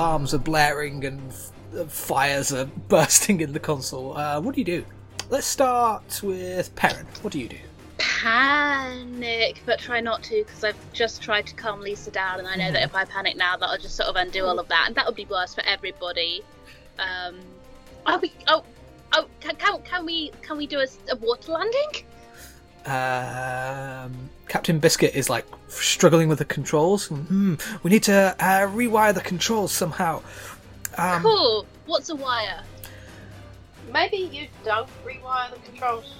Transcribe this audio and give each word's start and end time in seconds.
alarms 0.00 0.32
are 0.32 0.38
blaring 0.38 1.04
and 1.04 1.20
fires 1.88 2.52
are 2.52 2.64
bursting 2.88 3.40
in 3.42 3.52
the 3.52 3.60
console, 3.60 4.16
uh, 4.16 4.40
what 4.40 4.54
do 4.54 4.60
you 4.60 4.64
do? 4.64 4.84
Let's 5.28 5.46
start 5.46 6.20
with 6.22 6.74
Perrin. 6.74 7.06
What 7.20 7.32
do 7.32 7.38
you 7.38 7.48
do? 7.48 7.58
Panic, 7.98 9.60
but 9.66 9.78
try 9.78 10.00
not 10.00 10.22
to 10.24 10.42
because 10.42 10.64
I've 10.64 10.92
just 10.94 11.22
tried 11.22 11.46
to 11.48 11.54
calm 11.54 11.80
Lisa 11.82 12.10
down, 12.10 12.38
and 12.38 12.48
I 12.48 12.56
know 12.56 12.72
that 12.72 12.82
if 12.82 12.94
I 12.94 13.04
panic 13.04 13.36
now, 13.36 13.56
that'll 13.58 13.76
just 13.76 13.94
sort 13.94 14.08
of 14.08 14.16
undo 14.16 14.46
all 14.46 14.58
of 14.58 14.68
that, 14.68 14.84
and 14.86 14.94
that 14.94 15.04
would 15.04 15.14
be 15.14 15.26
worse 15.26 15.54
for 15.54 15.62
everybody. 15.66 16.42
Um, 16.98 17.36
are 18.06 18.18
we? 18.18 18.32
Oh, 18.48 18.64
oh, 19.12 19.26
can, 19.40 19.54
can, 19.56 19.82
can 19.82 20.06
we 20.06 20.32
can 20.40 20.56
we 20.56 20.66
do 20.66 20.80
a, 20.80 20.86
a 21.12 21.16
water 21.16 21.52
landing? 21.52 22.04
Um, 22.86 24.30
Captain 24.48 24.78
Biscuit 24.78 25.14
is 25.14 25.28
like 25.30 25.46
struggling 25.68 26.28
with 26.28 26.38
the 26.38 26.44
controls. 26.44 27.08
Hmm, 27.08 27.54
we 27.82 27.90
need 27.90 28.02
to 28.04 28.34
uh, 28.40 28.66
rewire 28.68 29.14
the 29.14 29.20
controls 29.20 29.72
somehow. 29.72 30.22
Um, 30.96 31.22
Cool. 31.22 31.66
What's 31.86 32.08
a 32.10 32.16
wire? 32.16 32.62
Maybe 33.92 34.16
you 34.18 34.46
don't 34.64 34.88
rewire 35.04 35.50
the 35.52 35.58
controls 35.60 36.14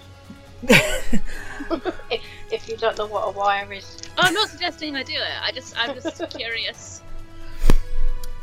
if, 0.68 2.22
if 2.50 2.68
you 2.68 2.76
don't 2.76 2.98
know 2.98 3.06
what 3.06 3.22
a 3.28 3.30
wire 3.30 3.72
is. 3.72 3.96
Oh, 4.18 4.22
I'm 4.22 4.34
not 4.34 4.48
suggesting 4.48 4.96
I 4.96 5.02
do 5.02 5.14
it. 5.14 5.42
I 5.42 5.52
just 5.52 5.74
I'm 5.78 5.94
just 5.94 6.28
curious. 6.36 7.02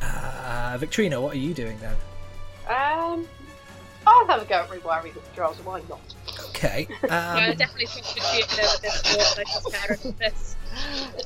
uh, 0.02 0.76
Victorina, 0.80 1.20
what 1.22 1.36
are 1.36 1.40
you 1.40 1.54
doing 1.54 1.78
then? 1.80 1.96
Um, 2.68 3.28
I'll 4.06 4.26
have 4.28 4.42
a 4.42 4.46
go 4.46 4.56
at 4.56 4.70
rewiring 4.70 5.14
the 5.14 5.20
controls. 5.20 5.58
Why 5.64 5.82
not? 5.90 6.00
Okay. 6.50 6.88
yeah, 7.04 7.34
I 7.36 7.50
Um, 7.52 7.58
definitely 7.58 7.88
think 7.88 8.06
we 8.16 8.22
should 8.22 8.50
do 8.50 8.56
over 8.64 8.82
this. 8.82 9.04
more, 9.16 9.22
I 9.40 9.44
just 9.44 9.74
care 9.74 9.94
of 10.12 10.18
this. 10.18 10.56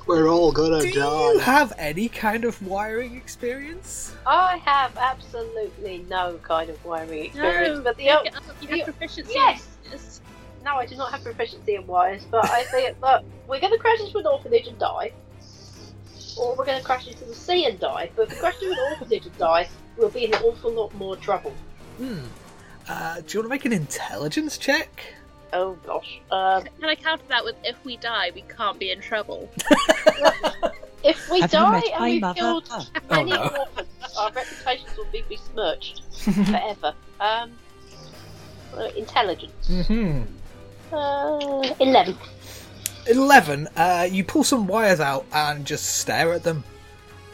We're 0.07 0.29
all 0.29 0.51
gonna 0.51 0.81
die. 0.83 0.89
do 0.91 0.99
you 0.99 1.39
have 1.39 1.73
any 1.77 2.07
kind 2.09 2.45
of 2.45 2.61
wiring 2.65 3.15
experience? 3.17 4.13
I 4.25 4.57
have 4.57 4.95
absolutely 4.97 6.05
no 6.09 6.39
kind 6.43 6.69
of 6.69 6.83
wiring 6.85 7.25
experience, 7.25 7.77
No, 7.77 7.83
but 7.83 7.97
the 7.97 8.03
you, 8.05 8.11
o- 8.11 8.23
get- 8.23 8.33
you 8.61 8.67
the- 8.67 8.77
have 8.77 8.85
proficiency. 8.85 9.33
yes. 9.33 9.67
in 9.91 10.21
no, 10.63 10.75
I 10.75 10.85
do 10.85 10.95
not 10.95 11.11
have 11.11 11.23
proficiency 11.23 11.75
in 11.75 11.85
wires. 11.87 12.23
But 12.29 12.49
I 12.49 12.63
think 12.65 12.95
look, 13.01 13.23
we're 13.47 13.59
going 13.59 13.73
to 13.73 13.79
crash 13.79 13.99
into 13.99 14.19
an 14.19 14.27
orphanage 14.27 14.67
and 14.67 14.77
die, 14.79 15.11
or 16.37 16.55
we're 16.55 16.65
going 16.65 16.77
to 16.79 16.83
crash 16.85 17.07
into 17.07 17.25
the 17.25 17.35
sea 17.35 17.65
and 17.65 17.79
die. 17.79 18.09
But 18.15 18.23
if 18.23 18.29
we 18.35 18.35
crash 18.39 18.55
into 18.61 18.71
an 18.71 18.77
orphanage 18.91 19.25
and 19.25 19.37
die, 19.37 19.67
we'll 19.97 20.09
be 20.09 20.25
in 20.25 20.33
an 20.33 20.41
awful 20.43 20.71
lot 20.71 20.93
more 20.95 21.15
trouble. 21.17 21.51
Hmm. 21.97 22.19
Uh, 22.89 23.15
do 23.21 23.23
you 23.37 23.39
want 23.39 23.45
to 23.45 23.49
make 23.49 23.65
an 23.65 23.73
intelligence 23.73 24.57
check? 24.57 25.13
Oh 25.53 25.73
gosh. 25.85 26.19
Um, 26.31 26.63
Can 26.79 26.89
I 26.89 26.95
counter 26.95 27.23
that 27.29 27.43
with 27.43 27.55
if 27.63 27.75
we 27.83 27.97
die, 27.97 28.31
we 28.33 28.41
can't 28.43 28.79
be 28.79 28.91
in 28.91 29.01
trouble? 29.01 29.49
if 31.03 31.29
we 31.29 31.41
Have 31.41 31.51
you 31.53 31.59
die 31.59 31.71
met 31.71 31.83
and 31.91 31.99
my 31.99 32.09
we 32.09 32.19
mother? 32.19 32.39
killed 32.39 32.69
Oh, 32.71 32.85
many 33.09 33.31
no. 33.31 33.43
orphans, 33.59 33.87
our 34.17 34.31
reputations 34.31 34.97
will 34.97 35.05
be 35.11 35.23
besmirched 35.29 36.01
forever. 36.13 36.93
Um, 37.19 37.51
uh, 38.77 38.83
intelligence. 38.95 39.67
hmm 39.87 40.21
Uh, 40.93 41.73
eleven. 41.79 42.17
11. 43.07 43.67
Uh, 43.75 44.07
you 44.09 44.23
pull 44.23 44.43
some 44.43 44.67
wires 44.67 44.99
out 44.99 45.25
and 45.33 45.65
just 45.65 45.97
stare 45.97 46.33
at 46.33 46.43
them. 46.43 46.63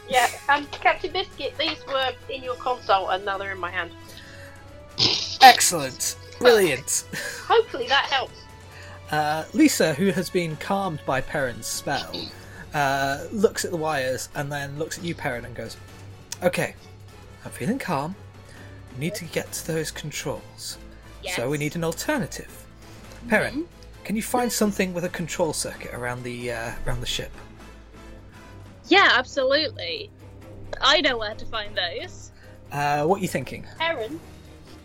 Yeah, 0.10 0.30
um, 0.48 0.66
Captain 0.72 1.12
Biscuit, 1.12 1.54
these 1.60 1.86
were 1.88 2.12
in 2.30 2.42
your 2.42 2.56
console 2.56 3.10
and 3.10 3.26
now 3.26 3.38
they're 3.38 3.52
in 3.52 3.60
my 3.60 3.70
hand. 3.70 3.92
Excellent. 5.42 6.18
Brilliant. 6.40 7.06
Hopefully 7.48 7.88
that 7.88 8.06
helps. 8.06 8.40
Uh, 9.12 9.46
Lisa, 9.54 9.94
who 9.94 10.12
has 10.12 10.30
been 10.30 10.56
calmed 10.58 11.00
by 11.06 11.22
Perrin's 11.22 11.66
spell, 11.66 12.12
uh, 12.74 13.26
looks 13.32 13.64
at 13.64 13.72
the 13.72 13.78
wires 13.78 14.30
and 14.36 14.52
then 14.52 14.78
looks 14.78 14.98
at 14.98 15.04
you, 15.04 15.16
Perrin, 15.16 15.46
and 15.46 15.56
goes, 15.56 15.78
Okay, 16.44 16.76
I'm 17.46 17.52
feeling 17.52 17.80
calm. 17.80 18.16
We 18.94 19.00
need 19.06 19.16
to 19.16 19.26
get 19.26 19.52
to 19.54 19.68
those 19.68 19.92
controls. 19.92 20.78
So 21.36 21.50
we 21.50 21.58
need 21.58 21.76
an 21.76 21.84
alternative. 21.84 22.66
Perrin, 23.28 23.68
can 24.04 24.16
you 24.16 24.22
find 24.22 24.52
something 24.52 24.94
with 24.94 25.04
a 25.04 25.10
control 25.10 25.52
circuit 25.52 25.94
around 25.94 26.24
the 26.24 26.52
uh, 26.52 26.72
around 26.86 27.02
the 27.02 27.06
ship? 27.08 27.32
Yeah, 28.88 29.12
absolutely. 29.14 30.10
I 30.80 31.02
know 31.02 31.18
where 31.18 31.36
to 31.36 31.46
find 31.46 31.76
those. 31.76 32.32
Uh, 32.72 33.04
what 33.06 33.20
are 33.20 33.22
you 33.22 33.28
thinking? 33.28 33.66
Aaron, 33.82 34.20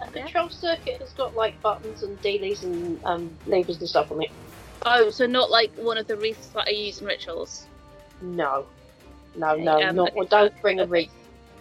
a 0.08 0.16
Yeah? 0.18 0.22
control 0.24 0.48
circuit 0.50 1.00
has 1.00 1.10
got 1.12 1.34
like 1.34 1.60
buttons 1.62 2.02
and 2.02 2.20
dealies 2.22 2.62
and 2.62 3.02
um, 3.04 3.30
levers 3.46 3.78
and 3.78 3.88
stuff 3.88 4.10
on 4.12 4.22
it. 4.22 4.30
Oh, 4.84 5.10
so 5.10 5.26
not 5.26 5.50
like 5.50 5.72
one 5.76 5.96
of 5.98 6.06
the 6.06 6.16
wreaths 6.16 6.48
that 6.48 6.66
I 6.66 6.70
use 6.70 7.00
in 7.00 7.06
rituals. 7.06 7.66
No. 8.20 8.66
No, 9.36 9.50
Okay, 9.52 9.64
no, 9.64 9.82
um, 9.82 9.96
not, 9.96 10.16
okay. 10.16 10.28
don't 10.28 10.60
bring 10.62 10.80
a 10.80 10.86
wreath. 10.86 11.10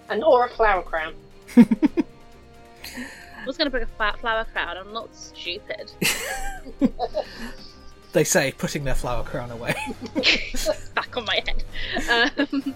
And 0.09 0.23
or 0.23 0.45
a 0.45 0.49
flower 0.49 0.81
crown. 0.81 1.13
I 1.55 1.65
was 3.45 3.57
going 3.57 3.65
to 3.67 3.69
bring 3.71 3.83
a 3.83 3.87
flower 4.17 4.45
crown. 4.45 4.77
I'm 4.77 4.91
not 4.93 5.15
stupid. 5.15 5.91
They 8.13 8.25
say 8.25 8.51
putting 8.51 8.83
their 8.83 8.93
flower 8.95 9.23
crown 9.23 9.51
away. 9.51 9.73
Back 10.95 11.15
on 11.15 11.23
my 11.23 11.39
head. 11.45 11.63
Um, 12.51 12.75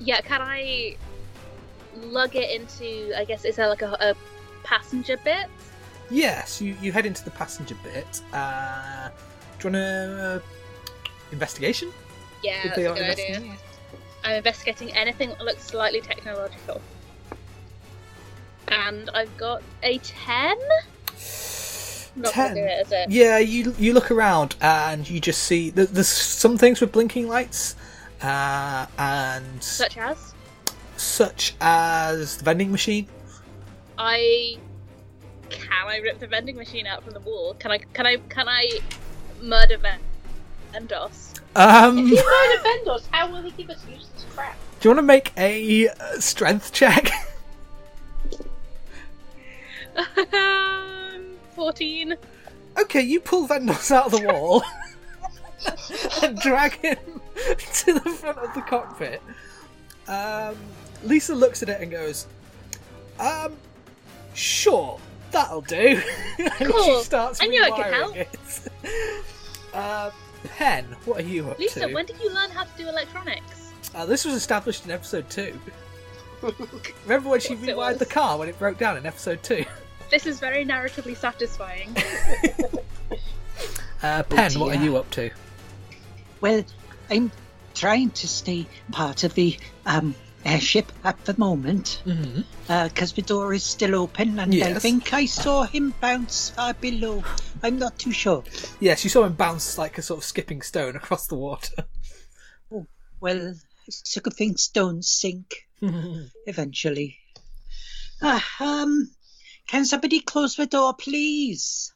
yeah, 0.00 0.22
can 0.22 0.40
I 0.40 0.96
lug 1.96 2.34
it 2.34 2.58
into? 2.58 3.12
I 3.14 3.26
guess 3.26 3.44
is 3.44 3.56
there 3.56 3.68
like 3.68 3.82
a, 3.82 3.92
a 4.00 4.14
passenger 4.66 5.16
bit? 5.24 5.46
yes, 6.10 6.60
you, 6.60 6.76
you 6.80 6.92
head 6.92 7.04
into 7.06 7.24
the 7.24 7.30
passenger 7.32 7.76
bit. 7.82 8.22
Uh, 8.32 9.08
do 9.58 9.68
you 9.68 9.72
want 9.72 9.74
to 9.74 10.42
uh, 10.44 11.32
investigation? 11.32 11.90
Yeah, 12.44 12.62
that's 12.64 12.78
a 12.78 12.82
good 12.82 13.00
idea. 13.00 13.56
I'm 14.24 14.36
investigating 14.36 14.92
anything 14.94 15.30
that 15.30 15.44
looks 15.44 15.64
slightly 15.64 16.00
technological. 16.00 16.80
And 18.68 19.10
I've 19.14 19.36
got 19.36 19.62
a 19.82 19.98
10? 19.98 20.56
Not 22.16 22.32
Ten. 22.32 22.54
gonna 22.54 22.66
it, 22.66 22.86
is 22.86 22.92
it? 22.92 23.10
Yeah, 23.10 23.38
you 23.38 23.74
you 23.78 23.92
look 23.92 24.10
around 24.10 24.56
and 24.62 25.08
you 25.08 25.20
just 25.20 25.42
see 25.42 25.70
th- 25.70 25.90
there's 25.90 26.08
some 26.08 26.56
things 26.56 26.80
with 26.80 26.90
blinking 26.92 27.28
lights, 27.28 27.76
uh, 28.22 28.86
and 28.98 29.62
Such 29.62 29.98
as? 29.98 30.32
such 30.96 31.54
as 31.60 32.38
the 32.38 32.44
vending 32.44 32.70
machine. 32.72 33.06
I. 33.98 34.58
Can 35.48 35.86
I 35.86 35.98
rip 35.98 36.18
the 36.18 36.26
vending 36.26 36.56
machine 36.56 36.86
out 36.86 37.04
from 37.04 37.12
the 37.14 37.20
wall? 37.20 37.54
Can 37.58 37.70
I. 37.70 37.78
Can 37.78 38.06
I. 38.06 38.16
Can 38.28 38.48
I 38.48 38.80
murder 39.40 39.76
Ven- 39.78 40.00
Vendos? 40.74 41.38
Um, 41.54 41.98
If 41.98 42.06
you 42.10 42.16
murder 42.16 42.62
Vendos, 42.62 43.06
how 43.10 43.30
will 43.30 43.42
he 43.42 43.50
give 43.52 43.70
us 43.70 43.84
useless 43.88 44.24
crap? 44.34 44.56
Do 44.80 44.88
you 44.88 44.90
want 44.94 44.98
to 44.98 45.02
make 45.02 45.32
a 45.36 45.88
uh, 45.88 46.18
strength 46.20 46.72
check? 46.72 47.08
Um, 50.34 51.24
14. 51.54 52.16
okay, 52.78 53.00
you 53.00 53.18
pull 53.18 53.48
Vendos 53.48 53.90
out 53.90 54.06
of 54.06 54.12
the 54.12 54.26
wall 54.26 54.62
and 56.22 56.38
drag 56.38 56.72
him 56.80 56.98
to 57.74 57.94
the 57.94 58.00
front 58.00 58.36
of 58.36 58.52
the 58.54 58.60
cockpit. 58.60 59.22
Um, 60.06 60.56
Lisa 61.02 61.34
looks 61.34 61.62
at 61.62 61.70
it 61.70 61.80
and 61.80 61.90
goes, 61.90 62.26
"Um, 63.18 63.56
sure, 64.36 65.00
that'll 65.32 65.62
do." 65.62 66.00
and 66.38 66.52
she 66.58 66.64
Cool. 66.66 67.00
starts 67.02 67.42
I 67.42 67.46
knew 67.46 67.62
I 67.62 67.70
could 67.70 67.92
help. 67.92 68.16
it. 68.16 68.38
uh, 69.74 70.10
Penn, 70.56 70.84
what 71.04 71.18
are 71.20 71.26
you 71.26 71.50
up 71.50 71.58
Lisa, 71.58 71.80
to? 71.80 71.86
Lisa, 71.86 71.94
when 71.94 72.06
did 72.06 72.20
you 72.20 72.32
learn 72.32 72.50
how 72.50 72.62
to 72.64 72.70
do 72.78 72.88
electronics? 72.88 73.72
Uh, 73.94 74.06
this 74.06 74.24
was 74.24 74.34
established 74.34 74.84
in 74.84 74.90
episode 74.92 75.28
two. 75.30 75.58
Remember 77.04 77.30
when 77.30 77.40
she 77.40 77.54
Of 77.54 77.60
course 77.60 77.70
it 77.70 77.76
rewired 77.76 77.98
the 77.98 78.06
car 78.06 78.38
when 78.38 78.48
it 78.48 78.58
broke 78.58 78.78
down 78.78 78.96
in 78.96 79.06
episode 79.06 79.42
two? 79.42 79.64
This 80.10 80.26
is 80.26 80.38
very 80.38 80.64
narratively 80.64 81.16
satisfying. 81.16 81.96
Uh, 84.02 84.22
Penn, 84.24 84.52
what 84.60 84.76
are 84.76 84.82
you 84.82 84.96
up 84.98 85.10
to? 85.12 85.30
Well, 86.40 86.62
I'm 87.10 87.32
trying 87.74 88.10
to 88.10 88.28
stay 88.28 88.66
part 88.92 89.24
of 89.24 89.34
the 89.34 89.56
um, 89.86 90.14
airship 90.46 90.90
at 91.04 91.24
the 91.24 91.34
moment 91.38 92.02
Mm-hmm. 92.06 92.42
because 92.88 93.12
the 93.12 93.22
door 93.22 93.52
is 93.52 93.64
still 93.64 93.94
open 93.94 94.38
and 94.38 94.54
I 94.62 94.74
think 94.74 95.12
I 95.12 95.26
saw 95.26 95.64
him 95.64 95.92
bounce 96.00 96.50
far 96.50 96.74
below. 96.74 97.24
I'm 97.62 97.78
not 97.78 97.98
too 97.98 98.12
sure. 98.12 98.44
Yes, 98.80 99.04
you 99.04 99.10
saw 99.10 99.24
him 99.24 99.34
bounce 99.34 99.76
like 99.78 99.98
a 99.98 100.02
sort 100.02 100.18
of 100.18 100.24
skipping 100.24 100.62
stone 100.62 100.96
across 100.96 101.26
the 101.26 101.34
water. 101.34 101.84
oh, 102.72 102.86
Well, 103.20 103.54
it's 103.86 104.16
a 104.16 104.20
good 104.20 104.34
thing 104.34 104.56
stones 104.56 105.08
sink 105.08 105.66
eventually. 106.46 107.18
Ah, 108.22 108.44
um, 108.60 109.10
can 109.66 109.84
somebody 109.84 110.20
close 110.20 110.56
the 110.56 110.66
door, 110.66 110.94
please? 110.94 111.92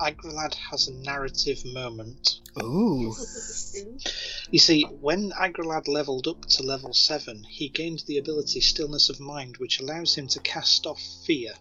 Agrelad 0.00 0.54
has 0.54 0.88
a 0.88 0.94
narrative 0.94 1.64
moment. 1.64 2.40
Ooh. 2.62 3.14
You 4.50 4.58
see, 4.58 4.84
when 4.84 5.30
Agrelad 5.32 5.88
leveled 5.88 6.26
up 6.26 6.46
to 6.46 6.62
level 6.62 6.94
7, 6.94 7.44
he 7.44 7.68
gained 7.68 8.02
the 8.06 8.16
ability 8.16 8.60
Stillness 8.60 9.10
of 9.10 9.20
Mind, 9.20 9.58
which 9.58 9.78
allows 9.78 10.14
him 10.14 10.26
to 10.28 10.40
cast 10.40 10.86
off 10.86 11.00
fear. 11.26 11.52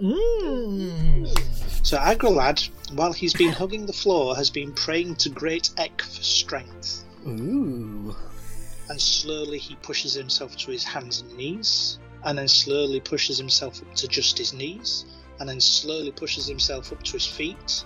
Mm. 0.00 1.28
So 1.86 1.98
Agrelad, 1.98 2.70
while 2.94 3.12
he's 3.12 3.34
been 3.34 3.52
hugging 3.52 3.84
the 3.84 3.92
floor, 3.92 4.34
has 4.36 4.48
been 4.48 4.72
praying 4.72 5.16
to 5.16 5.28
Great 5.28 5.68
Ek 5.76 6.00
for 6.00 6.22
strength. 6.22 7.04
Ooh. 7.26 8.16
and 8.88 8.98
slowly 9.00 9.58
he 9.58 9.74
pushes 9.76 10.14
himself 10.14 10.56
to 10.56 10.70
his 10.70 10.82
hands 10.82 11.20
and 11.20 11.36
knees, 11.36 11.98
and 12.24 12.38
then 12.38 12.48
slowly 12.48 13.00
pushes 13.00 13.36
himself 13.36 13.82
up 13.82 13.94
to 13.96 14.08
just 14.08 14.38
his 14.38 14.54
knees, 14.54 15.04
and 15.40 15.48
then 15.48 15.60
slowly 15.60 16.12
pushes 16.12 16.46
himself 16.46 16.92
up 16.92 17.02
to 17.02 17.12
his 17.14 17.26
feet, 17.26 17.84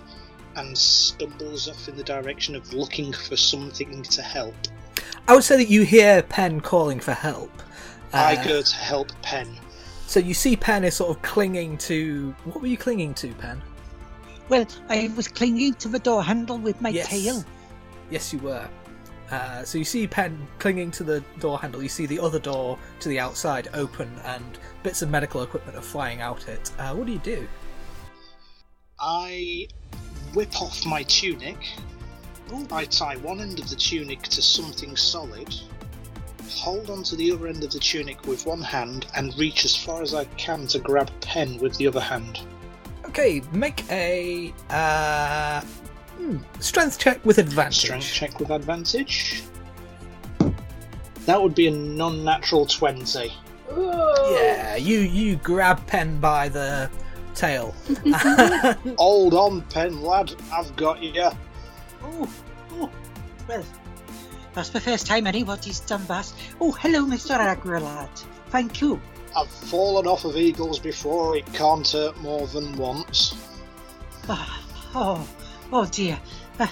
and 0.57 0.77
stumbles 0.77 1.67
off 1.67 1.89
in 1.89 1.97
the 1.97 2.03
direction 2.03 2.55
of 2.55 2.71
looking 2.73 3.11
for 3.11 3.35
something 3.35 4.03
to 4.03 4.21
help. 4.21 4.55
I 5.27 5.33
would 5.33 5.43
say 5.43 5.57
that 5.57 5.69
you 5.69 5.83
hear 5.83 6.21
Penn 6.21 6.61
calling 6.61 6.99
for 6.99 7.13
help. 7.13 7.51
I 8.13 8.35
Uh, 8.35 8.43
go 8.43 8.61
to 8.61 8.75
help 8.75 9.11
Penn. 9.21 9.57
So 10.07 10.19
you 10.19 10.33
see 10.35 10.55
Penn 10.55 10.83
is 10.83 10.95
sort 10.95 11.15
of 11.15 11.21
clinging 11.23 11.77
to. 11.79 12.35
What 12.43 12.61
were 12.61 12.67
you 12.67 12.77
clinging 12.77 13.15
to, 13.15 13.33
Penn? 13.33 13.61
Well, 14.47 14.67
I 14.87 15.11
was 15.15 15.27
clinging 15.27 15.73
to 15.75 15.87
the 15.87 15.97
door 15.97 16.23
handle 16.23 16.59
with 16.59 16.79
my 16.79 16.89
Yes. 16.89 17.07
tail. 17.07 17.43
Yes, 18.11 18.31
you 18.31 18.39
were. 18.39 18.67
Uh, 19.31 19.63
so 19.63 19.79
you 19.79 19.83
see 19.83 20.05
Penn 20.05 20.47
clinging 20.59 20.91
to 20.91 21.03
the 21.03 21.23
door 21.39 21.57
handle. 21.57 21.81
You 21.81 21.89
see 21.89 22.05
the 22.05 22.19
other 22.19 22.37
door 22.37 22.77
to 22.99 23.09
the 23.09 23.19
outside 23.19 23.69
open, 23.73 24.07
and 24.23 24.59
bits 24.85 25.01
of 25.01 25.09
medical 25.09 25.41
equipment 25.41 25.75
are 25.75 25.81
flying 25.81 26.21
out 26.21 26.47
it. 26.47 26.71
Uh, 26.77 26.93
what 26.93 27.07
do 27.07 27.11
you 27.11 27.17
do? 27.17 27.47
I 28.99 29.67
whip 30.35 30.61
off 30.61 30.85
my 30.85 31.01
tunic. 31.01 31.57
Ooh, 32.53 32.67
I 32.71 32.85
tie 32.85 33.15
one 33.17 33.41
end 33.41 33.57
of 33.57 33.67
the 33.67 33.75
tunic 33.75 34.21
to 34.21 34.43
something 34.43 34.95
solid, 34.95 35.51
hold 36.51 36.91
onto 36.91 37.15
the 37.15 37.31
other 37.31 37.47
end 37.47 37.63
of 37.63 37.71
the 37.71 37.79
tunic 37.79 38.27
with 38.27 38.45
one 38.45 38.61
hand, 38.61 39.07
and 39.15 39.35
reach 39.39 39.65
as 39.65 39.75
far 39.75 40.03
as 40.03 40.13
I 40.13 40.25
can 40.37 40.67
to 40.67 40.77
grab 40.77 41.09
Penn 41.19 41.57
with 41.57 41.75
the 41.77 41.87
other 41.87 41.99
hand. 41.99 42.41
Okay, 43.05 43.41
make 43.53 43.89
a 43.89 44.53
uh, 44.69 45.61
hmm, 45.61 46.37
strength 46.59 46.99
check 46.99 47.25
with 47.25 47.39
advantage. 47.39 47.85
Strength 47.85 48.13
check 48.13 48.39
with 48.39 48.51
advantage. 48.51 49.41
That 51.25 51.41
would 51.41 51.55
be 51.55 51.65
a 51.65 51.71
non 51.71 52.23
natural 52.23 52.67
20. 52.67 53.33
Ooh. 53.77 54.33
Yeah, 54.33 54.75
you 54.75 54.99
you 54.99 55.35
grab 55.37 55.85
Penn 55.87 56.19
by 56.19 56.49
the 56.49 56.89
tail. 57.33 57.75
Hold 58.97 59.33
on, 59.33 59.61
Penn 59.63 60.01
lad, 60.01 60.33
I've 60.51 60.75
got 60.75 61.01
you. 61.03 61.29
oh, 62.03 62.29
oh. 62.73 62.89
Well, 63.47 63.63
that's 64.53 64.69
the 64.69 64.79
first 64.79 65.05
time 65.05 65.27
anybody's 65.27 65.81
done 65.81 66.05
that. 66.05 66.31
Oh, 66.61 66.71
hello, 66.71 67.05
Mr. 67.05 67.37
Agrelad. 67.37 68.09
Thank 68.47 68.81
you. 68.81 69.01
I've 69.35 69.49
fallen 69.49 70.07
off 70.07 70.23
of 70.23 70.37
eagles 70.37 70.79
before, 70.79 71.35
it 71.35 71.45
can't 71.51 71.87
hurt 71.91 72.17
more 72.21 72.47
than 72.47 72.75
once. 72.77 73.35
Ah, 74.29 74.63
oh, 74.95 75.27
oh 75.73 75.85
dear. 75.85 76.17
Uh, 76.57 76.67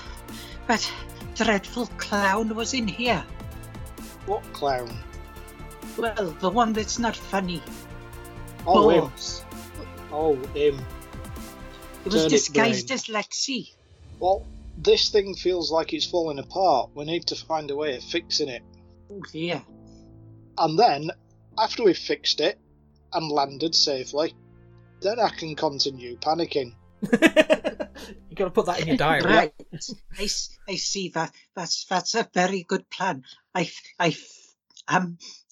that 0.68 0.90
dreadful 1.36 1.88
clown 1.98 2.56
was 2.56 2.74
in 2.74 2.88
here. 2.88 3.24
What 4.26 4.44
clown? 4.54 4.90
Well, 5.98 6.36
the 6.40 6.50
one 6.50 6.74
that's 6.74 7.00
not 7.00 7.16
funny. 7.16 7.62
Oh, 8.66 8.90
him. 8.90 9.00
Bones. 9.02 9.44
Oh, 10.12 10.36
him. 10.54 10.80
It 12.06 12.06
was 12.06 12.16
Turnip 12.16 12.30
disguised 12.30 12.88
brain. 12.88 12.96
as 12.96 13.04
Lexi. 13.06 13.72
Well, 14.20 14.46
this 14.78 15.10
thing 15.10 15.36
feels 15.36 15.72
like 15.72 15.94
it's 15.94 16.06
falling 16.06 16.40
apart. 16.40 16.90
We 16.96 17.06
need 17.06 17.28
to 17.28 17.36
find 17.36 17.70
a 17.72 17.76
way 17.76 17.96
of 17.96 18.04
fixing 18.04 18.50
it. 18.50 18.62
Oh 19.12 19.22
dear. 19.32 19.62
And 20.58 20.78
then, 20.78 21.12
after 21.58 21.84
we've 21.84 21.98
fixed 21.98 22.40
it 22.42 22.60
and 23.14 23.32
landed 23.32 23.76
safely, 23.76 24.34
then 25.02 25.20
I 25.20 25.30
can 25.30 25.56
continue 25.56 26.18
panicking. 26.18 26.74
you 27.12 28.36
got 28.36 28.46
to 28.46 28.50
put 28.50 28.66
that 28.68 28.82
in 28.82 28.88
your 28.88 28.98
diary. 28.98 29.24
Right. 29.24 29.54
I, 30.18 30.24
s- 30.24 30.58
I 30.68 30.76
see 30.76 31.10
that. 31.10 31.34
That's 31.56 31.86
that's 31.86 32.16
a 32.16 32.28
very 32.34 32.64
good 32.64 32.90
plan. 32.90 33.24
I 33.54 33.62
f- 33.64 33.82
I 34.00 34.08
f- 34.10 34.56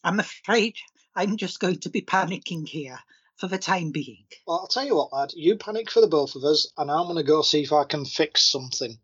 I'm 0.03 0.13
I'm 0.13 0.19
afraid 0.19 0.75
I'm 1.15 1.38
just 1.38 1.59
going 1.59 1.80
to 1.81 1.89
be 1.89 2.01
panicking 2.01 2.68
here 2.68 3.00
for 3.38 3.48
the 3.48 3.57
time 3.57 3.92
being. 3.92 4.25
Well, 4.45 4.59
I'll 4.59 4.68
tell 4.68 4.86
you 4.86 4.95
what, 4.95 5.12
lad. 5.12 5.31
You 5.36 5.57
panic 5.57 5.89
for 5.89 6.01
the 6.01 6.07
both 6.07 6.36
of 6.36 6.44
us, 6.44 6.71
and 6.77 6.92
I'm 6.92 7.06
going 7.06 7.18
to 7.18 7.24
go 7.24 7.42
see 7.42 7.63
if 7.63 7.74
I 7.74 7.83
can 7.83 8.06
fix 8.06 8.50
something. 8.50 8.98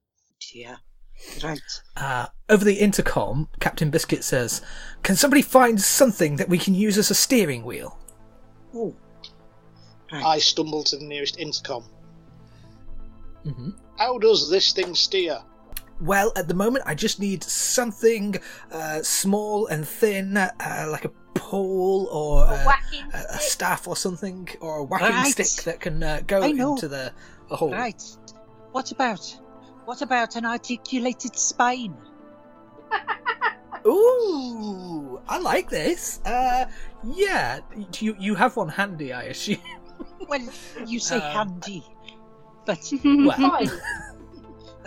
Dear. 0.54 0.78
Right. 1.44 1.60
Uh, 1.96 2.28
over 2.48 2.64
the 2.64 2.76
intercom, 2.76 3.50
Captain 3.60 3.90
Biscuit 3.90 4.24
says, 4.24 4.62
"Can 5.02 5.16
somebody 5.16 5.42
find 5.42 5.82
something 5.82 6.36
that 6.36 6.50
we 6.50 6.60
can 6.60 6.76
use 6.76 6.98
as 6.98 7.10
a 7.10 7.16
steering 7.16 7.64
wheel?" 7.66 7.98
Oh. 8.74 8.96
Right. 10.12 10.24
I 10.24 10.38
stumble 10.38 10.84
to 10.86 10.98
the 10.98 11.06
nearest 11.06 11.38
intercom. 11.38 11.84
hmm 13.44 13.72
How 13.98 14.20
does 14.20 14.50
this 14.50 14.72
thing 14.74 14.96
steer? 14.96 15.42
Well, 16.00 16.32
at 16.36 16.48
the 16.48 16.54
moment, 16.54 16.86
I 16.88 16.94
just 16.96 17.20
need 17.20 17.44
something 17.44 18.36
uh, 18.72 19.02
small 19.02 19.68
and 19.68 19.88
thin, 19.88 20.38
uh, 20.38 20.88
like 20.90 21.06
a 21.06 21.10
pole 21.34 22.08
or 22.12 22.46
A 22.46 22.56
uh, 22.56 22.74
a, 23.14 23.18
a 23.36 23.40
staff 23.40 23.88
or 23.88 23.96
something, 23.96 24.48
or 24.60 24.78
a 24.78 24.84
whacking 24.84 25.08
Right. 25.16 25.32
stick 25.32 25.64
that 25.66 25.80
can 25.80 26.04
uh, 26.04 26.22
go 26.28 26.42
into 26.44 26.88
the, 26.88 27.12
the 27.50 27.56
hole. 27.56 27.72
Right. 27.72 28.02
What 28.72 28.92
about 28.92 29.26
what 29.86 30.02
about 30.02 30.36
an 30.36 30.46
articulated 30.46 31.36
spine? 31.38 31.96
Ooh, 33.88 35.20
I 35.28 35.40
like 35.40 35.70
this. 35.70 36.20
Uh, 36.26 36.66
yeah, 37.04 37.60
you 38.00 38.16
you 38.20 38.36
have 38.36 38.56
one 38.56 38.70
handy, 38.70 39.14
I 39.14 39.24
assume. 39.24 39.58
Well, 40.28 40.48
you 40.86 41.00
say 41.00 41.16
Um, 41.16 41.22
handy, 41.62 41.84
but 42.66 42.80
Well, 43.04 43.70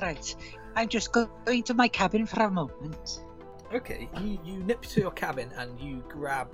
right. 0.00 0.36
I'm 0.76 0.88
just 0.88 1.12
going 1.12 1.62
to 1.64 1.74
my 1.74 1.88
cabin 1.88 2.26
for 2.26 2.42
a 2.44 2.50
moment. 2.50 3.20
okay. 3.74 4.08
You 4.20 4.38
you 4.44 4.58
nip 4.64 4.82
to 4.82 5.00
your 5.00 5.10
cabin 5.12 5.50
and 5.56 5.78
you 5.80 6.02
grab 6.08 6.48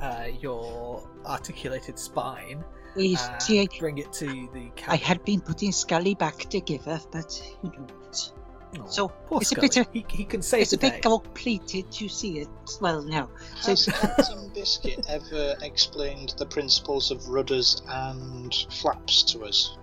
uh, 0.00 0.26
your 0.40 1.08
articulated 1.24 1.98
spine. 1.98 2.64
You 2.96 3.16
Uh, 3.18 3.38
see, 3.38 3.68
bring 3.78 3.98
it 3.98 4.12
to 4.14 4.26
the 4.54 4.70
cabin. 4.76 4.90
I 4.92 4.96
had 4.96 5.24
been 5.24 5.40
putting 5.40 5.72
Scully 5.72 6.14
back 6.14 6.38
together, 6.48 6.98
but 7.12 7.42
you 7.62 7.70
know, 7.70 7.86
it's, 8.08 8.32
Aw, 8.78 8.86
so 8.88 9.08
poor 9.08 9.40
it's 9.42 9.52
a 9.52 9.60
bit 9.60 9.76
of- 9.76 9.88
he, 9.92 10.04
he 10.08 10.24
can 10.24 10.42
save 10.42 10.62
it's 10.62 10.70
the 10.70 10.76
a 10.76 10.80
bit 10.80 10.92
day. 10.94 11.00
gold 11.00 11.32
plated. 11.34 12.00
You 12.00 12.08
see 12.08 12.38
it 12.40 12.48
well 12.80 13.02
now. 13.02 13.28
So 13.60 13.70
Has 13.72 13.84
Captain 14.00 14.48
Biscuit 14.54 15.04
ever 15.08 15.54
explained 15.62 16.34
the 16.38 16.46
principles 16.46 17.10
of 17.10 17.28
rudders 17.28 17.82
and 17.88 18.52
flaps 18.70 19.22
to 19.32 19.44
us? 19.44 19.76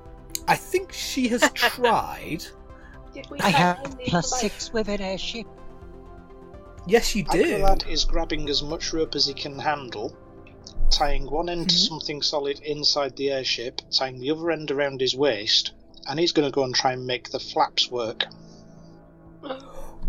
I 0.48 0.55
think 0.55 0.91
she 0.91 1.27
has 1.29 1.41
tried. 1.53 2.43
Did 3.13 3.29
we 3.29 3.39
I 3.39 3.50
have 3.50 3.77
plus 4.05 4.32
information? 4.34 4.39
six 4.39 4.74
with 4.74 4.88
an 4.89 5.01
airship. 5.01 5.46
Yes, 6.88 7.15
you 7.15 7.24
do. 7.24 7.43
Agrelad 7.43 7.88
is 7.88 8.03
grabbing 8.05 8.50
as 8.50 8.62
much 8.63 8.91
rope 8.93 9.15
as 9.15 9.25
he 9.25 9.34
can 9.34 9.58
handle, 9.60 10.15
tying 10.89 11.29
one 11.29 11.48
end 11.50 11.70
to 11.70 11.75
Mhm. 11.75 11.88
something 11.88 12.22
solid 12.22 12.60
inside 12.60 13.15
the 13.15 13.32
airship, 13.32 13.82
tying 13.91 14.20
the 14.20 14.32
other 14.32 14.51
end 14.51 14.70
around 14.72 15.00
his 15.00 15.15
waist, 15.15 15.72
and 16.08 16.20
he's 16.20 16.32
going 16.34 16.48
to 16.48 16.53
go 16.53 16.63
and 16.63 16.75
try 16.75 16.91
and 16.93 17.05
make 17.08 17.29
the 17.29 17.39
flaps 17.39 17.89
work. 17.89 18.25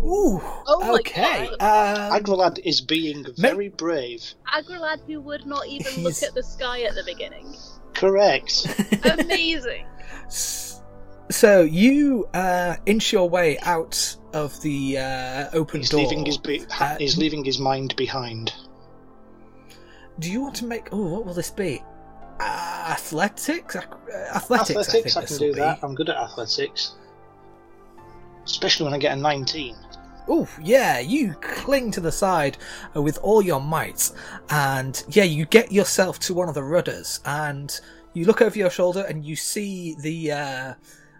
Ooh. 0.01 0.41
Oh 0.67 0.79
my 0.81 0.99
okay. 0.99 1.49
God. 1.59 2.11
Um, 2.11 2.21
Agralad 2.21 2.59
is 2.65 2.81
being 2.81 3.25
very 3.37 3.69
brave. 3.69 4.33
Agralad 4.53 4.99
who 5.07 5.21
would 5.21 5.45
not 5.45 5.67
even 5.67 5.91
He's- 5.93 5.97
look 6.21 6.29
at 6.29 6.35
the 6.35 6.43
sky 6.43 6.81
at 6.83 6.95
the 6.95 7.03
beginning. 7.03 7.55
Correct. 7.93 8.67
Amazing. 9.19 9.85
S- 10.25 10.73
So 11.29 11.61
you 11.63 12.27
uh, 12.33 12.75
inch 12.85 13.11
your 13.11 13.27
way 13.29 13.57
out 13.59 14.15
of 14.33 14.59
the 14.61 14.97
uh, 14.99 15.49
open 15.53 15.79
He's 15.81 15.89
door. 15.89 16.01
leaving 16.01 16.25
his 16.25 16.37
be- 16.37 16.65
Uh, 16.79 16.97
he's 16.97 17.17
leaving 17.17 17.43
his 17.43 17.57
mind 17.59 17.95
behind. 17.95 18.53
Do 20.19 20.31
you 20.31 20.41
want 20.41 20.55
to 20.57 20.65
make? 20.65 20.89
Oh, 20.91 21.01
what 21.03 21.25
will 21.25 21.33
this 21.33 21.49
be? 21.51 21.81
Uh, 22.39 22.87
athletics. 22.89 23.75
Uh, 23.75 23.81
athletics. 24.33 24.75
I, 24.77 24.81
Athletics, 24.81 25.17
I, 25.17 25.25
can 25.25 25.37
do 25.37 25.53
be. 25.53 25.59
that. 25.59 25.79
I'm 25.81 25.95
good 25.95 26.09
at 26.09 26.15
athletics, 26.17 26.93
especially 28.45 28.85
when 28.85 28.93
I 28.93 28.97
get 28.99 29.17
a 29.17 29.19
19. 29.19 29.75
Oh, 30.27 30.47
yeah, 30.61 30.99
you 30.99 31.33
cling 31.41 31.91
to 31.91 32.01
the 32.01 32.11
side 32.11 32.57
with 32.95 33.17
all 33.21 33.41
your 33.43 33.59
might, 33.61 34.11
and 34.49 35.03
yeah, 35.09 35.23
you 35.23 35.45
get 35.45 35.71
yourself 35.71 36.17
to 36.21 36.33
one 36.33 36.49
of 36.49 36.55
the 36.55 36.63
rudders, 36.63 37.19
and 37.25 37.79
you 38.13 38.25
look 38.25 38.41
over 38.41 38.57
your 38.57 38.69
shoulder 38.69 39.01
and 39.07 39.23
you 39.25 39.35
see 39.35 39.95
the 39.99 40.31
uh, 40.31 40.73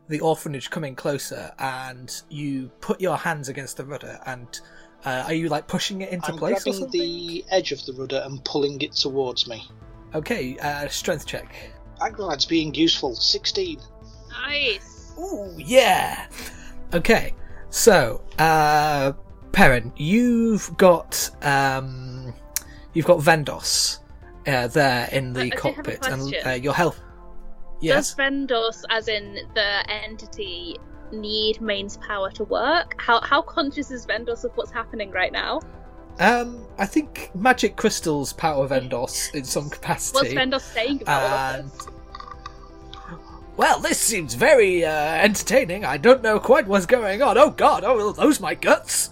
the 0.07 0.19
orphanage 0.19 0.69
coming 0.69 0.95
closer, 0.95 1.51
and 1.59 2.21
you 2.29 2.69
put 2.81 3.01
your 3.01 3.17
hands 3.17 3.49
against 3.49 3.77
the 3.77 3.85
rudder, 3.85 4.19
and 4.25 4.59
uh, 5.05 5.23
are 5.27 5.33
you 5.33 5.49
like 5.49 5.67
pushing 5.67 6.01
it 6.01 6.09
into 6.09 6.31
I'm 6.31 6.37
place 6.37 6.61
or 6.61 6.63
grabbing 6.63 6.79
something? 6.81 6.99
the 7.01 7.45
edge 7.51 7.71
of 7.71 7.85
the 7.85 7.93
rudder 7.93 8.21
and 8.25 8.43
pulling 8.45 8.81
it 8.81 8.93
towards 8.93 9.47
me. 9.47 9.63
Okay, 10.13 10.57
uh, 10.59 10.87
strength 10.87 11.25
check. 11.25 11.53
Agralad's 12.01 12.45
being 12.45 12.73
useful. 12.73 13.15
16. 13.15 13.79
Nice. 14.29 15.13
Ooh, 15.17 15.53
yeah. 15.57 16.27
Okay, 16.93 17.33
so 17.69 18.21
uh, 18.37 19.13
Perrin, 19.51 19.91
you've 19.95 20.75
got 20.77 21.29
um, 21.41 22.33
you've 22.93 23.05
got 23.05 23.19
Vendos 23.19 23.99
uh, 24.47 24.67
there 24.67 25.09
in 25.11 25.33
the 25.33 25.41
I- 25.41 25.43
I 25.43 25.49
do 25.49 25.55
have 25.55 25.57
a 25.57 25.73
cockpit, 25.73 26.07
and 26.07 26.35
uh, 26.45 26.49
your 26.51 26.73
health. 26.73 27.01
Yes. 27.81 28.13
Does 28.13 28.15
Vendos, 28.15 28.83
as 28.89 29.07
in 29.07 29.39
the 29.53 29.89
entity, 29.89 30.77
need 31.11 31.61
mains 31.61 31.97
power 31.97 32.31
to 32.31 32.43
work? 32.45 32.99
How 32.99 33.21
how 33.21 33.41
conscious 33.41 33.91
is 33.91 34.05
Vendos 34.05 34.43
of 34.43 34.51
what's 34.55 34.71
happening 34.71 35.11
right 35.11 35.31
now? 35.31 35.61
Um, 36.19 36.65
I 36.77 36.85
think 36.85 37.31
magic 37.35 37.75
crystals 37.75 38.31
power 38.33 38.67
Vendos 38.67 39.33
in 39.35 39.43
some 39.43 39.69
capacity. 39.69 40.17
What's. 40.17 40.33
Vendos 40.33 40.61
saying 40.61 41.01
about 41.01 41.59
and 41.59 41.69
this? 41.69 41.87
well, 43.57 43.79
this 43.79 43.99
seems 43.99 44.33
very 44.33 44.85
uh, 44.85 44.91
entertaining. 44.91 45.83
I 45.83 45.97
don't 45.97 46.23
know 46.23 46.39
quite 46.39 46.67
what's 46.67 46.85
going 46.85 47.21
on. 47.21 47.37
Oh 47.37 47.51
God! 47.51 47.83
Oh, 47.83 48.13
those 48.13 48.39
my 48.39 48.55
guts. 48.55 49.09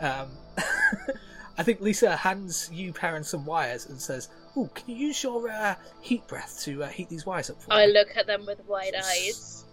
Um, 0.00 0.28
I 1.58 1.62
think 1.62 1.80
Lisa 1.80 2.16
hands 2.16 2.70
you 2.72 2.92
parents 2.92 3.30
some 3.30 3.44
wires 3.44 3.86
and 3.86 4.00
says, 4.00 4.28
"Oh, 4.56 4.68
can 4.74 4.94
you 4.94 5.08
use 5.08 5.22
your 5.22 5.48
uh, 5.50 5.74
heat 6.00 6.26
breath 6.26 6.60
to 6.64 6.84
uh, 6.84 6.88
heat 6.88 7.08
these 7.08 7.26
wires 7.26 7.50
up 7.50 7.62
for 7.62 7.72
I 7.72 7.86
me?" 7.86 7.92
look 7.92 8.08
at 8.16 8.26
them 8.26 8.46
with 8.46 8.64
wide 8.66 8.94
eyes. 8.94 9.64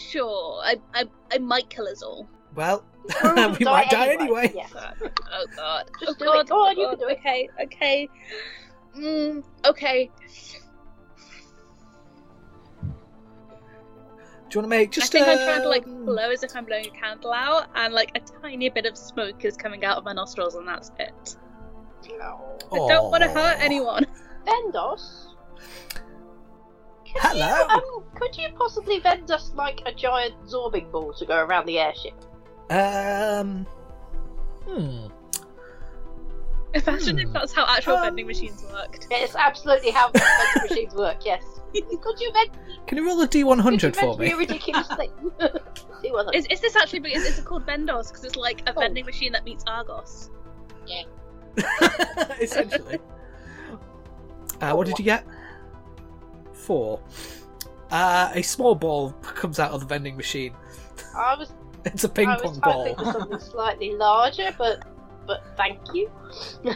sure? 0.09 0.61
I, 0.63 0.75
I, 0.93 1.05
I 1.31 1.37
might 1.39 1.69
kill 1.69 1.87
us 1.87 2.01
all. 2.01 2.27
Well, 2.55 2.85
We're 3.23 3.49
we 3.59 3.65
might 3.65 3.89
die 3.89 4.13
anyway. 4.13 4.51
Yeah. 4.55 4.67
Oh 5.35 5.45
God! 5.55 5.89
Just 5.99 6.21
oh 6.21 6.25
do 6.25 6.25
God! 6.25 6.39
it. 6.45 6.49
Go 6.49 6.55
on, 6.55 6.77
oh, 6.77 6.81
you 6.81 6.89
can 6.89 6.99
do 6.99 7.07
it. 7.07 7.17
Okay, 7.17 7.49
okay. 7.63 8.09
Mm, 8.95 9.43
okay. 9.65 10.11
Do 14.49 14.59
you 14.59 14.61
want 14.61 14.71
to 14.71 14.77
make 14.77 14.91
just? 14.91 15.15
I 15.15 15.25
think 15.25 15.27
I'm 15.27 15.45
trying 15.47 15.61
to 15.63 15.69
like 15.69 15.87
um, 15.87 16.05
blow 16.05 16.29
as 16.29 16.43
if 16.43 16.55
I'm 16.55 16.65
blowing 16.65 16.85
a 16.85 16.91
candle 16.91 17.33
out, 17.33 17.69
and 17.75 17.91
like 17.93 18.11
a 18.15 18.19
tiny 18.19 18.69
bit 18.69 18.85
of 18.85 18.95
smoke 18.95 19.43
is 19.43 19.57
coming 19.57 19.83
out 19.83 19.97
of 19.97 20.03
my 20.03 20.13
nostrils, 20.13 20.53
and 20.53 20.67
that's 20.67 20.91
it. 20.99 21.35
I 22.11 22.77
don't 22.87 23.11
want 23.11 23.23
to 23.23 23.29
hurt 23.29 23.57
anyone. 23.59 24.05
Vendos. 24.45 25.27
Could 27.05 27.21
Hello. 27.21 27.57
You, 27.69 27.97
um, 27.97 28.03
could 28.15 28.35
you 28.37 28.49
possibly 28.57 28.99
vend 28.99 29.29
us 29.31 29.51
like 29.55 29.81
a 29.85 29.93
giant 29.93 30.33
zorbing 30.47 30.91
ball 30.91 31.13
to 31.13 31.25
go 31.25 31.37
around 31.37 31.65
the 31.67 31.79
airship? 31.79 32.13
Um. 32.69 33.65
Hmm. 34.65 35.07
Imagine 36.73 37.19
if 37.19 37.27
Hmm. 37.27 37.33
that's 37.33 37.53
how 37.53 37.65
actual 37.67 37.97
Um, 37.97 38.01
vending 38.05 38.25
machines 38.25 38.63
worked. 38.71 39.07
It's 39.11 39.35
absolutely 39.35 39.91
how 39.91 40.09
vending 40.09 40.69
machines 40.69 40.95
work. 40.95 41.17
Yes. 41.23 41.43
Could 41.73 42.19
you 42.19 42.31
vend? 42.33 42.49
Can 42.87 42.97
you 42.97 43.05
roll 43.05 43.21
a 43.21 43.27
Could 43.27 43.35
you 43.39 43.45
D100 43.45 43.81
vend 43.81 43.95
for 43.95 44.17
me 44.17 44.25
me? 44.27 44.31
a 44.33 44.37
ridiculous 44.37 44.87
thing? 44.97 45.11
See 46.01 46.11
what 46.11 46.33
Is, 46.35 46.47
is 46.49 46.59
this 46.61 46.75
actually? 46.75 47.13
Is, 47.13 47.23
is 47.25 47.39
it 47.39 47.45
called 47.45 47.65
Vendos? 47.67 48.07
Because 48.09 48.23
it's 48.23 48.35
like 48.35 48.61
a 48.67 48.73
Oh. 48.75 48.79
vending 48.79 49.05
machine 49.05 49.31
that 49.33 49.43
meets 49.45 49.63
Argos. 49.67 50.31
Essentially. 52.41 52.99
Uh, 54.61 54.73
what 54.73 54.87
did 54.87 54.97
you 54.97 55.05
get? 55.05 55.25
Four. 56.53 57.01
Uh, 57.91 58.31
a 58.33 58.41
small 58.41 58.75
ball 58.75 59.11
comes 59.21 59.59
out 59.59 59.71
of 59.71 59.81
the 59.81 59.85
vending 59.85 60.15
machine. 60.17 60.53
I 61.15 61.35
was 61.35 61.51
It's 61.85 62.03
a 62.03 62.09
ping 62.09 62.29
I 62.29 62.37
was 62.41 62.57
pong 62.57 62.59
ball. 62.59 63.11
something 63.11 63.39
slightly 63.39 63.93
larger, 63.95 64.53
but 64.57 64.85
but 65.27 65.43
thank 65.57 65.79
you. 65.93 66.09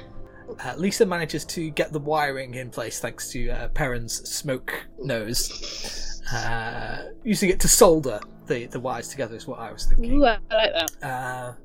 Uh, 0.64 0.74
Lisa 0.78 1.06
manages 1.06 1.44
to 1.44 1.70
get 1.72 1.92
the 1.92 2.00
wiring 2.00 2.54
in 2.54 2.70
place 2.70 3.02
thanks 3.02 3.30
to 3.32 3.50
uh, 3.50 3.68
Perrin's 3.68 4.14
smoke 4.30 4.88
nose. 4.98 6.22
Uh, 6.34 7.10
using 7.26 7.50
it 7.50 7.60
to 7.60 7.68
solder 7.68 8.22
the, 8.46 8.66
the 8.68 8.80
wires 8.80 9.10
together 9.10 9.36
is 9.36 9.46
what 9.46 9.60
I 9.60 9.74
was 9.74 9.86
thinking. 9.88 10.14
Ooh, 10.14 10.24
I 10.26 10.40
like 10.50 10.72
that. 11.02 11.58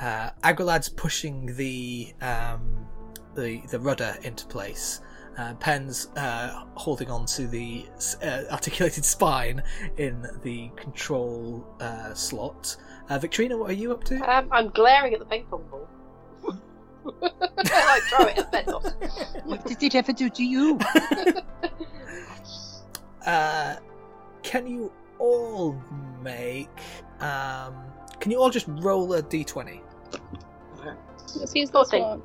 Uh, 0.00 0.30
Aguilad's 0.42 0.88
pushing 0.88 1.54
the 1.56 2.12
um, 2.20 2.86
the 3.34 3.62
the 3.70 3.78
rudder 3.78 4.16
into 4.22 4.46
place. 4.46 5.00
Uh, 5.38 5.54
Penn's 5.54 6.08
uh, 6.16 6.64
holding 6.74 7.10
on 7.10 7.24
to 7.24 7.46
the 7.46 7.86
uh, 8.22 8.42
articulated 8.50 9.04
spine 9.16 9.62
in 9.96 10.26
the 10.42 10.70
control 10.76 11.66
uh, 11.80 12.12
slot. 12.12 12.76
Uh, 13.08 13.18
Victorina, 13.18 13.56
what 13.56 13.70
are 13.70 13.74
you 13.74 13.92
up 13.92 14.04
to? 14.04 14.16
Um, 14.30 14.48
I'm 14.52 14.68
glaring 14.70 15.14
at 15.14 15.20
the 15.20 15.26
ping 15.26 15.46
pong 15.46 15.64
ball. 15.70 15.88
I 17.22 18.00
throw 18.08 18.26
it 18.26 18.38
at 18.38 18.52
Vendos. 18.52 19.44
What 19.44 19.64
did 19.64 19.82
it 19.82 19.94
ever 19.94 20.12
do 20.12 20.28
to 20.30 20.44
you? 20.44 20.78
Uh, 23.26 23.76
can 24.42 24.66
you 24.66 24.92
all 25.18 25.80
make? 26.22 26.68
Um, 27.20 27.91
can 28.22 28.30
you 28.30 28.40
all 28.40 28.50
just 28.50 28.66
roll 28.68 29.12
a 29.14 29.22
d20? 29.22 29.80
Let's 31.34 31.54
use 31.54 31.70
this 31.70 31.70
Fourteen. 31.70 32.02
one. 32.02 32.22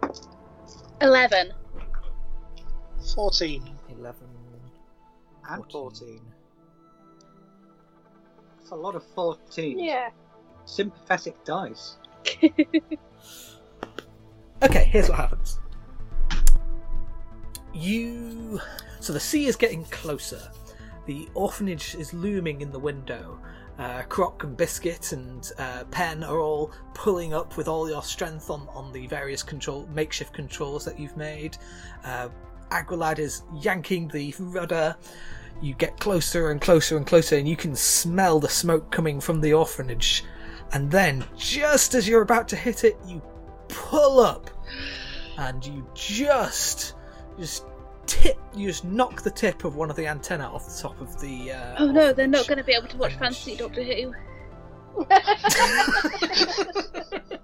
Eleven. 1.02 1.52
14. 3.16 3.64
Eleven 3.90 4.28
And 5.50 5.64
14. 5.72 6.22
That's 8.60 8.72
a 8.72 8.76
lot 8.76 8.96
of 8.96 9.04
14. 9.16 9.80
Yeah. 9.80 10.10
Sympathetic 10.66 11.44
dice. 11.44 11.98
Okay, 14.64 14.86
here's 14.86 15.08
what 15.08 15.20
happens. 15.20 15.60
You. 17.76 18.60
So 19.00 19.14
the 19.14 19.20
sea 19.20 19.46
is 19.46 19.56
getting 19.56 19.84
closer. 19.86 20.42
The 21.06 21.30
orphanage 21.36 21.94
is 21.94 22.12
looming 22.12 22.62
in 22.62 22.72
the 22.72 22.80
window. 22.80 23.40
Uh, 23.78 24.02
Croc 24.04 24.44
and 24.44 24.58
Biscuit 24.58 25.12
and 25.12 25.52
uh, 25.60 25.84
Penn 25.92 26.24
are 26.24 26.40
all 26.40 26.72
pulling 26.94 27.34
up 27.34 27.58
with 27.58 27.68
all 27.68 27.88
your 27.90 28.02
strength 28.02 28.50
on, 28.50 28.68
on 28.74 28.92
the 28.92 29.06
various 29.08 29.44
control 29.44 29.88
makeshift 29.94 30.34
controls 30.34 30.84
that 30.86 31.00
you've 31.00 31.16
made. 31.16 31.58
Uh, 32.04 32.30
Aguilad 32.72 33.20
is 33.20 33.44
yanking 33.62 34.08
the 34.08 34.34
rudder. 34.40 34.96
You 35.62 35.74
get 35.76 36.00
closer 36.00 36.52
and 36.52 36.60
closer 36.60 36.98
and 36.98 37.06
closer, 37.06 37.38
and 37.38 37.48
you 37.48 37.56
can 37.56 37.76
smell 37.76 38.40
the 38.40 38.50
smoke 38.50 38.92
coming 38.92 39.20
from 39.20 39.42
the 39.42 39.54
orphanage. 39.54 40.24
And 40.74 40.92
then, 40.92 41.24
just 41.38 41.94
as 41.94 42.08
you're 42.08 42.22
about 42.22 42.48
to 42.50 42.56
hit 42.56 42.84
it, 42.84 42.98
you 43.08 43.22
pull 43.68 44.20
up 44.20 44.50
and 45.38 45.66
you 45.66 45.88
just 45.94 46.96
just 47.40 47.66
tip 48.08 48.38
you 48.56 48.68
just 48.68 48.84
knock 48.84 49.22
the 49.22 49.32
tip 49.32 49.64
of 49.64 49.76
one 49.76 49.90
of 49.90 49.96
the 49.96 50.08
antenna 50.08 50.46
off 50.52 50.66
the 50.66 50.82
top 50.82 51.00
of 51.02 51.20
the 51.22 51.52
uh, 51.52 51.76
Oh 51.80 51.92
no, 51.92 52.14
they're 52.14 52.28
not 52.28 52.48
going 52.48 52.58
to 52.58 52.64
be 52.64 52.74
able 52.74 52.88
to 52.88 52.98
watch 52.98 53.12
And- 53.12 53.20
Fantasy 53.20 53.56
Doctor 53.56 53.84
Who. 53.84 54.14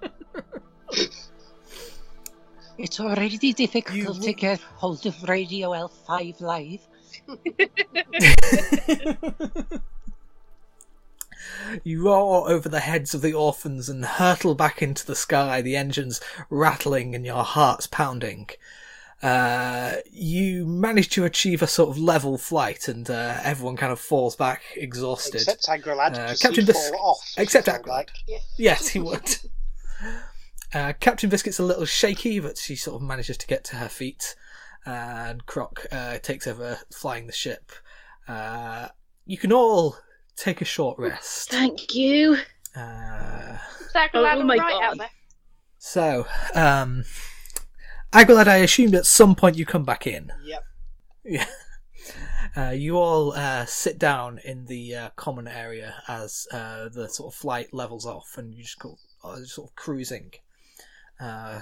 It's 2.77 2.99
already 2.99 3.53
difficult 3.53 3.95
You 3.97 4.13
to 4.13 4.33
get 4.33 4.59
hold 4.59 5.05
of 5.05 5.23
Radio 5.29 5.69
L5 5.69 6.41
Live. 6.41 6.87
you 11.83 12.03
roar 12.05 12.49
over 12.49 12.67
the 12.67 12.79
heads 12.79 13.13
of 13.13 13.21
the 13.21 13.33
orphans 13.33 13.89
and 13.89 14.03
hurtle 14.03 14.55
back 14.55 14.81
into 14.81 15.05
the 15.05 15.15
sky, 15.15 15.61
the 15.61 15.75
engines 15.75 16.19
rattling 16.49 17.13
and 17.13 17.25
your 17.25 17.43
hearts 17.43 17.85
pounding. 17.85 18.49
Uh, 19.23 19.95
you 20.11 20.65
manage 20.65 21.07
to 21.09 21.23
achieve 21.23 21.61
a 21.61 21.67
sort 21.67 21.89
of 21.89 21.97
level 21.97 22.37
flight, 22.37 22.87
and 22.89 23.09
uh, 23.09 23.39
everyone 23.43 23.77
kind 23.77 23.91
of 23.93 23.99
falls 23.99 24.35
back 24.35 24.61
exhausted. 24.75 25.35
Except 25.41 25.65
Agrolad, 25.67 26.13
Uh, 26.15 26.27
Captain 26.35 26.53
he'd 26.55 26.67
Bis- 26.67 26.89
fall 26.89 27.11
off. 27.11 27.33
except 27.37 27.65
he 27.67 27.71
fell 27.71 27.81
Agrolad. 27.81 28.07
back. 28.07 28.11
Yes, 28.57 28.89
he 28.89 28.99
would. 28.99 29.37
Uh, 30.73 30.91
Captain 30.99 31.29
Biscuit's 31.29 31.59
a 31.59 31.63
little 31.63 31.85
shaky, 31.85 32.39
but 32.39 32.57
she 32.57 32.75
sort 32.75 32.95
of 32.95 33.01
manages 33.07 33.37
to 33.37 33.47
get 33.47 33.63
to 33.65 33.75
her 33.77 33.87
feet. 33.89 34.35
And 34.85 35.45
Croc 35.45 35.85
uh, 35.91 36.17
takes 36.17 36.45
over 36.47 36.79
flying 36.93 37.27
the 37.27 37.31
ship. 37.33 37.71
Uh, 38.27 38.89
you 39.25 39.37
can 39.37 39.53
all 39.53 39.95
take 40.35 40.61
a 40.61 40.65
short 40.65 40.99
rest. 40.99 41.49
Thank 41.49 41.95
you. 41.95 42.37
Uh, 42.75 43.57
Exactly 43.85 44.19
Oh, 44.19 44.25
oh 44.33 44.43
my 44.43 44.55
right 44.57 44.71
God. 44.71 44.83
out 44.83 44.97
there. 44.97 45.09
so, 45.77 46.25
um, 46.55 47.05
Aguilad, 48.13 48.47
I 48.47 48.57
assumed 48.57 48.95
at 48.95 49.05
some 49.05 49.35
point 49.35 49.57
you 49.57 49.65
come 49.65 49.83
back 49.83 50.05
in. 50.07 50.31
Yep. 50.43 50.63
Yeah. 51.25 51.45
Uh, 52.55 52.69
you 52.69 52.97
all 52.97 53.33
uh, 53.33 53.65
sit 53.65 53.97
down 53.97 54.39
in 54.45 54.65
the 54.65 54.95
uh, 54.95 55.09
common 55.15 55.47
area 55.47 55.95
as 56.07 56.47
uh, 56.51 56.87
the 56.87 57.09
sort 57.09 57.33
of 57.33 57.39
flight 57.39 57.73
levels 57.73 58.05
off, 58.05 58.35
and 58.37 58.53
you 58.53 58.61
just 58.61 58.77
go 58.77 58.95
uh, 59.23 59.37
sort 59.37 59.71
of 59.71 59.75
cruising. 59.75 60.31
Uh, 61.19 61.61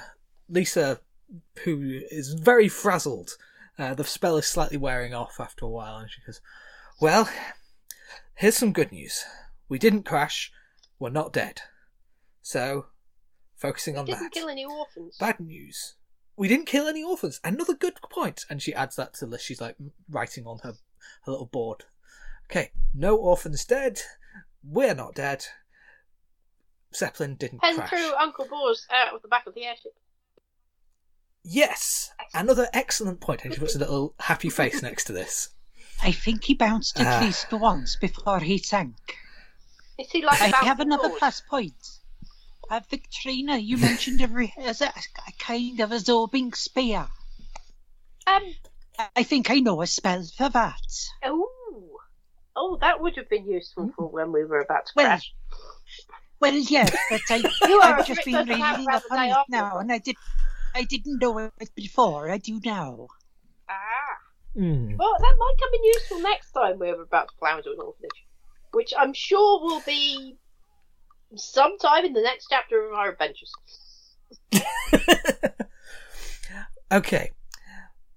Lisa, 0.50 1.00
who 1.63 2.01
is 2.12 2.34
very 2.34 2.67
frazzled, 2.67 3.38
uh, 3.79 3.93
the 3.93 4.03
spell 4.03 4.36
is 4.36 4.46
slightly 4.46 4.75
wearing 4.75 5.13
off 5.13 5.39
after 5.39 5.63
a 5.63 5.70
while, 5.70 5.96
and 5.96 6.12
she 6.12 6.20
goes, 6.25 6.41
"Well, 7.00 7.29
here's 8.36 8.58
some 8.58 8.74
good 8.74 8.91
news. 8.91 9.24
We 9.70 9.79
didn't 9.79 10.03
crash. 10.03 10.51
We're 11.00 11.10
not 11.10 11.31
dead. 11.31 11.62
So, 12.41 12.88
focusing 13.55 13.98
on 13.98 14.05
Didn't 14.05 14.20
that. 14.24 14.31
kill 14.34 14.50
any 14.50 14.65
orphans. 14.65 15.15
Bad 15.17 15.39
news. 15.39 15.96
We 16.41 16.48
didn't 16.48 16.65
kill 16.65 16.88
any 16.88 17.03
orphans. 17.03 17.39
Another 17.43 17.75
good 17.75 18.00
point. 18.10 18.45
And 18.50 18.63
she 18.63 18.74
adds 18.74 18.95
that 18.95 19.13
to 19.13 19.25
the 19.25 19.31
list. 19.33 19.45
She's 19.45 19.62
like 19.62 19.75
writing 20.10 20.48
on 20.48 20.57
her, 20.63 20.74
her 21.25 21.31
little 21.31 21.45
board. 21.45 21.83
Okay, 22.50 22.71
no 22.95 23.15
orphans 23.15 23.63
dead. 23.63 24.01
We're 24.63 24.95
not 24.95 25.13
dead. 25.13 25.45
Zeppelin 26.95 27.36
didn't 27.36 27.60
Penn 27.62 27.75
crash. 27.75 27.89
threw 27.89 28.15
Uncle 28.15 28.48
Boars 28.50 28.88
out 28.91 29.13
of 29.13 29.21
the 29.21 29.27
back 29.27 29.45
of 29.45 29.53
the 29.53 29.65
airship. 29.65 29.93
Yes, 31.43 32.10
another 32.33 32.67
excellent 32.74 33.19
point. 33.21 33.45
And 33.45 33.53
she 33.53 33.60
puts 33.60 33.75
a 33.75 33.79
little 33.79 34.15
happy 34.19 34.50
face 34.50 34.81
next 34.81 35.03
to 35.05 35.13
this. 35.13 35.50
I 36.01 36.12
think 36.12 36.45
he 36.45 36.55
bounced 36.55 37.00
at 37.00 37.05
Ah. 37.21 37.24
least 37.24 37.51
once 37.51 37.95
before 37.98 38.39
he 38.39 38.57
sank. 38.57 38.95
Is 40.00 40.10
he 40.10 40.24
like 40.24 40.41
I 40.41 40.48
have 40.65 40.79
another 40.79 41.10
Boars? 41.10 41.19
plus 41.19 41.41
point. 41.48 42.00
Uh, 42.71 42.79
Victorina, 42.89 43.57
you 43.57 43.77
mentioned 43.77 44.21
a, 44.21 44.29
re- 44.29 44.53
as 44.57 44.79
a, 44.79 44.85
a 44.87 45.31
kind 45.37 45.81
of 45.81 45.91
absorbing 45.91 46.53
spear. 46.53 47.05
Um. 48.25 48.55
I 49.13 49.23
think 49.23 49.49
I 49.49 49.59
know 49.59 49.81
a 49.81 49.87
spell 49.87 50.23
for 50.37 50.47
that. 50.47 51.09
Oh. 51.21 51.49
Oh, 52.55 52.77
that 52.79 53.01
would 53.01 53.17
have 53.17 53.29
been 53.29 53.45
useful 53.45 53.91
for 53.97 54.07
when 54.07 54.31
we 54.31 54.45
were 54.45 54.61
about 54.61 54.85
to 54.85 54.93
Well, 54.95 55.05
crash. 55.05 55.33
Well, 56.39 56.53
yes, 56.53 56.95
but 57.09 57.21
I, 57.29 57.37
you 57.67 57.81
I've 57.81 57.99
a 57.99 58.03
just 58.05 58.23
been 58.23 58.35
reading 58.47 58.61
up 58.89 59.03
on 59.11 59.29
it 59.29 59.37
now, 59.49 59.79
and 59.79 59.91
I 59.91 59.97
did. 59.97 60.15
I 60.73 60.83
didn't 60.83 61.21
know 61.21 61.37
it 61.39 61.75
before. 61.75 62.29
I 62.29 62.37
do 62.37 62.61
now. 62.63 63.07
Ah. 63.69 63.73
Hmm. 64.53 64.95
Well, 64.95 65.15
that 65.19 65.35
might 65.37 65.55
come 65.59 65.69
in 65.73 65.83
useful 65.83 66.19
next 66.21 66.51
time 66.51 66.79
we're 66.79 67.01
about 67.01 67.29
to 67.29 67.35
plough 67.37 67.57
into 67.57 67.71
an 67.71 67.79
orphanage, 67.79 68.25
which 68.71 68.93
I'm 68.97 69.13
sure 69.13 69.61
will 69.61 69.81
be 69.85 70.37
sometime 71.35 72.05
in 72.05 72.13
the 72.13 72.21
next 72.21 72.47
chapter 72.50 72.88
of 72.88 72.93
our 72.93 73.11
adventures. 73.11 73.51
okay. 76.91 77.31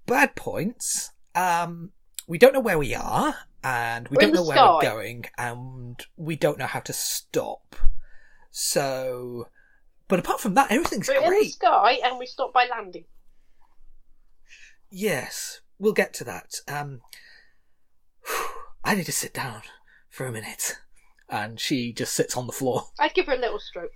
Bad 0.06 0.34
points. 0.34 1.10
Um, 1.34 1.90
we 2.26 2.38
don't 2.38 2.52
know 2.52 2.60
where 2.60 2.78
we 2.78 2.94
are, 2.94 3.34
and 3.62 4.08
we 4.08 4.16
We're 4.16 4.22
don't 4.22 4.34
know 4.34 4.44
where 4.44 4.56
we're 4.56 4.82
going, 4.82 5.24
and 5.38 5.98
we 6.16 6.36
don't 6.36 6.58
know 6.58 6.66
how 6.66 6.80
to 6.80 6.92
stop. 6.92 7.76
So, 8.50 9.48
but 10.06 10.18
apart 10.20 10.40
from 10.40 10.54
that, 10.54 10.70
everything's 10.70 11.08
We're 11.08 11.24
in 11.24 11.30
the 11.30 11.48
sky 11.48 11.98
and 12.04 12.18
we 12.18 12.26
stop 12.26 12.52
by 12.52 12.66
landing. 12.70 13.04
Yes, 14.90 15.60
we'll 15.78 15.92
get 15.92 16.14
to 16.14 16.24
that. 16.24 16.52
Um, 16.68 17.00
I 18.84 18.94
need 18.94 19.06
to 19.06 19.12
sit 19.12 19.34
down 19.34 19.62
for 20.08 20.26
a 20.26 20.32
minute, 20.32 20.76
and 21.34 21.58
she 21.58 21.92
just 21.92 22.14
sits 22.14 22.36
on 22.36 22.46
the 22.46 22.52
floor. 22.52 22.84
I'd 23.00 23.12
give 23.12 23.26
her 23.26 23.34
a 23.34 23.38
little 23.38 23.58
stroke 23.58 23.90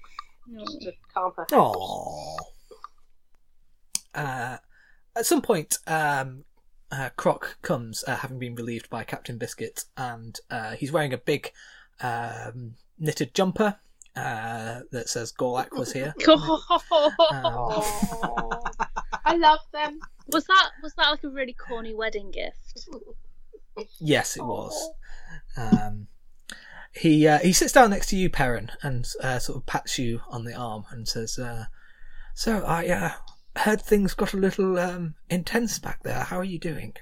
just 0.58 0.80
to 0.82 0.92
calm 1.14 1.32
her. 1.36 1.46
Aww. 1.46 2.36
Uh, 4.12 4.56
at 5.16 5.26
some 5.26 5.40
point, 5.40 5.78
um, 5.86 6.44
uh, 6.90 7.10
Croc 7.16 7.58
comes, 7.62 8.02
uh, 8.08 8.16
having 8.16 8.40
been 8.40 8.56
relieved 8.56 8.90
by 8.90 9.04
Captain 9.04 9.38
Biscuit, 9.38 9.84
and 9.96 10.36
uh, 10.50 10.72
he's 10.72 10.90
wearing 10.90 11.12
a 11.12 11.18
big 11.18 11.52
um, 12.00 12.74
knitted 12.98 13.34
jumper 13.34 13.76
uh, 14.16 14.80
that 14.90 15.08
says 15.08 15.32
Gorlak 15.32 15.70
was 15.78 15.92
here. 15.92 16.12
Aw. 16.28 16.60
I 19.24 19.36
love 19.36 19.60
them. 19.72 20.00
was 20.32 20.44
that 20.46 20.70
was 20.82 20.92
that 20.94 21.10
like 21.10 21.22
a 21.22 21.28
really 21.28 21.52
corny 21.52 21.94
wedding 21.94 22.32
gift? 22.32 22.88
Yes, 24.00 24.36
it 24.36 24.42
was. 24.42 24.90
Um, 25.56 26.08
he 26.98 27.26
uh, 27.26 27.38
he 27.38 27.52
sits 27.52 27.72
down 27.72 27.90
next 27.90 28.08
to 28.08 28.16
you, 28.16 28.28
Perrin, 28.28 28.70
and 28.82 29.08
uh, 29.22 29.38
sort 29.38 29.58
of 29.58 29.66
pats 29.66 29.98
you 29.98 30.20
on 30.28 30.44
the 30.44 30.54
arm 30.54 30.84
and 30.90 31.06
says, 31.08 31.38
uh, 31.38 31.66
"So 32.34 32.64
I 32.64 32.88
uh, 32.88 33.10
heard 33.56 33.80
things 33.80 34.14
got 34.14 34.34
a 34.34 34.38
little 34.38 34.78
um, 34.78 35.14
intense 35.30 35.78
back 35.78 36.02
there. 36.02 36.24
How 36.24 36.38
are 36.38 36.44
you 36.44 36.58
doing?" 36.58 36.94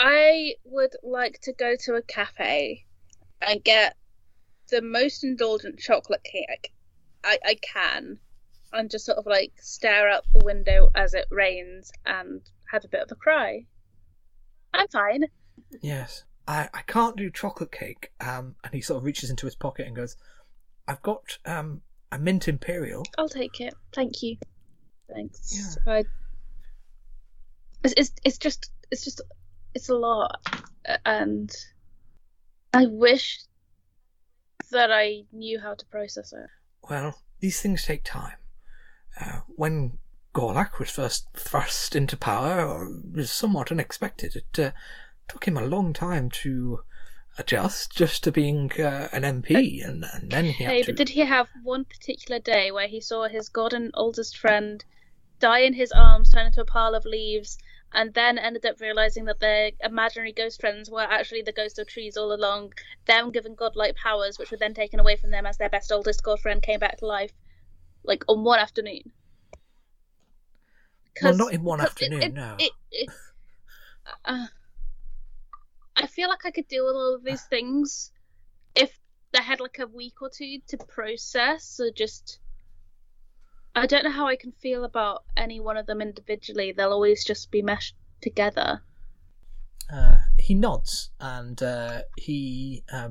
I 0.00 0.54
would 0.64 0.94
like 1.02 1.40
to 1.42 1.52
go 1.52 1.74
to 1.84 1.94
a 1.94 2.02
cafe 2.02 2.84
and 3.42 3.64
get 3.64 3.96
the 4.68 4.82
most 4.82 5.24
indulgent 5.24 5.78
chocolate 5.78 6.22
cake 6.22 6.72
I, 7.24 7.38
I 7.44 7.54
can 7.56 8.18
and 8.72 8.90
just 8.90 9.06
sort 9.06 9.18
of 9.18 9.26
like 9.26 9.52
stare 9.60 10.08
out 10.08 10.24
the 10.32 10.44
window 10.44 10.90
as 10.94 11.14
it 11.14 11.26
rains 11.30 11.90
and 12.06 12.42
have 12.70 12.84
a 12.84 12.88
bit 12.88 13.02
of 13.02 13.10
a 13.10 13.16
cry. 13.16 13.66
I'm 14.74 14.88
fine. 14.88 15.24
Yes. 15.80 16.24
I, 16.48 16.68
I 16.74 16.82
can't 16.82 17.16
do 17.16 17.30
chocolate 17.30 17.70
cake. 17.70 18.10
Um, 18.20 18.56
and 18.64 18.74
he 18.74 18.80
sort 18.80 18.96
of 18.98 19.04
reaches 19.04 19.30
into 19.30 19.46
his 19.46 19.54
pocket 19.54 19.86
and 19.86 19.94
goes, 19.94 20.16
I've 20.88 21.02
got 21.02 21.38
um, 21.44 21.82
a 22.10 22.18
mint 22.18 22.48
imperial. 22.48 23.04
I'll 23.18 23.28
take 23.28 23.60
it. 23.60 23.74
Thank 23.94 24.22
you. 24.22 24.38
Thanks. 25.12 25.78
Yeah. 25.86 25.92
I... 25.92 26.04
It's, 27.84 27.94
it's 27.96 28.12
it's 28.24 28.38
just 28.38 28.72
it's 28.90 29.04
just 29.04 29.20
it's 29.72 29.88
a 29.88 29.94
lot, 29.94 30.36
and 31.06 31.48
I 32.74 32.86
wish 32.86 33.40
that 34.72 34.90
I 34.90 35.22
knew 35.30 35.60
how 35.60 35.74
to 35.74 35.86
process 35.86 36.32
it. 36.32 36.50
Well, 36.90 37.22
these 37.38 37.60
things 37.60 37.84
take 37.84 38.02
time. 38.02 38.38
Uh, 39.20 39.40
when 39.46 39.98
Gorlak 40.34 40.80
was 40.80 40.90
first 40.90 41.28
thrust 41.36 41.94
into 41.94 42.16
power, 42.16 42.84
it 42.84 43.16
was 43.16 43.30
somewhat 43.30 43.70
unexpected. 43.70 44.34
It 44.34 44.58
uh, 44.58 44.70
took 45.28 45.46
him 45.46 45.56
a 45.56 45.64
long 45.64 45.92
time 45.92 46.30
to 46.30 46.80
adjust 47.38 47.92
just 47.92 48.24
to 48.24 48.32
being 48.32 48.72
uh, 48.80 49.08
an 49.12 49.22
MP, 49.22 49.84
and, 49.86 50.04
and 50.12 50.30
then 50.30 50.46
he 50.46 50.64
had 50.64 50.72
Hey, 50.72 50.82
to. 50.82 50.92
but 50.92 50.96
did 50.96 51.10
he 51.10 51.20
have 51.20 51.48
one 51.62 51.84
particular 51.84 52.40
day 52.40 52.70
where 52.70 52.88
he 52.88 53.00
saw 53.00 53.28
his 53.28 53.48
god 53.48 53.72
and 53.72 53.90
oldest 53.94 54.36
friend 54.36 54.84
die 55.38 55.60
in 55.60 55.74
his 55.74 55.92
arms, 55.92 56.30
turn 56.30 56.46
into 56.46 56.60
a 56.60 56.64
pile 56.64 56.94
of 56.94 57.04
leaves, 57.04 57.58
and 57.92 58.12
then 58.14 58.38
ended 58.38 58.66
up 58.66 58.80
realizing 58.80 59.24
that 59.26 59.38
their 59.38 59.70
imaginary 59.80 60.32
ghost 60.32 60.60
friends 60.60 60.90
were 60.90 61.00
actually 61.00 61.42
the 61.42 61.52
ghost 61.52 61.78
of 61.78 61.86
trees 61.86 62.16
all 62.16 62.32
along, 62.32 62.72
them 63.06 63.30
given 63.30 63.54
godlike 63.54 63.94
powers, 63.96 64.38
which 64.38 64.50
were 64.50 64.56
then 64.56 64.74
taken 64.74 64.98
away 64.98 65.16
from 65.16 65.30
them 65.30 65.46
as 65.46 65.56
their 65.56 65.70
best 65.70 65.92
oldest 65.92 66.22
god 66.22 66.40
friend 66.40 66.62
came 66.62 66.80
back 66.80 66.98
to 66.98 67.06
life, 67.06 67.32
like 68.02 68.24
on 68.28 68.42
one 68.44 68.58
afternoon? 68.58 69.12
Well, 71.22 71.34
not 71.34 71.52
in 71.52 71.64
one 71.64 71.80
afternoon, 71.80 72.22
it, 72.22 72.34
no. 72.34 72.56
It, 72.58 72.72
it, 72.90 73.08
uh, 74.24 74.46
I 75.98 76.06
feel 76.06 76.28
like 76.28 76.46
I 76.46 76.50
could 76.50 76.68
deal 76.68 76.86
with 76.86 76.94
all 76.94 77.14
of 77.16 77.24
these 77.24 77.42
things 77.42 78.12
if 78.74 78.98
I 79.36 79.42
had 79.42 79.60
like 79.60 79.78
a 79.80 79.86
week 79.86 80.22
or 80.22 80.30
two 80.34 80.58
to 80.68 80.78
process 80.78 81.80
or 81.80 81.90
just. 81.90 82.38
I 83.74 83.86
don't 83.86 84.04
know 84.04 84.10
how 84.10 84.26
I 84.26 84.36
can 84.36 84.52
feel 84.52 84.84
about 84.84 85.24
any 85.36 85.60
one 85.60 85.76
of 85.76 85.86
them 85.86 86.00
individually. 86.00 86.72
They'll 86.72 86.92
always 86.92 87.24
just 87.24 87.50
be 87.50 87.62
meshed 87.62 87.94
together. 88.20 88.82
Uh, 89.92 90.16
he 90.38 90.54
nods 90.54 91.10
and 91.20 91.62
uh, 91.62 92.02
he 92.16 92.82
uh, 92.92 93.10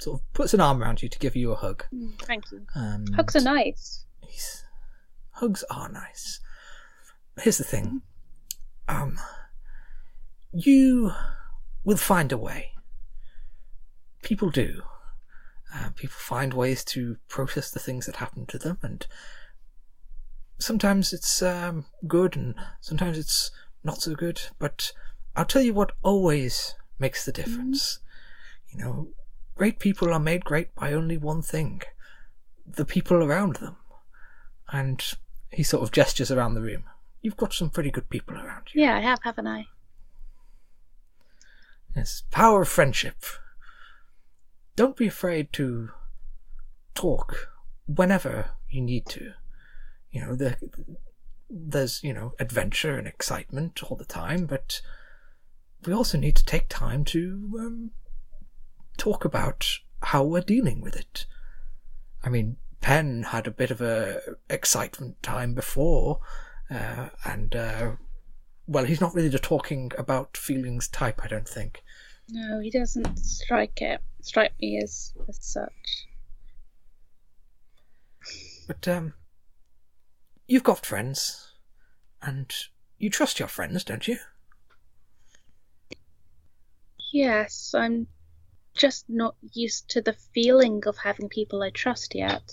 sort 0.00 0.20
of 0.20 0.32
puts 0.32 0.54
an 0.54 0.60
arm 0.60 0.82
around 0.82 1.02
you 1.02 1.08
to 1.08 1.18
give 1.18 1.36
you 1.36 1.52
a 1.52 1.56
hug. 1.56 1.84
Mm, 1.92 2.18
Thank 2.22 2.50
you. 2.50 2.64
And 2.74 3.14
Hugs 3.14 3.36
are 3.36 3.42
nice. 3.42 4.06
He's, 4.26 4.64
hugs 5.32 5.64
are 5.70 5.90
nice. 5.90 6.40
Here's 7.40 7.58
the 7.58 7.64
thing. 7.64 8.00
Um, 8.88 9.18
you 10.52 11.12
will 11.86 11.96
find 11.96 12.32
a 12.32 12.36
way. 12.36 12.72
People 14.22 14.50
do. 14.50 14.82
Uh, 15.74 15.90
people 15.94 16.16
find 16.18 16.52
ways 16.52 16.84
to 16.84 17.16
process 17.28 17.70
the 17.70 17.78
things 17.78 18.06
that 18.06 18.16
happen 18.16 18.44
to 18.46 18.58
them, 18.58 18.78
and 18.82 19.06
sometimes 20.58 21.12
it's 21.12 21.40
um, 21.42 21.86
good, 22.06 22.36
and 22.36 22.54
sometimes 22.80 23.16
it's 23.16 23.50
not 23.84 24.02
so 24.02 24.14
good. 24.14 24.40
But 24.58 24.92
I'll 25.34 25.44
tell 25.44 25.62
you 25.62 25.74
what 25.74 25.92
always 26.02 26.74
makes 26.98 27.24
the 27.24 27.32
difference. 27.32 28.00
You 28.68 28.78
know, 28.84 29.08
great 29.54 29.78
people 29.78 30.12
are 30.12 30.20
made 30.20 30.44
great 30.44 30.74
by 30.74 30.92
only 30.92 31.16
one 31.16 31.42
thing 31.42 31.82
the 32.66 32.84
people 32.84 33.22
around 33.22 33.56
them. 33.56 33.76
And 34.72 35.02
he 35.52 35.62
sort 35.62 35.84
of 35.84 35.92
gestures 35.92 36.32
around 36.32 36.54
the 36.54 36.62
room. 36.62 36.84
You've 37.22 37.36
got 37.36 37.52
some 37.52 37.70
pretty 37.70 37.92
good 37.92 38.10
people 38.10 38.34
around 38.36 38.68
you. 38.72 38.82
Yeah, 38.82 38.96
I 38.96 39.00
have, 39.00 39.20
haven't 39.22 39.46
I? 39.46 39.66
It's 41.96 42.22
power 42.30 42.62
of 42.62 42.68
friendship. 42.68 43.24
Don't 44.76 44.96
be 44.96 45.06
afraid 45.06 45.50
to 45.54 45.88
talk 46.94 47.48
whenever 47.86 48.50
you 48.68 48.82
need 48.82 49.06
to. 49.06 49.32
You 50.10 50.20
know, 50.20 50.36
the, 50.36 50.56
there's, 51.48 52.02
you 52.02 52.12
know, 52.12 52.34
adventure 52.38 52.98
and 52.98 53.08
excitement 53.08 53.82
all 53.82 53.96
the 53.96 54.04
time, 54.04 54.44
but 54.44 54.82
we 55.86 55.92
also 55.94 56.18
need 56.18 56.36
to 56.36 56.44
take 56.44 56.68
time 56.68 57.02
to 57.06 57.58
um, 57.60 57.90
talk 58.98 59.24
about 59.24 59.66
how 60.02 60.22
we're 60.22 60.42
dealing 60.42 60.82
with 60.82 60.96
it. 60.96 61.24
I 62.22 62.28
mean, 62.28 62.58
Penn 62.82 63.22
had 63.22 63.46
a 63.46 63.50
bit 63.50 63.70
of 63.70 63.80
a 63.80 64.20
excitement 64.50 65.22
time 65.22 65.54
before, 65.54 66.20
uh, 66.70 67.08
and 67.24 67.56
uh, 67.56 67.92
well, 68.66 68.84
he's 68.84 69.00
not 69.00 69.14
really 69.14 69.28
the 69.28 69.38
talking 69.38 69.92
about 69.96 70.36
feelings 70.36 70.88
type, 70.88 71.24
I 71.24 71.28
don't 71.28 71.48
think. 71.48 71.82
No, 72.28 72.60
he 72.60 72.70
doesn't 72.70 73.18
strike 73.18 73.80
it. 73.82 74.00
Strike 74.20 74.52
me 74.60 74.80
as 74.82 75.12
as 75.28 75.38
such. 75.40 76.06
But 78.66 78.88
um, 78.88 79.14
you've 80.48 80.64
got 80.64 80.84
friends, 80.84 81.52
and 82.20 82.52
you 82.98 83.10
trust 83.10 83.38
your 83.38 83.48
friends, 83.48 83.84
don't 83.84 84.08
you? 84.08 84.18
Yes, 87.12 87.72
I'm 87.74 88.08
just 88.74 89.08
not 89.08 89.36
used 89.52 89.88
to 89.90 90.02
the 90.02 90.12
feeling 90.12 90.82
of 90.86 90.96
having 90.96 91.28
people 91.28 91.62
I 91.62 91.70
trust 91.70 92.14
yet. 92.14 92.52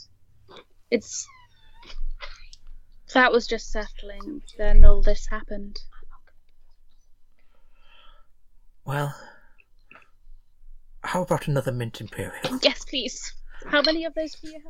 It's. 0.92 1.28
That 3.14 3.32
was 3.32 3.46
just 3.48 3.72
settling, 3.72 4.42
then 4.58 4.86
all 4.86 5.02
this 5.02 5.28
happened. 5.28 5.80
Well, 8.86 9.16
how 11.04 11.22
about 11.24 11.48
another 11.48 11.72
mint 11.72 12.02
imperial? 12.02 12.60
Yes, 12.62 12.84
please. 12.86 13.34
How 13.66 13.82
many 13.82 14.06
of 14.06 14.14
those 14.14 14.34
do 14.36 14.50
you 14.50 14.62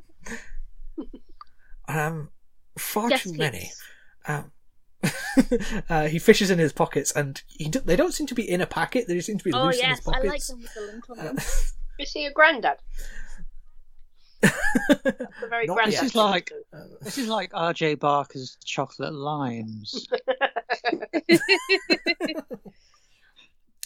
have? 1.88 2.08
Um, 2.12 2.30
far 2.78 3.10
Yes, 3.10 3.24
too 3.24 3.34
many. 3.34 3.72
Um, 4.28 4.52
uh, 5.90 6.08
he 6.08 6.20
fishes 6.20 6.50
in 6.52 6.60
his 6.60 6.72
pockets, 6.74 7.12
and 7.12 7.42
he 7.48 7.70
do- 7.70 7.80
they 7.82 7.96
don't 7.96 8.14
seem 8.14 8.28
to 8.28 8.36
be 8.36 8.50
in 8.50 8.62
a 8.62 8.68
packet. 8.68 9.08
They 9.08 9.16
just 9.16 9.28
seem 9.28 9.38
to 9.38 9.44
be 9.44 9.52
Oh 9.54 9.66
loose 9.66 9.80
in 9.80 9.90
yes, 9.90 10.00
his 10.00 10.08
I 10.08 10.20
like 10.22 10.46
them 10.46 10.62
with 10.62 10.74
the 10.74 10.82
lint 10.82 11.04
on 11.10 11.20
Uh, 11.20 11.24
them. 11.24 11.38
Is 12.00 12.12
he 12.12 12.26
a 12.26 12.32
granddad? 12.32 12.78
That's 14.42 14.56
a 15.44 15.48
very 15.50 15.66
Not 15.68 15.76
granddad. 15.76 16.00
This 16.00 16.04
is 16.04 16.16
like- 16.16 16.52
uh, 16.74 16.78
This 17.02 17.18
is 17.18 17.28
like 17.28 17.52
R.J. 17.54 17.96
Barker's 17.96 18.58
chocolate 18.64 19.14
limes. 19.14 20.08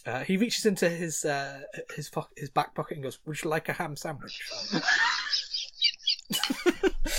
Uh, 0.08 0.24
he 0.24 0.38
reaches 0.38 0.66
into 0.66 0.90
his 0.90 1.26
uh, 1.26 1.62
his 1.96 2.10
po- 2.10 2.28
his 2.36 2.50
back 2.50 2.74
pocket 2.74 2.96
and 2.96 3.04
goes, 3.04 3.20
"Would 3.26 3.44
you 3.44 3.50
like 3.50 3.70
a 3.70 3.74
ham 3.74 3.96
sandwich?" 3.96 4.40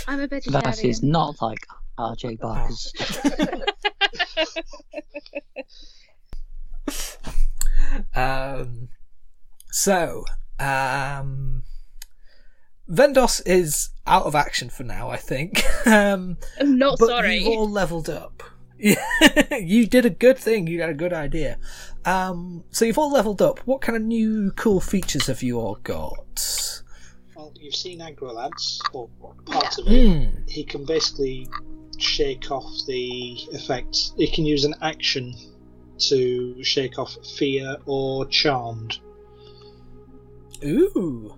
I'm 0.07 0.20
a 0.20 0.27
vegetarian. 0.27 0.64
that 0.64 0.85
is 0.85 1.03
not 1.03 1.40
like 1.42 1.66
R.J. 1.98 2.37
Barker's. 2.37 2.92
Um, 8.14 8.88
so, 9.70 10.24
um, 10.59 11.64
Vendos 12.90 13.42
is 13.46 13.90
out 14.07 14.24
of 14.24 14.35
action 14.35 14.70
for 14.70 14.85
now, 14.85 15.09
I 15.11 15.16
think. 15.16 15.62
um, 15.87 16.37
I'm 16.61 16.79
not 16.79 16.98
but 16.98 17.09
sorry. 17.09 17.38
you've 17.38 17.48
all 17.48 17.68
leveled 17.68 18.09
up. 18.09 18.42
you 18.79 19.87
did 19.87 20.07
a 20.07 20.11
good 20.11 20.38
thing. 20.38 20.66
You 20.66 20.81
had 20.81 20.90
a 20.90 20.94
good 20.94 21.12
idea. 21.12 21.59
Um, 22.09 22.64
so 22.71 22.85
you've 22.85 22.99
all 22.99 23.12
leveled 23.12 23.42
up. 23.42 23.59
What 23.66 23.81
kind 23.83 23.97
of 23.97 24.03
new 24.03 24.51
cool 24.53 24.81
features 24.81 25.27
have 25.27 25.42
you 25.42 25.59
all 25.61 25.77
got? 25.83 26.83
Well, 27.37 27.53
you've 27.61 27.75
seen 27.75 28.01
Aggro 28.01 28.33
Lads, 28.35 28.81
or 28.92 29.09
part 29.44 29.79
of 29.79 29.87
it. 29.88 30.31
Hmm. 30.33 30.42
He 30.47 30.64
can 30.64 30.87
basically 30.87 31.49
shake 31.99 32.51
off 32.51 32.64
the 32.87 33.33
effects. 33.53 34.14
He 34.16 34.31
can 34.31 34.47
use 34.47 34.64
an 34.64 34.75
action 34.81 35.35
to 35.99 36.62
shake 36.64 36.99
off 36.99 37.14
fear 37.37 37.77
or 37.85 38.25
charmed. 38.27 38.99
Ooh. 40.64 41.35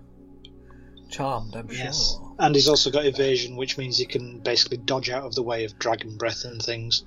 Charmed, 1.09 1.55
I'm 1.55 1.69
Yes. 1.69 2.13
sure. 2.13 2.35
And 2.39 2.55
he's 2.55 2.67
also 2.69 2.89
got 2.89 3.05
evasion, 3.05 3.57
which 3.57 3.77
means 3.77 3.97
he 3.97 4.05
can 4.05 4.39
basically 4.39 4.77
dodge 4.77 5.09
out 5.09 5.23
of 5.25 5.35
the 5.35 5.43
way 5.43 5.65
of 5.65 5.77
dragon 5.77 6.17
breath 6.17 6.45
and 6.45 6.61
things. 6.61 7.03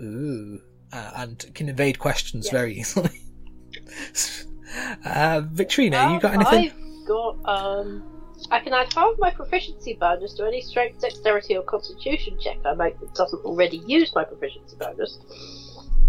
Ooh. 0.00 0.60
Uh, 0.92 1.10
and 1.16 1.54
can 1.54 1.68
evade 1.68 1.98
questions 1.98 2.46
Yes. 2.46 2.52
very 2.52 2.78
easily. 2.78 3.10
uh, 5.04 5.40
Victrina, 5.46 6.12
you 6.12 6.20
got 6.20 6.34
Um, 6.34 6.40
anything? 6.40 6.70
I've 6.70 7.06
got 7.08 7.36
um. 7.48 8.08
I 8.50 8.58
can 8.58 8.72
add 8.72 8.92
half 8.92 9.14
my 9.18 9.30
proficiency 9.30 9.94
bonus 9.94 10.34
to 10.34 10.44
any 10.44 10.60
strength, 10.60 11.00
dexterity, 11.00 11.56
or 11.56 11.62
constitution 11.62 12.36
check 12.40 12.58
I 12.66 12.74
make 12.74 12.98
that 12.98 13.14
doesn't 13.14 13.44
already 13.44 13.78
use 13.86 14.12
my 14.14 14.24
proficiency 14.24 14.76
bonus. 14.80 15.18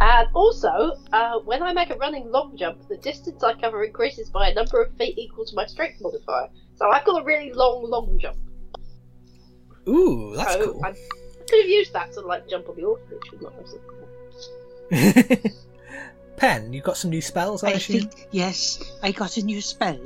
And 0.02 0.28
also, 0.34 0.98
uh, 1.14 1.40
when 1.46 1.62
I 1.62 1.74
make 1.74 1.92
a 1.92 1.96
running 1.96 2.30
long 2.32 2.58
jump, 2.58 2.88
the 2.90 2.98
distance 2.98 3.44
I 3.44 3.54
cover 3.54 3.84
increases 3.84 4.30
by 4.32 4.50
a 4.50 4.54
number 4.54 4.82
of 4.82 4.92
feet 4.98 5.18
equal 5.18 5.46
to 5.46 5.56
my 5.56 5.68
strength 5.68 6.02
modifier. 6.02 6.50
So 6.76 6.90
I've 6.90 7.06
got 7.06 7.22
a 7.22 7.24
really 7.24 7.54
long, 7.54 7.88
long 7.90 8.18
jump. 8.20 8.38
Ooh, 9.88 10.34
that's 10.36 10.54
so 10.54 10.74
cool. 10.74 10.82
I 10.84 10.94
could 11.48 11.62
have 11.62 11.70
used 11.70 11.94
that 11.94 12.12
to 12.14 12.22
like 12.22 12.50
jump 12.50 12.68
on 12.68 12.76
the 12.76 12.84
orphanage 12.84 13.32
would 13.32 13.42
not 13.44 13.54
Penn, 16.38 16.74
you 16.74 16.82
got 16.82 16.98
some 16.98 17.12
new 17.12 17.22
spells, 17.22 17.64
I, 17.64 17.72
I 17.72 17.78
think 17.78 18.28
yes, 18.32 18.80
I 19.02 19.12
got 19.12 19.38
a 19.38 19.44
new 19.44 19.62
spell, 19.62 20.00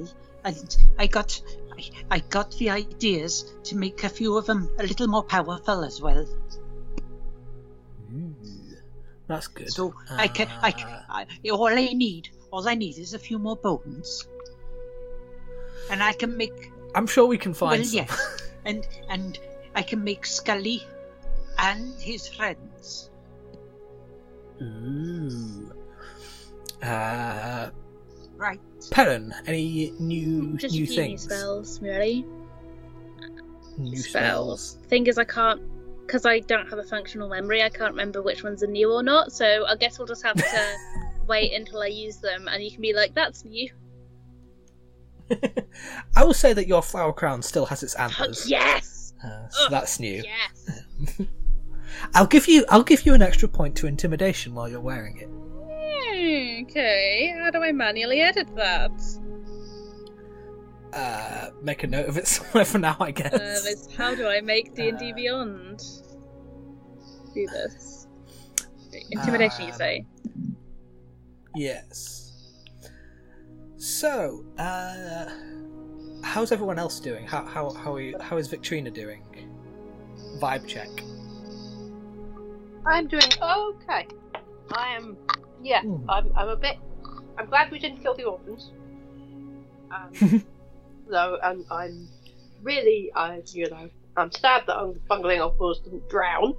and 0.43 0.77
I 0.97 1.07
got 1.07 1.41
I, 1.77 1.89
I 2.11 2.19
got 2.19 2.51
the 2.57 2.69
ideas 2.69 3.53
to 3.63 3.75
make 3.75 4.03
a 4.03 4.09
few 4.09 4.37
of 4.37 4.45
them 4.45 4.69
a 4.79 4.83
little 4.83 5.07
more 5.07 5.23
powerful 5.23 5.83
as 5.83 6.01
well. 6.01 6.27
Ooh, 8.13 8.35
that's 9.27 9.47
good. 9.47 9.71
So 9.71 9.93
I 10.09 10.27
can 10.27 10.47
I, 10.61 10.71
can, 10.71 10.87
Uh, 10.87 11.03
I 11.09 11.49
all 11.49 11.67
I 11.67 11.93
need 11.93 12.29
all 12.51 12.67
I 12.67 12.75
need 12.75 12.97
is 12.97 13.13
a 13.13 13.19
few 13.19 13.39
more 13.39 13.55
bones, 13.55 14.27
and 15.89 16.03
I 16.03 16.13
can 16.13 16.35
make 16.37 16.71
I'm 16.95 17.07
sure 17.07 17.25
we 17.25 17.37
can 17.37 17.53
find 17.53 17.79
well 17.79 17.83
some. 17.85 17.97
yes, 17.97 18.51
and 18.65 18.87
and 19.09 19.39
I 19.75 19.81
can 19.81 20.03
make 20.03 20.25
Scully 20.25 20.83
and 21.57 21.93
his 21.99 22.27
friends. 22.27 23.09
Ooh. 24.61 25.71
Uh, 26.81 27.69
Right. 28.37 28.59
Perrin, 28.91 29.33
any 29.47 29.91
new 29.99 30.57
Just 30.57 30.75
new 30.75 30.83
a 30.83 30.87
few 30.87 30.95
things? 30.95 31.23
new 31.27 31.35
spells, 31.35 31.81
really. 31.81 32.23
New 33.79 33.97
spells. 33.97 34.77
Thing 34.87 35.07
is, 35.07 35.17
I 35.17 35.23
can't 35.23 35.59
because 36.05 36.25
I 36.25 36.39
don't 36.39 36.69
have 36.69 36.77
a 36.79 36.83
functional 36.83 37.27
memory. 37.29 37.63
I 37.63 37.69
can't 37.69 37.91
remember 37.91 38.21
which 38.21 38.43
ones 38.43 38.61
are 38.63 38.67
new 38.67 38.91
or 38.93 39.01
not. 39.03 39.31
So 39.31 39.65
I 39.65 39.75
guess 39.75 39.97
we'll 39.97 40.07
just 40.07 40.23
have 40.23 40.35
to 40.35 40.75
wait 41.27 41.51
until 41.53 41.81
I 41.81 41.87
use 41.87 42.17
them, 42.17 42.47
and 42.47 42.63
you 42.63 42.69
can 42.71 42.81
be 42.81 42.93
like, 42.93 43.13
"That's 43.15 43.43
new." 43.43 43.69
I 46.15 46.23
will 46.23 46.33
say 46.35 46.53
that 46.53 46.67
your 46.67 46.81
flower 46.83 47.13
crown 47.13 47.41
still 47.41 47.65
has 47.65 47.81
its 47.83 47.95
antlers. 47.95 48.47
yes. 48.49 49.13
Uh, 49.25 49.49
so 49.49 49.69
that's 49.69 49.99
new. 49.99 50.23
Yes. 50.23 51.19
I'll 52.13 52.27
give 52.27 52.47
you 52.47 52.65
I'll 52.69 52.83
give 52.83 53.05
you 53.05 53.13
an 53.13 53.21
extra 53.21 53.47
point 53.47 53.75
to 53.77 53.88
intimidation 53.88 54.53
while 54.53 54.69
you're 54.69 54.79
wearing 54.81 55.17
it. 55.17 55.27
Hmm, 55.29 56.63
okay. 56.63 57.33
How 57.39 57.51
do 57.51 57.62
I 57.63 57.71
manually 57.71 58.21
edit 58.21 58.53
that? 58.55 58.91
Uh, 60.93 61.49
make 61.62 61.83
a 61.83 61.88
note 61.88 62.07
of 62.07 62.17
it 62.17 62.27
somewhere 62.36 62.65
for 62.65 62.79
now, 62.79 62.95
I 62.99 63.12
guess. 63.12 63.65
It's 63.65 63.93
how 63.95 64.15
do 64.15 64.27
I 64.27 64.41
make 64.41 64.73
D 64.73 64.89
and 64.89 64.97
D 64.97 65.12
Uh, 65.12 65.15
Beyond 65.15 65.83
do 67.33 67.47
this? 67.47 68.07
Intimidation, 69.12 69.65
you 69.65 69.71
Um, 69.73 69.77
say? 69.77 70.05
Yes. 71.55 72.23
So, 73.77 74.43
uh, 74.57 75.29
how's 76.23 76.51
everyone 76.51 76.79
else 76.79 76.99
doing? 76.99 77.25
How 77.27 77.45
how 77.45 77.69
how 77.71 77.93
are 77.95 78.01
you, 78.01 78.17
how 78.19 78.38
is 78.38 78.47
Victrina 78.47 78.89
doing? 78.89 79.21
Vibe 80.39 80.67
check. 80.67 80.89
I'm 82.88 83.08
doing 83.08 83.23
okay. 83.41 84.08
I 84.71 84.95
am, 84.95 85.17
yeah. 85.62 85.82
Hmm. 85.82 86.10
I'm, 86.10 86.32
I'm 86.36 86.50
a 86.50 86.56
bit. 86.56 86.78
I'm 87.38 87.47
glad 87.47 87.71
we 87.71 87.80
didn't 87.80 88.02
kill 88.02 88.15
the 88.15 88.23
orphans. 88.23 88.71
Um, 89.91 90.43
though, 91.10 91.38
and 91.43 91.65
I'm 91.69 92.08
really, 92.63 93.12
I, 93.15 93.41
you 93.47 93.69
know, 93.69 93.89
I'm 94.15 94.32
sad 94.32 94.63
that 94.67 94.78
I'm 94.78 95.00
bungling 95.08 95.41
off 95.41 95.58
boys 95.58 95.80
didn't 95.80 96.10
drown. 96.10 96.56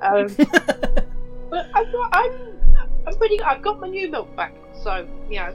Um, 0.00 0.34
but 1.50 1.68
I've 1.74 1.92
got, 1.92 2.16
I'm, 2.16 2.32
I'm 3.06 3.14
pretty. 3.16 3.40
I've 3.42 3.62
got 3.62 3.80
my 3.80 3.88
new 3.88 4.10
milk 4.10 4.34
back, 4.36 4.54
so 4.82 5.06
you 5.28 5.40
know, 5.40 5.54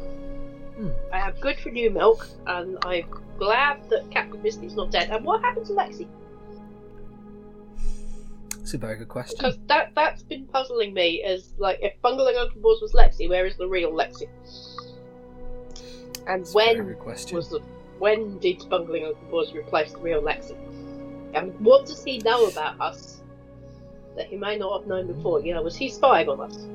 Hmm. 0.80 0.92
I 1.12 1.20
have 1.20 1.42
good 1.42 1.60
for 1.60 1.72
new 1.72 1.90
milk, 1.90 2.30
and 2.48 2.78
I'm 2.86 3.04
glad 3.38 3.90
that 3.90 4.10
Captain 4.12 4.42
Misty's 4.42 4.76
not 4.76 4.92
dead. 4.92 5.10
And 5.10 5.26
what 5.26 5.42
happened 5.42 5.66
to 5.66 5.74
Lexi? 5.74 6.08
It's 8.70 8.76
a 8.76 8.78
very 8.78 8.98
good 8.98 9.08
question. 9.08 9.36
Because 9.36 9.58
that 9.66 9.94
that's 9.96 10.22
been 10.22 10.46
puzzling 10.46 10.94
me 10.94 11.24
as 11.24 11.54
like 11.58 11.80
if 11.82 12.00
bungling 12.04 12.36
open 12.36 12.62
doors 12.62 12.78
was 12.84 12.94
Lexi, 12.94 13.28
where 13.28 13.48
is 13.48 13.58
the 13.58 13.68
real 13.68 13.92
Lexi? 13.92 14.28
And 16.28 16.42
It's 16.42 16.52
a 16.52 16.54
very 16.54 16.76
when 16.76 16.86
good 16.90 17.00
question. 17.00 17.36
was 17.36 17.50
the 17.50 17.62
when 17.98 18.38
did 18.38 18.64
bungling 18.70 19.06
open 19.06 19.28
doors 19.32 19.54
replace 19.54 19.94
the 19.94 19.98
real 19.98 20.22
Lexi? 20.22 20.56
And 21.34 21.60
what 21.60 21.88
does 21.88 22.04
he 22.04 22.20
know 22.20 22.46
about 22.46 22.80
us 22.80 23.24
that 24.16 24.28
he 24.28 24.38
may 24.38 24.56
not 24.56 24.82
have 24.82 24.88
known 24.88 25.08
before? 25.08 25.42
You 25.42 25.56
know, 25.56 25.64
was 25.64 25.76
he 25.76 25.90
spying 25.90 26.30
on 26.30 26.40
us? 26.40 26.68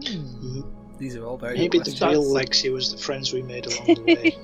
Mm. 0.00 0.66
These 0.98 1.14
are 1.14 1.24
all 1.24 1.38
very 1.38 1.58
Maybe 1.58 1.78
the 1.78 1.96
real 2.08 2.24
Lexi 2.24 2.72
was 2.72 2.90
the 2.90 2.98
friends 2.98 3.32
we 3.32 3.42
made 3.42 3.66
along 3.66 3.86
the 3.86 4.02
way. 4.02 4.36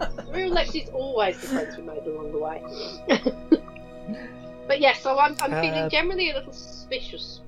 The 0.26 0.32
real 0.32 0.50
Lexi's 0.50 0.88
always 0.88 1.40
the 1.40 1.46
friends 1.46 1.76
we 1.76 1.84
made 1.84 2.04
along 2.04 2.32
the 2.32 2.38
way. 2.38 3.62
but 4.68 4.80
yeah, 4.80 4.94
so 4.94 5.18
I'm, 5.18 5.36
I'm 5.40 5.52
Uh, 5.54 5.60
feeling 5.60 5.90
generally 5.90 6.30
a 6.30 6.34
little 6.34 6.52
suspicious 6.52 7.40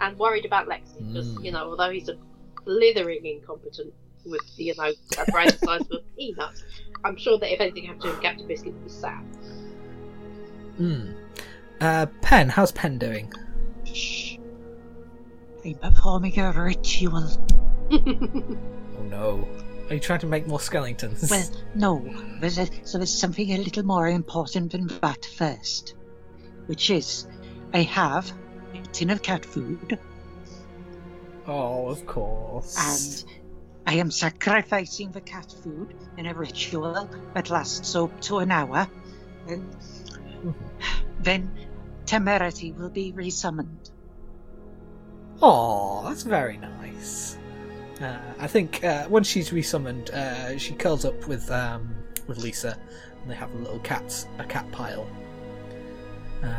and 0.00 0.18
worried 0.18 0.44
about 0.44 0.66
Lexi 0.68 0.98
because 1.12 1.28
Mm. 1.34 1.44
you 1.44 1.52
know, 1.52 1.70
although 1.70 1.90
he's 1.90 2.08
a 2.08 2.16
blithering 2.64 3.24
incompetent 3.26 3.92
with 4.24 4.40
you 4.56 4.74
know 4.76 4.92
a 5.18 5.30
brain 5.32 5.48
the 5.48 5.58
size 5.58 5.80
of 5.82 5.92
a 5.92 5.98
peanut, 6.16 6.62
I'm 7.04 7.16
sure 7.16 7.38
that 7.38 7.52
if 7.52 7.60
anything 7.60 7.84
happened 7.86 8.02
to 8.02 8.12
him, 8.14 8.20
Captain 8.22 8.46
Biscuit 8.46 8.72
would 8.72 8.84
be 8.84 8.90
sad. 8.90 9.22
Mm. 10.80 11.14
Uh, 11.80 12.06
Penn, 12.22 12.48
how's 12.48 12.72
Penn 12.72 12.98
doing? 12.98 13.32
Shh. 13.84 14.36
I'm 15.64 15.74
performing 15.74 16.38
a 16.38 16.52
ritual. 16.52 17.28
Oh 18.98 19.02
no. 19.04 19.48
Are 19.90 19.94
you 19.94 20.00
trying 20.00 20.20
to 20.20 20.26
make 20.26 20.46
more 20.46 20.60
skeletons? 20.60 21.28
Well, 21.30 21.44
no, 21.74 22.14
there's 22.40 22.56
a, 22.58 22.66
so 22.84 22.96
there's 22.98 23.12
something 23.12 23.50
a 23.52 23.58
little 23.58 23.82
more 23.84 24.08
important 24.08 24.72
than 24.72 24.86
that 25.02 25.24
first, 25.36 25.94
which 26.66 26.90
is 26.90 27.26
I 27.72 27.82
have 27.82 28.32
a 28.74 28.82
tin 28.88 29.10
of 29.10 29.22
cat 29.22 29.44
food 29.44 29.98
oh, 31.46 31.88
of 31.88 32.06
course. 32.06 33.24
and 33.26 33.42
I 33.86 33.94
am 33.94 34.10
sacrificing 34.10 35.10
the 35.10 35.20
cat 35.20 35.52
food 35.62 35.94
in 36.16 36.26
a 36.26 36.34
ritual 36.34 37.08
that 37.34 37.50
lasts 37.50 37.96
up 37.96 38.20
to 38.22 38.38
an 38.38 38.50
hour, 38.50 38.88
Then, 39.46 39.74
then 41.20 41.50
temerity 42.06 42.72
will 42.72 42.90
be 42.90 43.12
resummoned. 43.12 43.90
Oh, 45.40 46.04
that's 46.04 46.22
very 46.22 46.58
nice. 46.58 47.38
Uh, 48.00 48.18
I 48.38 48.46
think 48.46 48.84
uh, 48.84 49.06
once 49.08 49.26
she's 49.26 49.50
resummoned, 49.50 50.10
uh, 50.10 50.56
she 50.58 50.74
curls 50.74 51.04
up 51.04 51.26
with 51.26 51.50
um, 51.50 51.94
with 52.28 52.38
Lisa, 52.38 52.78
and 53.20 53.30
they 53.30 53.34
have 53.34 53.52
a 53.52 53.58
little 53.58 53.80
cat 53.80 54.26
a 54.38 54.44
cat 54.44 54.70
pile. 54.70 55.06
Um, 56.42 56.50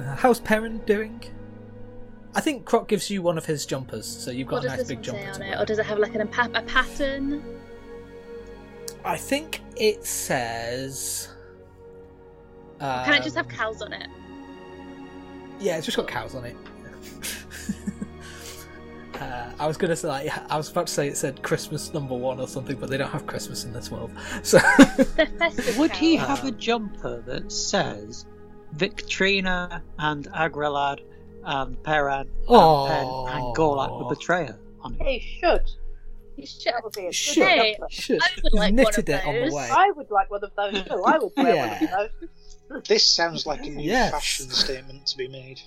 uh, 0.00 0.14
how's 0.16 0.40
Perrin 0.40 0.78
doing? 0.86 1.22
I 2.34 2.40
think 2.40 2.64
Croc 2.64 2.88
gives 2.88 3.10
you 3.10 3.22
one 3.22 3.36
of 3.38 3.46
his 3.46 3.66
jumpers, 3.66 4.06
so 4.06 4.30
you've 4.30 4.48
got 4.48 4.62
What 4.62 4.72
a 4.72 4.76
nice 4.76 4.86
big 4.86 5.02
jumper. 5.02 5.20
on 5.20 5.42
it, 5.42 5.50
wear. 5.50 5.60
or 5.60 5.64
does 5.64 5.78
it 5.78 5.86
have 5.86 5.98
like 5.98 6.14
an 6.14 6.20
a 6.20 6.26
pattern? 6.62 7.42
I 9.04 9.16
think 9.16 9.62
it 9.76 10.04
says. 10.04 11.28
Can 12.78 13.14
it 13.14 13.22
just 13.24 13.36
have 13.36 13.46
um, 13.46 13.52
cows 13.52 13.82
on 13.82 13.92
it? 13.92 14.08
Yeah, 15.58 15.76
it's 15.78 15.86
just 15.86 15.96
got 15.96 16.06
cows 16.06 16.34
on 16.34 16.44
it. 16.44 16.56
uh, 19.20 19.50
I 19.58 19.66
was 19.66 19.76
gonna 19.76 19.96
say, 19.96 20.08
like, 20.08 20.50
I 20.50 20.56
was 20.56 20.70
about 20.70 20.86
to 20.88 20.92
say 20.92 21.08
it 21.08 21.16
said 21.16 21.42
Christmas 21.42 21.92
number 21.94 22.14
one 22.14 22.40
or 22.40 22.48
something, 22.48 22.76
but 22.76 22.90
they 22.90 22.96
don't 22.96 23.10
have 23.10 23.26
Christmas 23.26 23.64
in 23.64 23.72
this 23.72 23.90
world. 23.90 24.10
So, 24.42 24.58
Would 25.76 25.92
he 25.92 26.16
have 26.16 26.44
a 26.44 26.50
jumper 26.52 27.22
that 27.26 27.50
says 27.52 28.26
Victrina 28.72 29.82
and 29.98 30.26
Agrelad 30.32 31.00
and 31.44 31.82
Perrin 31.82 32.28
oh, 32.48 32.86
and, 32.86 33.28
Penn 33.28 33.36
and 33.44 33.56
Gorlak 33.56 33.98
the 34.08 34.14
Betrayer 34.14 34.58
on 34.82 34.96
it? 35.00 35.06
He 35.06 35.38
should. 35.40 35.68
You 36.36 36.46
should. 36.46 36.72
That 36.72 36.84
would 36.84 36.92
be 36.92 37.00
a 37.02 37.04
good 37.06 37.14
should 37.14 37.42
Hey, 37.48 37.72
jumper. 37.78 37.86
should 37.92 38.20
I 38.22 38.28
would 38.44 38.52
like 38.52 38.60
one 38.68 38.76
knitted 38.76 39.08
of 39.08 39.14
it 39.16 39.26
on 39.26 39.34
the 39.34 39.40
those. 39.42 39.52
way. 39.52 39.68
I 39.72 39.90
would 39.96 40.10
like 40.10 40.30
one 40.30 40.44
of 40.44 40.50
those 40.56 40.82
too. 40.84 41.02
I 41.06 41.18
would 41.18 41.32
wear 41.36 41.56
one 41.56 41.70
of 41.70 42.10
those. 42.70 42.86
This 42.86 43.08
sounds 43.08 43.46
like 43.46 43.66
a 43.66 43.70
new 43.70 43.82
Yes. 43.84 44.10
fashion 44.12 44.50
statement 44.50 45.06
to 45.06 45.16
be 45.16 45.26
made. 45.28 45.60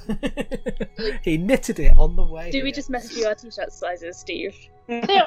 he 1.22 1.36
knitted 1.36 1.78
it 1.78 1.92
on 1.98 2.16
the 2.16 2.22
way. 2.22 2.50
Do 2.50 2.62
we 2.62 2.72
just 2.72 2.90
message 2.90 3.16
you 3.16 3.26
our 3.26 3.34
t-shirt 3.34 3.72
sizes, 3.72 4.16
Steve? 4.16 4.54
See, 4.88 5.20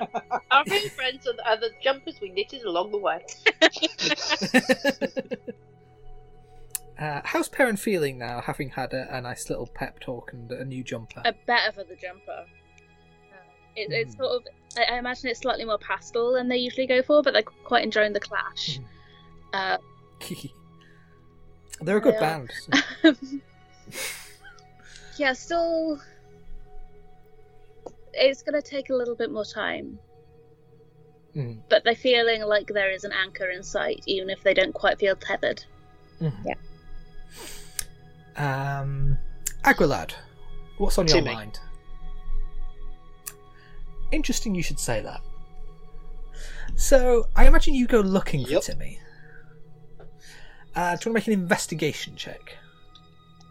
our 0.51 0.63
real 0.67 0.89
friends 0.89 1.27
are 1.27 1.33
the, 1.33 1.49
are 1.49 1.57
the 1.57 1.69
jumpers 1.83 2.15
we 2.21 2.29
knitted 2.29 2.63
along 2.63 2.91
the 2.91 2.97
way. 2.97 3.23
uh, 6.99 7.21
how's 7.23 7.47
Perrin 7.49 7.77
feeling 7.77 8.17
now, 8.17 8.41
having 8.41 8.69
had 8.69 8.93
a, 8.93 9.15
a 9.17 9.21
nice 9.21 9.49
little 9.49 9.67
pep 9.67 9.99
talk 9.99 10.31
and 10.33 10.51
a 10.51 10.65
new 10.65 10.83
jumper? 10.83 11.21
A 11.25 11.33
better 11.45 11.71
for 11.71 11.83
the 11.83 11.95
jumper. 11.95 12.45
Uh, 13.31 13.35
It, 13.75 13.91
it's 13.91 14.15
Mhm. 14.15 14.17
sort 14.17 14.31
of. 14.31 14.43
I, 14.77 14.95
I 14.95 14.99
imagine 14.99 15.29
it's 15.29 15.39
slightly 15.41 15.65
more 15.65 15.77
pastel 15.77 16.33
than 16.33 16.47
they 16.47 16.57
usually 16.57 16.87
go 16.87 17.01
for, 17.01 17.21
but 17.23 17.33
they're 17.33 17.43
quite 17.43 17.83
enjoying 17.83 18.13
the 18.13 18.19
clash. 18.19 18.79
Uh, 19.53 19.77
They're 21.81 21.97
a 21.97 22.01
good 22.01 22.15
Yeah. 22.15 22.45
band. 23.03 23.41
Yeah, 25.17 25.33
still. 25.33 25.99
It's 28.13 28.43
gonna 28.43 28.61
take 28.61 28.89
a 28.89 28.93
little 28.95 29.15
bit 29.15 29.29
more 29.31 29.43
time, 29.45 29.99
Mm. 31.35 31.59
but 31.69 31.83
they're 31.83 31.95
feeling 31.95 32.43
like 32.43 32.67
there 32.67 32.91
is 32.91 33.03
an 33.03 33.11
anchor 33.11 33.49
in 33.49 33.61
sight, 33.61 34.03
even 34.05 34.29
if 34.29 34.41
they 34.43 34.53
don't 34.53 34.73
quite 34.73 34.97
feel 34.99 35.15
tethered. 35.17 35.63
Yeah. 36.19 36.55
Um, 38.37 39.17
Agrilad, 39.63 40.13
what's 40.77 40.97
on 40.97 41.07
your 41.07 41.17
Timmy. 41.17 41.33
mind? 41.33 41.59
Interesting 44.11 44.55
you 44.55 44.63
should 44.63 44.79
say 44.79 45.01
that. 45.01 45.19
So, 46.75 47.27
I 47.35 47.47
imagine 47.47 47.73
you 47.73 47.87
go 47.87 47.99
looking 47.99 48.41
Yep. 48.41 48.63
for 48.63 48.71
Timmy. 48.71 48.99
Uh, 49.99 50.01
do 50.01 50.79
you 50.79 50.87
want 50.87 51.01
to 51.03 51.09
make 51.11 51.27
an 51.27 51.33
investigation 51.33 52.15
check? 52.15 52.57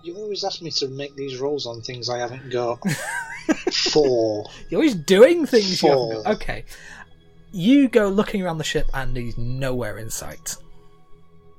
You 0.05 0.14
always 0.17 0.45
ask 0.45 0.61
me 0.61 0.71
to 0.73 0.88
make 0.88 1.17
these 1.17 1.40
rolls 1.40 1.64
on 1.67 1.81
things 1.81 2.11
I 2.11 2.19
haven't 2.19 2.51
got. 2.51 2.79
Four. 3.73 4.51
You're 4.69 4.81
always 4.81 4.95
doing 4.95 5.47
things 5.47 5.83
you 5.83 5.88
haven't 5.88 6.05
Four. 6.05 6.23
got. 6.23 6.35
Okay. 6.35 6.64
You 7.53 7.88
go 7.88 8.09
looking 8.09 8.43
around 8.43 8.59
the 8.59 8.64
ship 8.64 8.87
and 8.93 9.17
he's 9.17 9.38
nowhere 9.38 9.97
in 9.97 10.11
sight. 10.11 10.57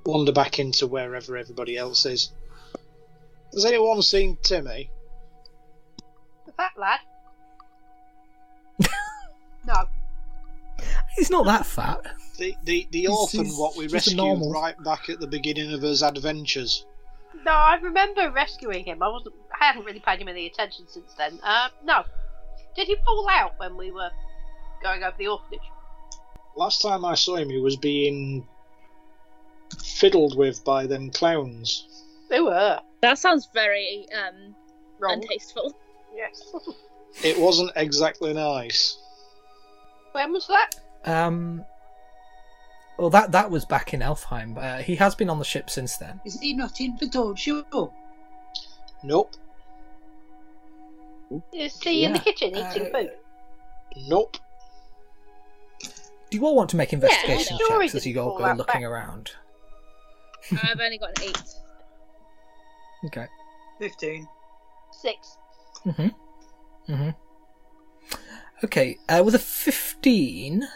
Wander 0.05 0.31
back 0.31 0.59
into 0.59 0.85
wherever 0.85 1.35
everybody 1.35 1.75
else 1.75 2.05
is. 2.05 2.33
Has 3.51 3.65
anyone 3.65 4.03
seen 4.03 4.37
Timmy? 4.43 4.91
The 6.45 6.51
fat 6.51 6.71
lad. 6.77 6.99
no. 9.65 9.85
He's 11.17 11.31
not 11.31 11.45
that 11.45 11.65
fat. 11.65 12.01
The 12.37 12.53
the, 12.63 12.87
the 12.91 13.07
orphan 13.07 13.45
he's 13.45 13.57
what 13.57 13.75
we 13.75 13.87
rescued 13.87 14.19
right 14.53 14.75
back 14.83 15.09
at 15.09 15.19
the 15.19 15.25
beginning 15.25 15.73
of 15.73 15.81
his 15.81 16.03
adventures. 16.03 16.85
No, 17.43 17.51
I 17.51 17.75
remember 17.81 18.31
rescuing 18.31 18.85
him. 18.85 19.03
I 19.03 19.09
wasn't. 19.09 19.35
I 19.59 19.65
haven't 19.65 19.85
really 19.85 19.99
paid 19.99 20.19
him 20.21 20.27
any 20.27 20.45
attention 20.47 20.85
since 20.87 21.13
then. 21.17 21.39
Um, 21.43 21.69
no. 21.83 22.03
Did 22.75 22.87
he 22.87 22.95
fall 23.05 23.27
out 23.29 23.53
when 23.57 23.77
we 23.77 23.91
were 23.91 24.09
going 24.83 25.03
over 25.03 25.15
the 25.17 25.27
orphanage? 25.27 25.61
Last 26.55 26.81
time 26.81 27.05
I 27.05 27.15
saw 27.15 27.35
him, 27.35 27.49
he 27.49 27.59
was 27.59 27.75
being 27.75 28.47
fiddled 29.83 30.37
with 30.37 30.63
by 30.63 30.85
them 30.87 31.09
clowns. 31.11 31.87
They 32.29 32.41
were 32.41 32.79
That 33.01 33.17
sounds 33.17 33.47
very 33.53 34.07
um, 34.13 34.55
wrong. 34.99 35.21
untasteful. 35.21 35.73
Yes. 36.15 36.53
It 37.23 37.39
wasn't 37.39 37.71
exactly 37.77 38.33
nice. 38.33 38.97
when 40.11 40.33
was 40.33 40.47
that? 40.47 40.71
Um, 41.05 41.63
well, 42.97 43.09
that 43.09 43.31
that 43.31 43.49
was 43.51 43.65
back 43.65 43.93
in 43.93 43.99
Elfheim. 44.01 44.57
Uh, 44.57 44.81
he 44.81 44.95
has 44.95 45.15
been 45.15 45.29
on 45.29 45.39
the 45.39 45.45
ship 45.45 45.69
since 45.69 45.97
then. 45.97 46.19
Is 46.25 46.39
he 46.39 46.53
not 46.53 46.79
in 46.79 46.95
the 46.99 47.05
dojo? 47.07 47.91
Nope. 49.03 49.35
Is 51.53 51.79
he 51.81 52.05
in 52.05 52.13
the 52.13 52.17
Yeah. 52.19 52.23
kitchen 52.23 52.49
eating 52.55 52.87
Uh, 52.93 52.97
food? 52.99 53.11
Nope. 54.07 54.37
Do 56.29 56.37
you 56.37 56.45
all 56.45 56.55
want 56.55 56.69
to 56.71 56.75
make 56.75 56.91
investigation 56.93 57.57
sure 57.57 57.81
he 57.81 57.87
checks 57.87 57.95
as 57.95 58.05
you 58.05 58.13
didn't 58.13 58.25
go, 58.25 58.29
fall 58.31 58.37
go 58.39 58.45
out 58.45 58.57
looking 58.57 58.81
back. 58.81 58.89
around? 58.89 59.31
I've 60.63 60.79
only 60.79 60.97
got 60.97 61.17
an 61.19 61.29
eight. 61.29 61.43
Okay. 63.05 63.27
15. 63.79 64.27
Six. 64.91 65.37
Mm-hmm. 65.85 66.91
Mm-hmm. 66.91 67.09
Okay, 68.63 68.97
uh, 69.09 69.21
with 69.23 69.35
a 69.35 69.39
15, 69.39 70.67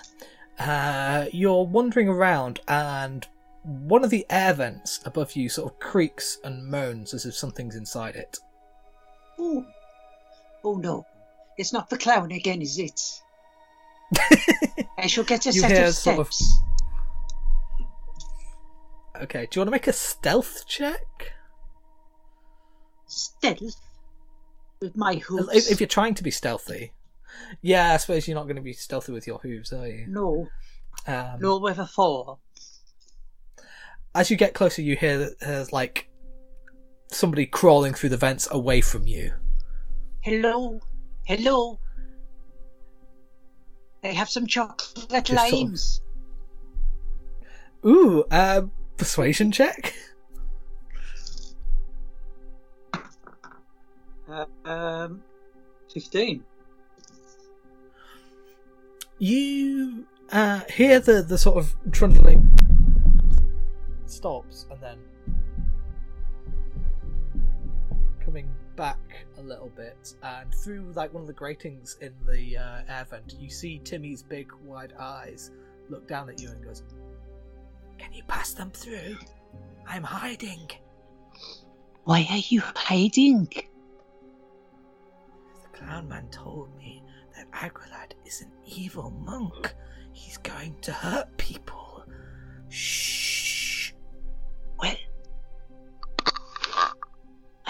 uh, 0.60 1.26
you're 1.32 1.66
wandering 1.66 2.10
around 2.10 2.60
and 2.68 3.28
one 3.64 4.04
of 4.04 4.10
the 4.10 4.26
air 4.30 4.54
vents 4.54 5.00
above 5.06 5.36
you 5.36 5.50
sort 5.50 5.72
of 5.72 5.80
creaks 5.80 6.38
and 6.44 6.66
moans 6.66 7.14
as 7.14 7.26
if 7.26 7.36
something's 7.36 7.76
inside 7.76 8.16
it. 8.16 8.38
Oh. 9.38 9.66
Oh 10.64 10.76
no. 10.76 11.06
It's 11.58 11.74
not 11.74 11.90
the 11.90 11.98
clown 11.98 12.32
again, 12.32 12.62
is 12.62 12.78
it? 12.80 13.02
I 14.98 15.08
shall 15.08 15.24
get 15.24 15.46
a 15.46 15.52
You 15.52 15.62
set 15.62 15.88
of 15.88 15.94
sort 15.94 16.20
of- 16.20 16.34
steps. 16.34 16.60
Okay, 19.22 19.48
do 19.52 19.58
you 19.58 19.62
want 19.62 19.68
to 19.68 19.72
make 19.72 19.88
a 19.88 19.94
stealth 19.94 20.66
check? 20.66 21.34
Stealth. 23.08 23.76
With 24.82 24.96
my 24.96 25.16
hooves. 25.16 25.54
If, 25.68 25.72
if 25.74 25.82
you're 25.82 25.88
trying 25.88 26.14
to 26.16 26.24
be 26.24 26.32
stealthy. 26.32 26.94
Yeah, 27.62 27.94
I 27.94 27.98
suppose 27.98 28.28
you're 28.28 28.36
not 28.36 28.44
going 28.46 28.56
to 28.56 28.62
be 28.62 28.74
stealthy 28.74 29.12
with 29.12 29.28
your 29.28 29.40
hooves, 29.40 29.72
are 29.74 29.88
you? 29.88 30.06
No. 30.08 30.48
Um, 31.08 31.40
No 31.40 31.58
with 31.60 31.80
a 31.80 31.86
four. 31.88 32.38
As 34.16 34.30
you 34.32 34.38
get 34.38 34.54
closer, 34.54 34.82
you 34.82 34.96
hear 34.96 35.18
that 35.20 35.40
there's 35.40 35.72
like 35.72 36.10
somebody 37.12 37.46
crawling 37.46 37.94
through 37.94 38.10
the 38.10 38.18
vents 38.18 38.48
away 38.52 38.82
from 38.82 39.08
you. 39.08 39.34
Hello. 40.22 40.80
Hello. 41.26 41.80
They 44.02 44.14
have 44.14 44.30
some 44.30 44.48
chocolate 44.48 45.26
Just 45.26 45.28
sort 45.28 45.54
of- 45.54 45.60
limes. 45.60 46.02
Ooh, 47.86 48.24
uh, 48.32 48.64
persuasion 48.98 49.52
check. 49.52 49.94
Uh, 54.30 54.46
um, 54.66 55.22
15. 55.94 56.44
You 59.22 60.06
uh, 60.32 60.62
hear 60.74 61.02
the, 61.02 61.22
the 61.22 61.38
sort 61.38 61.58
of 61.58 61.76
trundling 61.92 62.50
stops 64.06 64.66
and 64.72 64.82
then 64.82 64.98
coming 68.24 68.50
back 68.78 69.26
a 69.38 69.42
little 69.42 69.72
bit, 69.76 70.16
and 70.24 70.54
through 70.54 70.94
like 70.96 71.14
one 71.14 71.22
of 71.22 71.28
the 71.28 71.34
gratings 71.34 71.98
in 72.00 72.14
the 72.26 72.58
uh, 72.58 72.82
air 72.88 73.06
vent, 73.10 73.36
you 73.38 73.50
see 73.50 73.80
Timmy's 73.80 74.24
big 74.24 74.54
wide 74.64 74.94
eyes 74.98 75.52
look 75.90 76.08
down 76.08 76.30
at 76.30 76.42
you 76.42 76.50
and 76.50 76.64
goes, 76.64 76.84
"Can 77.98 78.14
you 78.14 78.24
pass 78.24 78.54
them 78.54 78.72
through? 78.72 79.18
I'm 79.86 80.04
hiding." 80.04 80.72
Why 82.06 82.26
are 82.30 82.42
you 82.48 82.62
hiding? 82.62 83.50
The 85.62 85.78
clown 85.78 86.08
man 86.08 86.30
told 86.32 86.74
me 86.78 87.04
that 87.40 87.52
Agrelad 87.52 88.12
is 88.26 88.42
an 88.42 88.52
evil 88.66 89.12
monk. 89.12 89.74
He's 90.12 90.38
going 90.38 90.76
to 90.82 90.92
hurt 90.92 91.38
people. 91.38 92.04
Shh. 92.68 93.94
Well, 94.82 94.98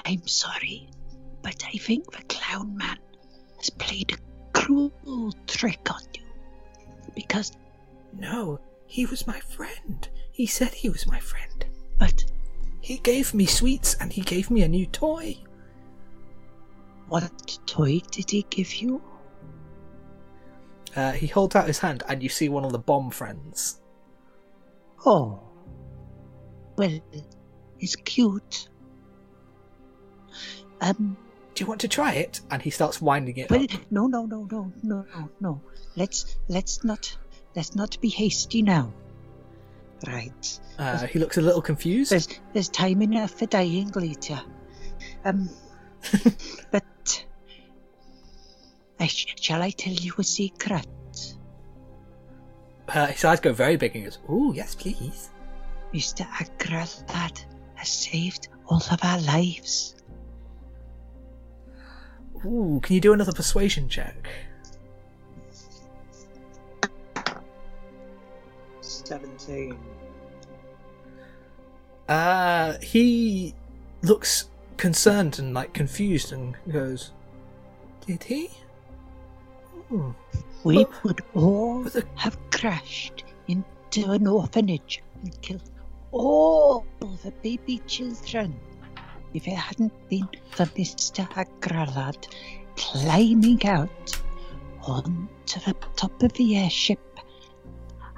I'm 0.06 0.26
sorry, 0.28 0.90
but 1.44 1.64
I 1.72 1.78
think 1.78 2.12
the 2.12 2.24
clown 2.24 2.76
man 2.76 2.98
has 3.58 3.70
played 3.70 4.12
a 4.14 4.60
cruel 4.60 5.34
trick 5.46 5.92
on 5.92 6.02
you. 6.16 6.24
Because. 7.16 7.52
No, 8.18 8.60
he 8.88 9.06
was 9.06 9.28
my 9.28 9.40
friend. 9.40 10.10
He 10.32 10.48
said 10.48 10.74
he 10.74 10.90
was 10.90 11.06
my 11.06 11.20
friend. 11.20 11.66
But. 12.00 12.26
He 12.82 12.98
gave 12.98 13.34
me 13.36 13.46
sweets 13.46 13.96
and 14.00 14.12
he 14.12 14.22
gave 14.22 14.50
me 14.50 14.64
a 14.64 14.68
new 14.68 14.88
toy. 14.88 15.38
What 17.08 17.60
toy 17.68 18.00
did 18.10 18.32
he 18.32 18.48
give 18.50 18.74
you? 18.74 19.02
Uh, 20.96 21.12
he 21.12 21.28
holds 21.28 21.56
out 21.56 21.68
his 21.68 21.80
hand 21.80 22.04
and 22.08 22.22
you 22.24 22.30
see 22.30 22.50
one 22.50 22.66
of 22.66 22.72
the 22.72 22.80
bomb 22.80 23.12
friends. 23.12 23.80
Oh, 25.06 25.42
well, 26.78 27.00
it's 27.80 27.96
cute. 27.98 28.70
Um, 30.82 31.18
Do 31.56 31.64
you 31.64 31.68
want 31.68 31.82
to 31.82 31.88
try 31.88 32.14
it? 32.14 32.42
And 32.52 32.62
he 32.62 32.70
starts 32.70 33.02
winding 33.02 33.38
it 33.38 33.50
well, 33.50 33.64
up. 33.64 33.72
no, 33.92 34.08
no, 34.08 34.26
no, 34.26 34.48
no, 34.50 34.72
no, 34.84 35.06
no, 35.14 35.30
no. 35.40 35.62
Let's 35.96 36.38
let's 36.48 36.84
not 36.84 37.16
let's 37.56 37.76
not 37.76 38.00
be 38.00 38.10
hasty 38.10 38.62
now. 38.62 38.94
Right. 40.08 40.60
Uh, 40.78 41.06
he 41.08 41.20
looks 41.20 41.38
a 41.38 41.42
little 41.42 41.62
confused. 41.62 42.12
There's 42.12 42.28
there's 42.54 42.70
time 42.70 43.02
enough 43.02 43.32
for 43.32 43.46
dying 43.46 43.92
later. 43.92 44.40
Um, 45.26 45.50
but 46.72 46.84
shall 49.08 49.62
I 49.62 49.72
tell 49.72 49.94
you 49.94 50.14
a 50.18 50.24
secret? 50.24 50.88
Uh, 52.88 53.08
his 53.08 53.24
eyes 53.24 53.40
go 53.40 53.54
very 53.54 53.78
big 53.78 53.96
and 53.96 54.04
he 54.04 54.10
goes, 54.10 54.20
Ooh, 54.30 54.52
yes, 54.56 54.76
please. 54.76 55.30
Mr. 55.94 56.28
Agrelad 56.28 57.46
has 57.76 57.90
saved 57.90 58.50
all 58.68 58.82
of 58.92 59.00
our 59.04 59.20
lives. 59.22 59.96
Ooh, 62.46 62.80
can 62.82 62.96
you 62.96 63.02
do 63.02 63.14
another 63.14 63.34
persuasion 63.34 63.90
check? 63.90 64.30
Seventeen. 68.82 69.78
Uh, 72.08 72.78
he 72.82 73.54
looks 74.02 74.50
concerned 74.78 75.38
and 75.40 75.54
like 75.54 75.74
confused 75.74 76.32
and 76.32 76.56
goes, 76.72 77.12
Did 78.06 78.24
he? 78.24 78.50
We 80.64 80.86
would 81.04 81.22
all 81.34 81.86
have 82.16 82.38
crashed 82.52 83.24
into 83.48 84.12
an 84.12 84.28
orphanage 84.28 85.02
and 85.24 85.42
killed 85.42 85.70
all 86.12 86.86
the 87.00 87.32
baby 87.44 87.80
children 87.88 88.60
if 89.34 89.48
it 89.48 89.56
hadn't 89.56 89.94
been 90.10 90.28
for 90.52 90.66
Mr. 90.66 91.28
Agrelad 91.34 92.28
climbing 92.76 93.66
out 93.66 94.22
onto 94.82 95.60
the 95.66 95.76
top 95.96 96.22
of 96.24 96.34
the 96.34 96.58
airship 96.58 97.00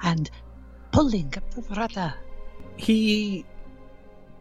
and 0.02 0.30
pulling 0.90 1.32
up 1.36 1.50
the 1.54 1.62
rudder. 1.74 2.14
He 2.76 3.44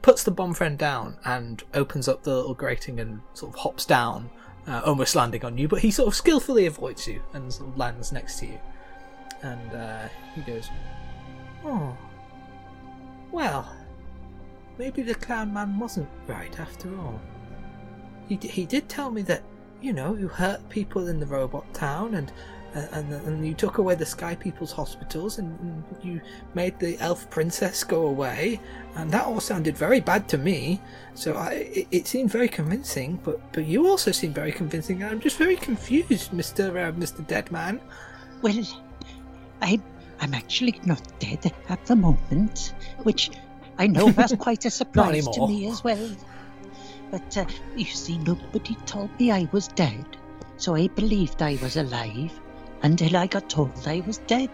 puts 0.02 0.24
the 0.24 0.32
bomb 0.32 0.54
friend 0.54 0.78
down 0.78 1.18
and 1.26 1.64
opens 1.74 2.08
up 2.08 2.24
the 2.24 2.36
little 2.36 2.54
grating 2.54 3.00
and 3.00 3.22
sort 3.34 3.54
of 3.54 3.60
hops 3.60 3.86
down, 3.86 4.30
uh, 4.68 4.82
almost 4.86 5.16
landing 5.16 5.44
on 5.44 5.58
you, 5.58 5.68
but 5.68 5.80
he 5.80 5.92
sort 5.92 6.08
of 6.08 6.16
skillfully 6.16 6.66
avoids 6.66 7.08
you 7.08 7.22
and 7.34 7.54
lands 7.78 8.12
next 8.12 8.40
to 8.40 8.46
you. 8.48 8.60
And 9.42 9.74
uh, 9.74 10.08
he 10.36 10.42
goes, 10.42 10.70
Oh, 11.64 11.98
well, 13.32 13.76
maybe 14.78 15.02
the 15.02 15.16
clown 15.16 15.54
man 15.54 15.80
wasn't 15.80 16.10
right 16.28 16.60
after 16.60 16.90
all. 17.00 17.20
He, 18.28 18.36
d- 18.36 18.48
he 18.48 18.66
did 18.66 18.88
tell 18.88 19.10
me 19.10 19.22
that, 19.24 19.44
you 19.82 19.94
know, 19.94 20.16
you 20.16 20.28
hurt 20.28 20.68
people 20.70 21.08
in 21.08 21.20
the 21.20 21.26
robot 21.26 21.72
town 21.74 22.16
and. 22.16 22.32
And, 22.74 23.12
and 23.14 23.46
you 23.46 23.54
took 23.54 23.80
away 23.80 23.96
the 23.96 24.06
Sky 24.06 24.34
People's 24.36 24.72
hospitals, 24.72 25.40
and 25.40 25.84
you 26.02 26.22
made 26.54 26.80
the 26.80 26.98
elf 27.00 27.30
princess 27.30 27.84
go 27.84 28.08
away, 28.08 28.62
and 28.96 29.12
that 29.12 29.26
all 29.26 29.42
sounded 29.42 29.78
very 29.78 30.00
bad 30.00 30.30
to 30.30 30.38
me. 30.38 30.80
So 31.14 31.36
I, 31.36 31.52
it, 31.52 31.88
it 31.92 32.08
seemed 32.08 32.32
very 32.32 32.48
convincing, 32.48 33.20
but 33.26 33.42
but 33.52 33.66
you 33.66 33.88
also 33.88 34.12
seem 34.12 34.34
very 34.34 34.54
convincing. 34.54 35.04
and 35.04 35.12
I'm 35.12 35.20
just 35.20 35.38
very 35.38 35.58
confused, 35.58 36.32
Mister 36.32 36.78
uh, 36.78 36.94
Mister 36.94 37.24
Deadman. 37.24 37.82
Well, 38.42 38.64
I'm 39.62 39.84
I'm 40.22 40.34
actually 40.34 40.80
not 40.86 41.02
dead 41.20 41.52
at 41.68 41.86
the 41.86 41.98
moment, 41.98 42.74
which 43.04 43.32
I 43.80 43.88
know 43.88 44.06
was 44.18 44.34
quite 44.40 44.64
a 44.64 44.70
surprise 44.70 45.28
to 45.28 45.46
me 45.46 45.68
as 45.68 45.84
well. 45.84 46.10
But 47.12 47.38
uh, 47.38 47.46
you 47.76 47.84
see, 47.84 48.18
nobody 48.20 48.76
told 48.86 49.10
me 49.20 49.30
I 49.30 49.50
was 49.52 49.68
dead, 49.68 50.06
so 50.56 50.76
I 50.76 50.88
believed 50.88 51.42
I 51.42 51.58
was 51.62 51.76
alive 51.76 52.32
until 52.84 53.18
I 53.18 53.28
got 53.28 53.50
told 53.50 53.72
I 53.86 54.02
was 54.08 54.20
dead. 54.20 54.50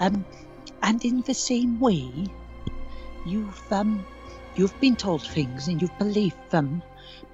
Um, 0.00 0.24
and 0.82 1.04
in 1.04 1.22
the 1.22 1.34
same 1.34 1.78
way, 1.80 2.10
you've 3.26 3.72
um, 3.72 4.04
you've 4.54 4.78
been 4.80 4.96
told 4.96 5.22
things 5.22 5.68
and 5.68 5.80
you've 5.82 5.98
believed 5.98 6.50
them, 6.50 6.82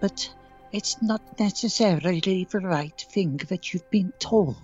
but 0.00 0.32
it's 0.72 1.00
not 1.02 1.38
necessarily 1.38 2.46
the 2.50 2.60
right 2.60 3.06
thing 3.10 3.36
that 3.48 3.72
you've 3.72 3.90
been 3.90 4.12
told. 4.18 4.56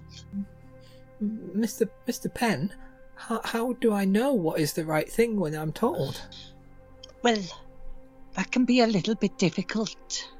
Mister 1.20 1.88
Mister 2.06 2.28
Penn, 2.28 2.72
how 3.14 3.40
how 3.44 3.72
do 3.74 3.92
I 3.92 4.04
know 4.04 4.32
what 4.32 4.58
is 4.60 4.72
the 4.72 4.84
right 4.84 5.08
thing 5.08 5.38
when 5.38 5.54
I'm 5.54 5.72
told? 5.72 6.20
Well, 7.22 7.42
that 8.34 8.50
can 8.50 8.64
be 8.64 8.80
a 8.80 8.86
little 8.86 9.14
bit 9.14 9.38
difficult. 9.38 10.30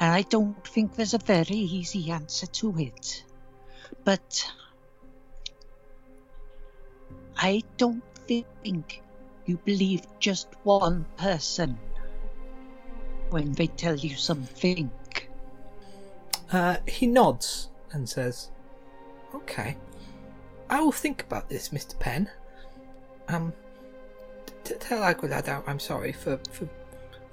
And 0.00 0.12
I 0.12 0.22
don't 0.22 0.66
think 0.66 0.96
there's 0.96 1.14
a 1.14 1.18
very 1.18 1.56
easy 1.56 2.10
answer 2.10 2.46
to 2.46 2.76
it. 2.78 3.24
But 4.02 4.50
I 7.36 7.62
don't 7.76 8.02
think 8.26 9.02
you 9.46 9.58
believe 9.58 10.06
just 10.18 10.48
one 10.62 11.04
person 11.16 11.78
when 13.30 13.52
they 13.52 13.66
tell 13.66 13.96
you 13.96 14.16
something. 14.16 14.90
Uh, 16.52 16.76
he 16.86 17.06
nods 17.06 17.70
and 17.92 18.08
says, 18.08 18.50
"Okay, 19.34 19.76
I 20.70 20.80
will 20.80 20.92
think 20.92 21.22
about 21.22 21.48
this, 21.48 21.72
Mister 21.72 21.96
Penn. 21.96 22.30
Um, 23.28 23.52
t- 24.64 24.74
tell 24.78 25.02
Agrelad 25.02 25.62
I'm 25.66 25.80
sorry 25.80 26.12
for 26.12 26.38
for 26.50 26.68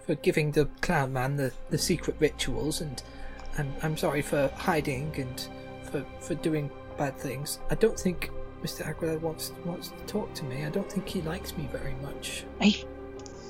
for 0.05 0.15
giving 0.15 0.51
the 0.51 0.65
clown 0.81 1.13
man 1.13 1.35
the, 1.35 1.51
the 1.69 1.77
secret 1.77 2.15
rituals, 2.19 2.81
and 2.81 3.01
and 3.57 3.73
I'm 3.83 3.97
sorry 3.97 4.21
for 4.21 4.47
hiding 4.55 5.13
and 5.17 5.47
for 5.91 6.05
for 6.19 6.35
doing 6.35 6.71
bad 6.97 7.17
things. 7.17 7.59
I 7.69 7.75
don't 7.75 7.99
think 7.99 8.31
Mister 8.61 8.83
Agrelad 8.83 9.21
wants 9.21 9.53
wants 9.65 9.89
to 9.89 10.05
talk 10.05 10.33
to 10.35 10.45
me. 10.45 10.65
I 10.65 10.69
don't 10.69 10.91
think 10.91 11.07
he 11.07 11.21
likes 11.21 11.55
me 11.57 11.67
very 11.71 11.95
much. 12.01 12.45
I 12.59 12.71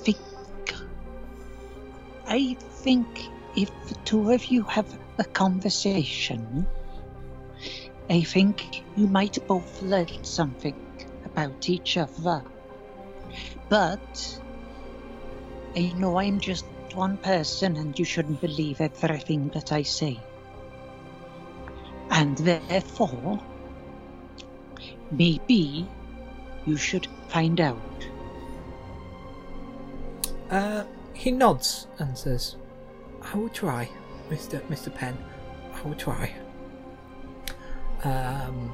think. 0.03 0.17
I 2.27 2.55
think 2.83 3.07
if 3.55 3.69
the 3.89 3.95
two 4.05 4.31
of 4.31 4.45
you 4.45 4.63
have 4.63 4.87
a 5.17 5.23
conversation, 5.23 6.65
I 8.09 8.21
think 8.21 8.83
you 8.95 9.07
might 9.07 9.37
both 9.47 9.81
learn 9.81 10.23
something 10.23 10.75
about 11.25 11.69
each 11.69 11.97
other. 11.97 12.43
But 13.69 14.39
I 15.75 15.93
know 15.97 16.19
I'm 16.19 16.39
just 16.39 16.65
one 16.93 17.17
person 17.17 17.77
and 17.77 17.97
you 17.97 18.05
shouldn't 18.05 18.41
believe 18.41 18.81
everything 18.81 19.49
that 19.49 19.71
I 19.71 19.83
say. 19.83 20.19
And 22.11 22.37
therefore, 22.37 23.39
maybe 25.11 25.87
you 26.65 26.77
should 26.77 27.07
find 27.29 27.59
out. 27.59 27.77
Uh, 30.49 30.83
he 31.13 31.31
nods 31.31 31.87
and 31.97 32.15
says, 32.17 32.57
"I 33.21 33.37
will 33.37 33.49
try, 33.49 33.89
Mister 34.29 34.61
Mister 34.69 34.89
Penn. 34.89 35.17
I 35.73 35.81
will 35.87 35.95
try." 35.95 36.33
Um, 38.03 38.73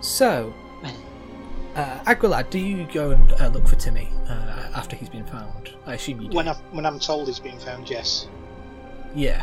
so, 0.00 0.54
Well, 0.82 0.94
uh, 1.74 1.98
Agrelad, 2.04 2.50
do 2.50 2.58
you 2.58 2.86
go 2.92 3.10
and 3.10 3.32
uh, 3.32 3.48
look 3.48 3.66
for 3.66 3.76
Timmy 3.76 4.08
uh, 4.28 4.70
after 4.74 4.96
he's 4.96 5.08
been 5.08 5.26
found? 5.26 5.74
I 5.86 5.94
assume 5.94 6.20
you 6.20 6.28
do. 6.28 6.36
When, 6.36 6.48
I, 6.48 6.54
when 6.72 6.86
I'm 6.86 6.98
told 6.98 7.28
he's 7.28 7.40
been 7.40 7.58
found, 7.58 7.90
yes. 7.90 8.28
Yeah. 9.14 9.42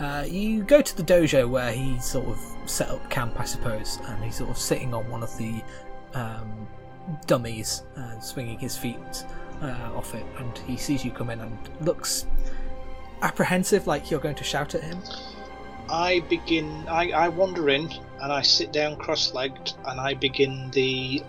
Uh, 0.00 0.24
you 0.28 0.62
go 0.62 0.80
to 0.80 0.96
the 0.96 1.02
dojo 1.02 1.48
where 1.48 1.72
he 1.72 1.98
sort 1.98 2.26
of 2.26 2.38
set 2.66 2.88
up 2.88 3.10
camp, 3.10 3.38
I 3.40 3.44
suppose, 3.44 3.98
and 4.06 4.22
he's 4.22 4.36
sort 4.36 4.50
of 4.50 4.58
sitting 4.58 4.94
on 4.94 5.08
one 5.10 5.22
of 5.22 5.36
the 5.38 5.60
um, 6.14 6.68
dummies, 7.26 7.82
uh, 7.96 8.20
swinging 8.20 8.58
his 8.58 8.76
feet 8.76 9.24
uh, 9.60 9.90
off 9.96 10.14
it, 10.14 10.24
and 10.38 10.56
he 10.58 10.76
sees 10.76 11.04
you 11.04 11.10
come 11.10 11.30
in 11.30 11.40
and 11.40 11.58
looks 11.80 12.26
apprehensive, 13.22 13.88
like 13.88 14.08
you're 14.10 14.20
going 14.20 14.36
to 14.36 14.44
shout 14.44 14.74
at 14.76 14.82
him. 14.82 14.98
I 15.90 16.20
begin. 16.28 16.86
I, 16.86 17.10
I 17.10 17.28
wander 17.28 17.68
in 17.70 17.90
and 18.20 18.32
I 18.32 18.42
sit 18.42 18.72
down 18.72 18.96
cross-legged 18.96 19.72
and 19.86 19.98
I 19.98 20.14
begin 20.14 20.70
the 20.72 21.22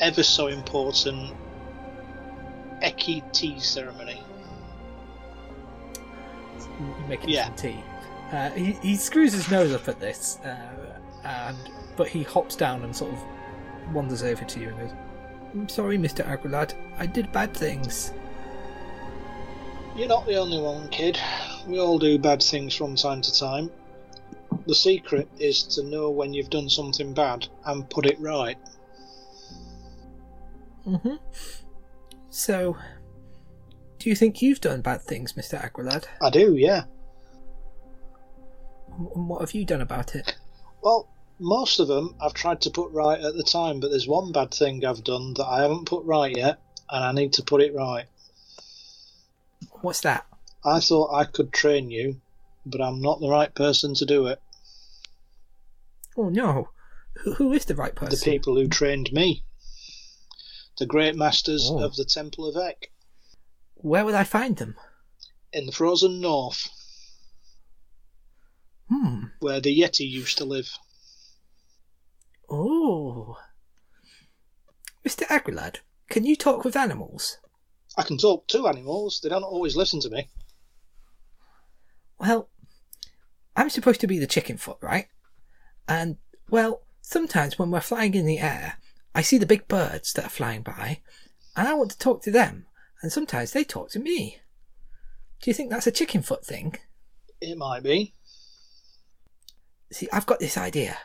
ever 0.00 0.22
so 0.22 0.48
important 0.48 1.34
Eki 2.82 3.32
tea 3.32 3.58
ceremony. 3.58 4.22
You 6.78 6.94
make 7.08 7.22
him 7.22 7.30
Yeah. 7.30 7.46
some 7.46 7.54
tea. 7.56 7.82
Uh, 8.32 8.50
he, 8.50 8.72
he 8.82 8.96
screws 8.96 9.32
his 9.34 9.50
nose 9.50 9.74
up 9.74 9.86
at 9.88 10.00
this, 10.00 10.38
uh, 10.38 10.98
and 11.24 11.56
but 11.96 12.08
he 12.08 12.22
hops 12.22 12.56
down 12.56 12.82
and 12.82 12.96
sort 12.96 13.12
of 13.12 13.22
wanders 13.92 14.22
over 14.22 14.42
to 14.42 14.58
you 14.58 14.70
and 14.70 14.78
goes, 14.78 14.90
"I'm 15.52 15.68
sorry, 15.68 15.98
Mister 15.98 16.22
Agrelad. 16.22 16.74
I 16.98 17.06
did 17.06 17.30
bad 17.30 17.54
things." 17.54 18.12
You're 19.94 20.08
not 20.08 20.24
the 20.24 20.36
only 20.36 20.58
one, 20.58 20.88
kid. 20.88 21.18
We 21.66 21.78
all 21.78 21.98
do 21.98 22.18
bad 22.18 22.42
things 22.42 22.74
from 22.74 22.96
time 22.96 23.20
to 23.20 23.38
time. 23.38 23.70
The 24.66 24.74
secret 24.74 25.28
is 25.38 25.64
to 25.64 25.82
know 25.82 26.08
when 26.08 26.32
you've 26.32 26.48
done 26.48 26.70
something 26.70 27.12
bad 27.12 27.46
and 27.66 27.88
put 27.90 28.06
it 28.06 28.18
right. 28.18 28.56
Mm-hmm. 30.86 31.16
So, 32.30 32.78
do 33.98 34.08
you 34.08 34.16
think 34.16 34.40
you've 34.40 34.62
done 34.62 34.80
bad 34.80 35.02
things, 35.02 35.36
Mister 35.36 35.58
Agrelad? 35.58 36.06
I 36.22 36.30
do, 36.30 36.56
yeah. 36.56 36.84
And 38.98 39.28
what 39.28 39.40
have 39.40 39.54
you 39.54 39.64
done 39.64 39.80
about 39.80 40.14
it? 40.14 40.36
Well, 40.82 41.08
most 41.38 41.80
of 41.80 41.88
them 41.88 42.14
I've 42.20 42.34
tried 42.34 42.60
to 42.62 42.70
put 42.70 42.90
right 42.92 43.20
at 43.20 43.34
the 43.34 43.42
time, 43.42 43.80
but 43.80 43.90
there's 43.90 44.06
one 44.06 44.32
bad 44.32 44.52
thing 44.52 44.84
I've 44.84 45.04
done 45.04 45.34
that 45.34 45.46
I 45.46 45.62
haven't 45.62 45.86
put 45.86 46.04
right 46.04 46.34
yet, 46.36 46.60
and 46.90 47.04
I 47.04 47.12
need 47.12 47.32
to 47.34 47.42
put 47.42 47.60
it 47.62 47.74
right. 47.74 48.06
What's 49.80 50.00
that? 50.02 50.26
I 50.64 50.80
thought 50.80 51.12
I 51.14 51.24
could 51.24 51.52
train 51.52 51.90
you, 51.90 52.20
but 52.66 52.80
I'm 52.80 53.00
not 53.00 53.20
the 53.20 53.28
right 53.30 53.52
person 53.54 53.94
to 53.94 54.06
do 54.06 54.26
it. 54.26 54.40
Oh 56.16 56.28
no, 56.28 56.70
who, 57.18 57.34
who 57.34 57.52
is 57.52 57.64
the 57.64 57.74
right 57.74 57.94
person? 57.94 58.18
The 58.18 58.30
people 58.30 58.54
who 58.56 58.68
trained 58.68 59.12
me. 59.12 59.44
The 60.78 60.86
great 60.86 61.16
masters 61.16 61.68
Oh. 61.70 61.82
of 61.82 61.96
the 61.96 62.04
Temple 62.04 62.46
of 62.48 62.56
Ek 62.56 62.90
Where 63.74 64.04
would 64.04 64.14
I 64.14 64.24
find 64.24 64.56
them? 64.56 64.76
in 65.52 65.66
the 65.66 65.72
frozen 65.72 66.18
north, 66.20 66.68
Hmm. 68.92 69.24
where 69.40 69.60
the 69.60 69.80
Yeti 69.80 70.06
used 70.06 70.36
to 70.36 70.44
live. 70.44 70.68
Oh. 72.50 73.38
Mr. 75.06 75.26
Agrelad, 75.28 75.76
can 76.10 76.26
you 76.26 76.36
talk 76.36 76.62
with 76.62 76.76
animals? 76.76 77.38
I 77.96 78.02
can 78.02 78.18
talk 78.18 78.46
to 78.48 78.68
animals, 78.68 79.20
they 79.22 79.30
don't 79.30 79.44
always 79.44 79.76
listen 79.76 80.00
to 80.00 80.10
me. 80.10 80.28
Well, 82.18 82.50
I'm 83.56 83.70
supposed 83.70 84.02
to 84.02 84.06
be 84.06 84.18
the 84.18 84.26
chicken 84.26 84.58
foot, 84.58 84.76
right? 84.82 85.06
And, 85.88 86.18
well, 86.50 86.82
sometimes 87.00 87.58
when 87.58 87.70
we're 87.70 87.80
flying 87.80 88.12
in 88.12 88.26
the 88.26 88.40
air, 88.40 88.74
I 89.14 89.22
see 89.22 89.38
the 89.38 89.46
big 89.46 89.68
birds 89.68 90.12
that 90.12 90.26
are 90.26 90.30
flying 90.30 90.62
by, 90.62 91.00
and 91.56 91.66
I 91.66 91.72
want 91.72 91.92
to 91.92 91.98
talk 91.98 92.22
to 92.24 92.30
them, 92.30 92.66
and 93.00 93.10
sometimes 93.10 93.52
they 93.52 93.64
talk 93.64 93.90
to 93.92 93.98
me. 93.98 94.40
Do 95.40 95.48
you 95.48 95.54
think 95.54 95.70
that's 95.70 95.86
a 95.86 95.92
chicken 95.92 96.20
foot 96.20 96.44
thing? 96.44 96.76
It 97.40 97.56
might 97.56 97.82
be. 97.82 98.14
See, 99.92 100.08
I've 100.12 100.26
got 100.26 100.40
this 100.40 100.56
idea. 100.56 100.98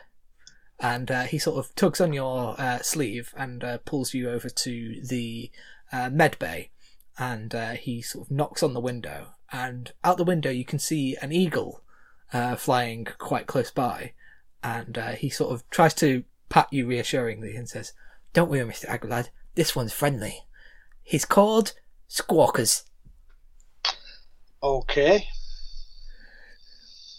And 0.80 1.10
uh, 1.10 1.24
he 1.24 1.38
sort 1.38 1.58
of 1.58 1.74
tugs 1.74 2.00
on 2.00 2.12
your 2.12 2.54
uh, 2.58 2.78
sleeve 2.78 3.34
and 3.36 3.62
uh, 3.64 3.78
pulls 3.78 4.14
you 4.14 4.30
over 4.30 4.48
to 4.48 5.00
the 5.04 5.50
uh, 5.92 6.08
med 6.10 6.38
bay. 6.38 6.70
And 7.18 7.54
uh, 7.54 7.72
he 7.72 8.00
sort 8.00 8.26
of 8.26 8.30
knocks 8.30 8.62
on 8.62 8.74
the 8.74 8.80
window. 8.80 9.28
And 9.52 9.92
out 10.04 10.18
the 10.18 10.24
window, 10.24 10.50
you 10.50 10.64
can 10.64 10.78
see 10.78 11.16
an 11.20 11.32
eagle 11.32 11.82
uh, 12.32 12.56
flying 12.56 13.06
quite 13.18 13.46
close 13.46 13.70
by. 13.70 14.12
And 14.62 14.96
uh, 14.96 15.12
he 15.12 15.28
sort 15.28 15.52
of 15.52 15.68
tries 15.70 15.94
to 15.94 16.24
pat 16.48 16.68
you 16.70 16.86
reassuringly 16.86 17.56
and 17.56 17.68
says, 17.68 17.92
Don't 18.32 18.50
worry, 18.50 18.64
Mr. 18.64 18.86
Agrelad. 18.86 19.28
This 19.54 19.74
one's 19.74 19.92
friendly. 19.92 20.44
He's 21.02 21.24
called 21.24 21.74
Squawkers. 22.08 22.84
Okay. 24.62 25.26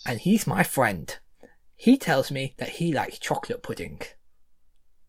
And 0.06 0.20
he's 0.20 0.48
my 0.48 0.64
friend. 0.64 1.18
He 1.80 1.98
tells 1.98 2.30
me 2.30 2.56
that 2.58 2.72
he 2.72 2.92
likes 2.92 3.18
chocolate 3.18 3.64
pudding. 3.64 4.02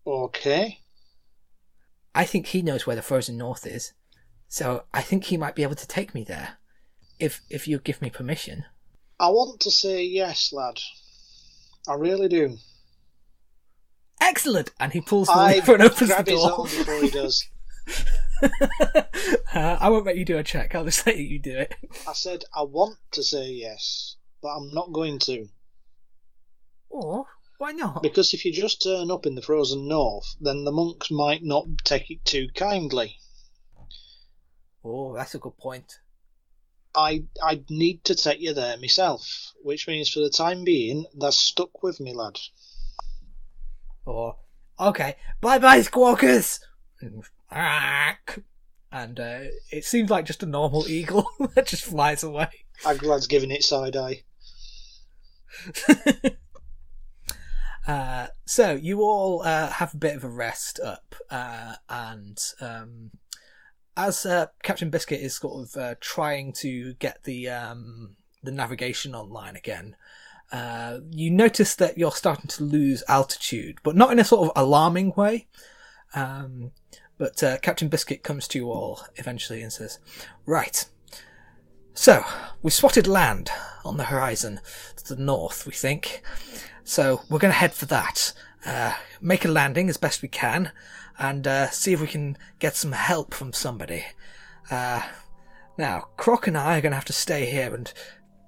Okay. 0.06 0.78
I 2.14 2.24
think 2.24 2.46
he 2.46 2.62
knows 2.62 2.86
where 2.86 2.94
the 2.94 3.02
frozen 3.02 3.36
north 3.36 3.66
is, 3.66 3.92
so 4.46 4.84
I 4.94 5.02
think 5.02 5.24
he 5.24 5.36
might 5.36 5.56
be 5.56 5.64
able 5.64 5.74
to 5.74 5.88
take 5.88 6.14
me 6.14 6.22
there, 6.22 6.58
if 7.18 7.40
if 7.50 7.66
you 7.66 7.80
give 7.80 8.00
me 8.00 8.08
permission. 8.08 8.66
I 9.18 9.30
want 9.30 9.58
to 9.62 9.70
say 9.72 10.04
yes, 10.04 10.52
lad. 10.52 10.78
I 11.88 11.94
really 11.94 12.28
do. 12.28 12.56
Excellent! 14.20 14.70
And 14.78 14.92
he 14.92 15.00
pulls 15.00 15.26
the 15.26 15.34
lever 15.34 15.74
and 15.74 15.82
opens 15.82 16.16
the 16.16 16.22
door. 16.22 16.52
arm 16.52 16.62
before 16.68 17.02
he 17.02 17.10
does. 17.10 17.48
uh, 19.52 19.76
I 19.80 19.88
won't 19.88 20.06
let 20.06 20.16
you 20.16 20.24
do 20.24 20.38
a 20.38 20.44
check. 20.44 20.76
I'll 20.76 20.84
just 20.84 21.04
let 21.04 21.18
you 21.18 21.40
do 21.40 21.58
it. 21.58 21.74
I 22.06 22.12
said 22.12 22.44
I 22.54 22.62
want 22.62 22.96
to 23.10 23.24
say 23.24 23.50
yes, 23.50 24.14
but 24.40 24.50
I'm 24.50 24.72
not 24.72 24.92
going 24.92 25.18
to. 25.20 25.48
Or 26.90 27.26
why 27.58 27.72
not? 27.72 28.02
Because 28.02 28.34
if 28.34 28.44
you 28.44 28.52
just 28.52 28.82
turn 28.82 29.10
up 29.10 29.26
in 29.26 29.34
the 29.34 29.42
frozen 29.42 29.86
north, 29.86 30.36
then 30.40 30.64
the 30.64 30.72
monks 30.72 31.10
might 31.10 31.42
not 31.42 31.66
take 31.84 32.10
it 32.10 32.24
too 32.24 32.48
kindly. 32.54 33.18
Oh, 34.84 35.14
that's 35.14 35.34
a 35.34 35.38
good 35.38 35.56
point. 35.56 36.00
I 36.94 37.24
I 37.42 37.62
need 37.68 38.02
to 38.04 38.14
take 38.14 38.40
you 38.40 38.52
there 38.52 38.76
myself, 38.78 39.52
which 39.62 39.86
means 39.86 40.08
for 40.08 40.20
the 40.20 40.30
time 40.30 40.64
being, 40.64 41.06
they're 41.14 41.30
stuck 41.30 41.82
with 41.82 42.00
me, 42.00 42.12
lad. 42.12 42.38
Or 44.04 44.36
okay, 44.78 45.16
bye 45.40 45.58
bye, 45.58 45.80
squawkers. 45.80 46.60
And 48.92 49.20
uh, 49.20 49.40
it 49.70 49.84
seems 49.84 50.10
like 50.10 50.24
just 50.24 50.42
a 50.42 50.46
normal 50.46 50.88
eagle 50.88 51.30
that 51.54 51.66
just 51.66 51.84
flies 51.84 52.24
away. 52.24 52.48
Agrelad's 52.84 53.28
giving 53.28 53.52
it 53.52 53.62
side 53.62 53.96
eye. 53.96 54.24
Uh, 57.86 58.28
so 58.46 58.72
you 58.72 59.02
all 59.02 59.42
uh, 59.42 59.70
have 59.70 59.94
a 59.94 59.98
bit 59.98 60.16
of 60.16 60.24
a 60.24 60.28
rest 60.28 60.80
up, 60.80 61.14
uh, 61.30 61.74
and 61.88 62.38
um, 62.60 63.10
as 63.96 64.26
uh, 64.26 64.46
Captain 64.62 64.90
Biscuit 64.90 65.20
is 65.20 65.36
sort 65.36 65.68
of 65.68 65.76
uh, 65.80 65.94
trying 66.00 66.52
to 66.54 66.94
get 66.94 67.24
the 67.24 67.48
um, 67.48 68.16
the 68.42 68.52
navigation 68.52 69.14
online 69.14 69.56
again, 69.56 69.96
you 71.10 71.30
notice 71.30 71.74
that 71.76 71.96
you're 71.96 72.12
starting 72.12 72.48
to 72.48 72.64
lose 72.64 73.02
altitude, 73.08 73.78
but 73.82 73.96
not 73.96 74.12
in 74.12 74.18
a 74.18 74.24
sort 74.24 74.48
of 74.48 74.52
alarming 74.62 75.12
way. 75.16 75.48
Um, 76.14 76.72
but 77.18 77.42
Captain 77.62 77.88
Biscuit 77.88 78.22
comes 78.22 78.48
to 78.48 78.58
you 78.58 78.70
all 78.70 79.02
eventually 79.16 79.62
and 79.62 79.72
says, 79.72 79.98
"Right." 80.46 80.86
So, 81.92 82.24
we 82.62 82.70
spotted 82.70 83.06
land 83.06 83.50
on 83.84 83.96
the 83.96 84.04
horizon 84.04 84.60
to 84.96 85.14
the 85.14 85.20
north, 85.20 85.66
we 85.66 85.72
think. 85.72 86.22
So 86.90 87.22
we're 87.30 87.38
going 87.38 87.52
to 87.52 87.58
head 87.58 87.72
for 87.72 87.86
that. 87.86 88.32
Uh, 88.66 88.94
make 89.20 89.44
a 89.44 89.48
landing 89.48 89.88
as 89.88 89.96
best 89.96 90.22
we 90.22 90.28
can, 90.28 90.72
and 91.20 91.46
uh, 91.46 91.70
see 91.70 91.92
if 91.92 92.00
we 92.00 92.08
can 92.08 92.36
get 92.58 92.74
some 92.74 92.90
help 92.90 93.32
from 93.32 93.52
somebody. 93.52 94.06
Uh, 94.72 95.02
now, 95.78 96.08
Croc 96.16 96.48
and 96.48 96.58
I 96.58 96.76
are 96.76 96.80
going 96.80 96.90
to 96.90 96.96
have 96.96 97.04
to 97.04 97.12
stay 97.12 97.46
here 97.46 97.72
and 97.72 97.92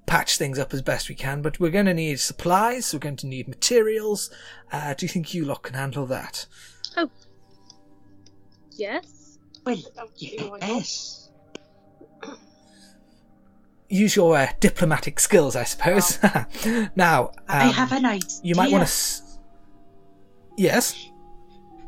patch 0.06 0.38
things 0.38 0.58
up 0.58 0.74
as 0.74 0.82
best 0.82 1.08
we 1.08 1.14
can, 1.14 1.40
but 1.40 1.60
we're 1.60 1.70
going 1.70 1.86
to 1.86 1.94
need 1.94 2.18
supplies. 2.18 2.92
We're 2.92 2.98
going 2.98 3.14
to 3.18 3.28
need 3.28 3.46
materials. 3.46 4.28
Uh, 4.72 4.94
do 4.94 5.06
you 5.06 5.08
think 5.08 5.32
you 5.32 5.44
lot 5.44 5.62
can 5.62 5.74
handle 5.74 6.06
that? 6.06 6.46
Oh. 6.96 7.08
Yes. 8.72 9.38
Well, 9.64 9.78
Don't 9.94 10.18
see 10.18 10.36
why 10.38 10.58
not. 10.58 10.68
yes. 10.68 11.30
Use 13.92 14.16
your 14.16 14.36
uh, 14.38 14.48
diplomatic 14.58 15.20
skills, 15.20 15.54
I 15.54 15.64
suppose. 15.64 16.18
now, 16.96 17.26
um, 17.26 17.32
I 17.48 17.64
have 17.66 17.92
an 17.92 18.06
idea. 18.06 18.40
you 18.42 18.54
might 18.54 18.72
want 18.72 18.80
to. 18.80 18.84
S- 18.88 19.38
yes. 20.56 21.08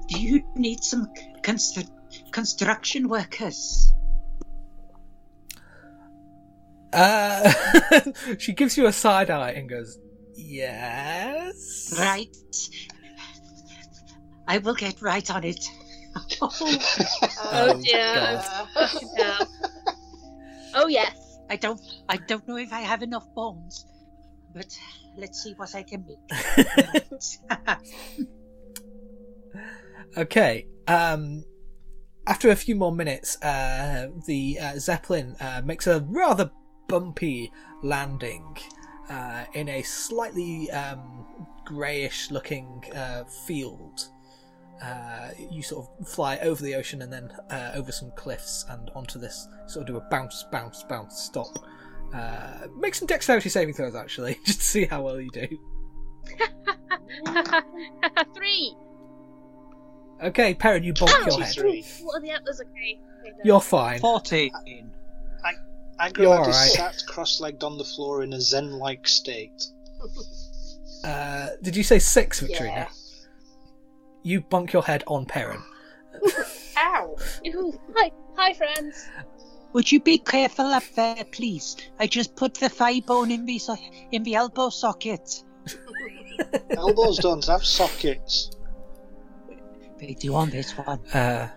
Do 0.09 0.21
you 0.21 0.45
need 0.55 0.85
some 0.85 1.09
constru- 1.43 1.89
construction 2.31 3.09
workers? 3.09 3.91
Uh, 6.93 7.53
she 8.39 8.53
gives 8.53 8.77
you 8.77 8.87
a 8.87 8.93
side 8.93 9.31
eye 9.31 9.53
and 9.53 9.69
goes, 9.69 9.99
"Yes." 10.35 11.95
Right. 11.99 12.37
I 14.47 14.59
will 14.59 14.75
get 14.75 15.01
right 15.01 15.29
on 15.31 15.45
it. 15.45 15.65
Oh, 16.41 16.49
Oh, 17.53 17.81
dear. 17.83 18.15
God. 18.15 18.69
Fucking 18.75 19.09
hell. 19.17 19.49
Oh 20.77 20.87
yes. 20.87 21.11
I 21.51 21.57
don't 21.57 21.81
I 22.09 22.17
don't 22.17 22.47
know 22.49 22.57
if 22.57 22.73
I 22.73 22.81
have 22.81 23.03
enough 23.03 23.27
bones, 23.35 23.87
but 24.55 24.79
let's 25.17 25.43
see 25.43 25.55
what 25.57 25.75
I 25.75 25.83
can 25.83 26.05
make. 26.07 26.19
Okay. 30.17 30.67
Um, 30.87 31.45
after 32.27 32.51
a 32.51 32.57
few 32.57 32.75
more 32.75 32.93
minutes, 32.93 33.41
uh, 33.43 34.09
the 34.27 34.59
uh, 34.61 34.79
Zeppelin 34.79 35.37
uh, 35.41 35.63
makes 35.65 35.87
a 35.87 36.01
rather 36.09 36.51
bumpy 36.89 37.51
landing 37.83 38.57
uh, 39.11 39.45
in 39.55 39.69
a 39.69 39.83
slightly 39.83 40.71
um, 40.71 41.27
greyish 41.65 42.31
looking 42.31 42.85
uh, 42.95 43.25
field. 43.25 44.09
Uh, 44.83 45.31
you 45.51 45.63
sort 45.63 45.87
of 45.87 46.09
fly 46.09 46.37
over 46.39 46.63
the 46.63 46.75
ocean 46.75 47.03
and 47.03 47.13
then 47.13 47.31
uh, 47.51 47.71
over 47.75 47.93
some 47.93 48.11
cliffs 48.17 48.65
and 48.69 48.91
onto 48.95 49.19
this, 49.19 49.49
sort 49.67 49.83
of 49.83 49.87
do 49.95 49.97
a 49.97 50.01
bounce, 50.11 50.45
bounce, 50.51 50.83
bounce, 50.85 51.19
stop 51.19 51.59
Uh, 52.13 52.67
make 52.77 52.95
some 52.95 53.07
dexterity 53.07 53.49
saving 53.49 53.75
throws, 53.75 53.95
actually, 53.95 54.39
just 54.47 54.61
to 54.61 54.65
see 54.65 54.85
how 54.85 55.03
well 55.03 55.21
you 55.21 55.31
do. 55.31 55.47
Three. 58.35 58.77
Okay, 60.23 60.55
Perrin, 60.55 60.85
you 60.85 60.95
bonk 60.95 61.09
your 61.27 61.45
head. 61.45 61.55
23. 61.55 61.85
What 62.03 62.17
are 62.17 62.21
the 62.21 62.33
others? 62.33 62.61
Okay. 62.61 62.99
okay. 63.21 63.33
You're 63.45 63.61
fine. 63.61 64.01
14. 64.01 64.53
Agrelad 66.01 66.19
You're 66.19 66.51
is 66.51 66.57
alright. 66.57 66.71
sat 66.73 67.03
cross-legged 67.07 67.63
on 67.63 67.79
the 67.79 67.85
floor 67.85 68.23
in 68.23 68.33
a 68.33 68.41
zen-like 68.41 69.07
state. 69.07 69.69
Uh, 71.05 71.51
did 71.63 71.77
you 71.77 71.83
say 71.83 71.99
six, 71.99 72.41
Victorina? 72.41 72.75
Yeah. 72.75 72.89
You 74.25 74.41
bunk 74.41 74.73
your 74.73 74.83
head 74.83 75.05
on 75.07 75.27
Perrin. 75.27 75.63
Ow! 76.79 77.17
Ooh, 77.47 77.79
hi, 77.95 78.11
hi, 78.37 78.53
friends. 78.55 79.07
Would 79.75 79.93
you 79.93 80.01
be 80.01 80.19
careful 80.19 80.67
up 80.67 80.83
there, 80.97 81.25
please? 81.31 81.77
I 82.01 82.07
just 82.07 82.35
put 82.35 82.55
the 82.55 82.69
thigh 82.69 83.01
bone 83.01 83.31
in 83.31 83.45
the, 83.45 83.59
so- 83.59 83.77
in 84.13 84.23
the 84.23 84.35
elbow 84.35 84.71
socket. 84.71 85.43
Elbows 86.71 87.19
don't 87.19 87.45
have 87.47 87.65
sockets. 87.65 88.51
They 90.01 90.15
do 90.15 90.35
on 90.35 90.51
this 90.51 90.73
one. 90.73 91.01
Uh, 91.13 91.49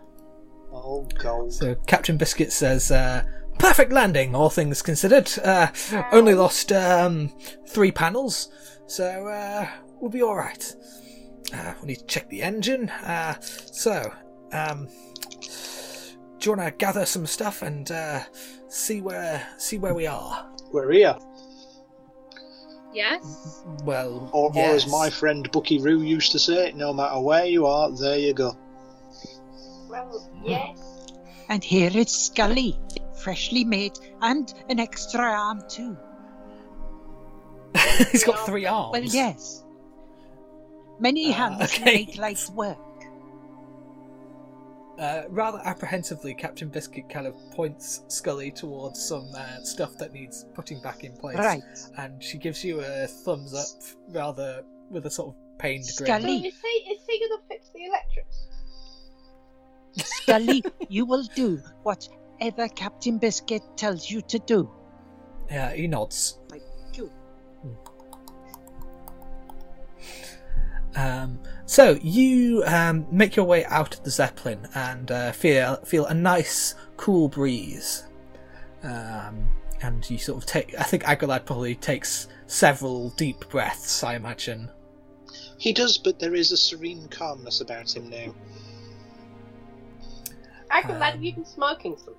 Oh, 0.72 1.07
gold. 1.18 1.53
so 1.53 1.74
Captain 1.88 2.18
Biscuit 2.18 2.51
says, 2.51 2.91
uh, 2.91 3.24
"Perfect 3.57 3.91
landing, 3.91 4.36
all 4.36 4.49
things 4.51 4.82
considered. 4.84 5.32
Uh, 5.43 5.68
only 6.11 6.36
lost 6.36 6.72
um, 6.72 7.30
three 7.68 7.91
panels, 7.91 8.49
so 8.86 9.26
uh, 9.28 9.68
we'll 9.99 10.11
be 10.11 10.22
all 10.22 10.36
right. 10.36 10.76
Uh, 11.53 11.73
we 11.81 11.87
need 11.89 11.99
to 11.99 12.05
check 12.05 12.29
the 12.29 12.41
engine. 12.41 12.89
Uh, 12.89 13.35
so, 13.39 14.11
um, 14.51 14.87
do 16.39 16.49
you 16.49 16.55
want 16.55 16.61
to 16.61 16.71
gather 16.77 17.05
some 17.05 17.25
stuff 17.25 17.61
and 17.61 17.89
uh, 17.91 18.21
see 18.67 19.01
where 19.01 19.47
see 19.57 19.77
where 19.77 19.93
we 19.93 20.07
are? 20.07 20.49
We're 20.71 20.91
here. 20.91 21.17
Yes. 22.93 23.63
Well, 23.83 24.29
Or, 24.33 24.51
or 24.55 24.65
as 24.75 24.87
my 24.87 25.09
friend 25.09 25.49
Bucky 25.51 25.79
Roo 25.79 26.01
used 26.01 26.31
to 26.31 26.39
say, 26.39 26.71
no 26.75 26.93
matter 26.93 27.19
where 27.19 27.45
you 27.45 27.65
are, 27.65 27.91
there 27.91 28.17
you 28.17 28.33
go. 28.33 28.57
Well, 29.89 30.29
yes. 30.43 30.79
And 31.49 31.63
here 31.63 31.91
is 31.93 32.11
Scully, 32.11 32.77
freshly 33.21 33.63
made, 33.63 33.97
and 34.21 34.53
an 34.67 34.81
extra 34.81 35.21
arm 35.21 35.63
too. 35.69 35.95
he's 38.11 38.25
got 38.25 38.45
three 38.45 38.65
arms. 38.65 38.91
Well, 38.91 39.03
yes. 39.03 39.63
Many 40.99 41.29
Ah, 41.31 41.33
hands 41.57 41.61
okay. 41.73 41.83
make 41.85 42.17
light 42.17 42.43
work. 42.53 42.77
Uh, 44.99 45.23
rather 45.29 45.61
apprehensively, 45.63 46.33
Captain 46.33 46.69
Biscuit 46.69 47.07
kind 47.07 47.27
of 47.27 47.35
points 47.51 48.01
Scully 48.07 48.49
towards 48.49 48.99
some 48.99 49.27
uh, 49.37 49.61
stuff 49.61 49.95
that 49.99 50.11
needs 50.11 50.45
putting 50.55 50.81
back 50.81 51.03
in 51.03 51.11
place. 51.15 51.37
Right. 51.37 51.61
And 51.97 52.21
she 52.23 52.39
gives 52.39 52.63
you 52.63 52.79
a 52.81 53.05
thumbs 53.05 53.53
up, 53.53 53.67
rather 54.09 54.63
with 54.89 55.05
a 55.05 55.11
sort 55.11 55.29
of 55.35 55.59
pained 55.59 55.85
So 55.85 56.03
grin. 56.03 56.19
Scully. 56.21 56.47
is 56.47 56.55
he 56.61 56.91
is 56.91 57.01
he 57.07 57.19
gonna 57.29 57.41
fix 57.47 57.69
the 57.75 57.85
electrics? 57.85 58.47
Scully, 59.97 60.63
you 60.89 61.05
will 61.05 61.23
do 61.35 61.61
whatever 61.83 62.67
Captain 62.69 63.19
Biscuit 63.19 63.61
tells 63.75 64.09
you 64.09 64.21
to 64.21 64.39
do. 64.39 64.67
Yeah, 65.51 65.73
he 65.73 65.85
nods. 65.87 66.39
Thank 66.49 66.63
Um, 70.97 71.37
so 71.67 71.91
you 72.01 72.63
um, 72.65 73.05
make 73.11 73.35
your 73.35 73.45
way 73.45 73.63
out 73.65 73.93
of 73.95 74.03
the 74.03 74.09
zeppelin 74.09 74.67
and 74.73 75.11
uh, 75.11 75.31
feel 75.31 75.75
feel 75.85 76.05
a 76.07 76.13
nice, 76.13 76.73
cool 76.97 77.27
breeze. 77.29 78.03
Um, 78.83 79.47
and 79.83 80.09
you 80.09 80.17
sort 80.17 80.41
of 80.41 80.47
take. 80.49 80.73
I 80.79 80.83
think 80.83 81.03
Agrelad 81.03 81.45
probably 81.45 81.75
takes 81.75 82.27
several 82.47 83.09
deep 83.11 83.47
breaths. 83.49 84.03
I 84.03 84.15
imagine. 84.15 84.71
He 85.59 85.71
does, 85.71 85.97
but 85.99 86.19
there 86.19 86.33
is 86.33 86.51
a 86.51 86.57
serene 86.57 87.07
calmness 87.09 87.61
about 87.61 87.95
him 87.95 88.09
now. 88.09 88.33
Agrelad, 90.71 91.01
have 91.01 91.15
Um, 91.15 91.23
you 91.23 91.33
been 91.33 91.45
smoking 91.45 91.95
something? 91.97 92.13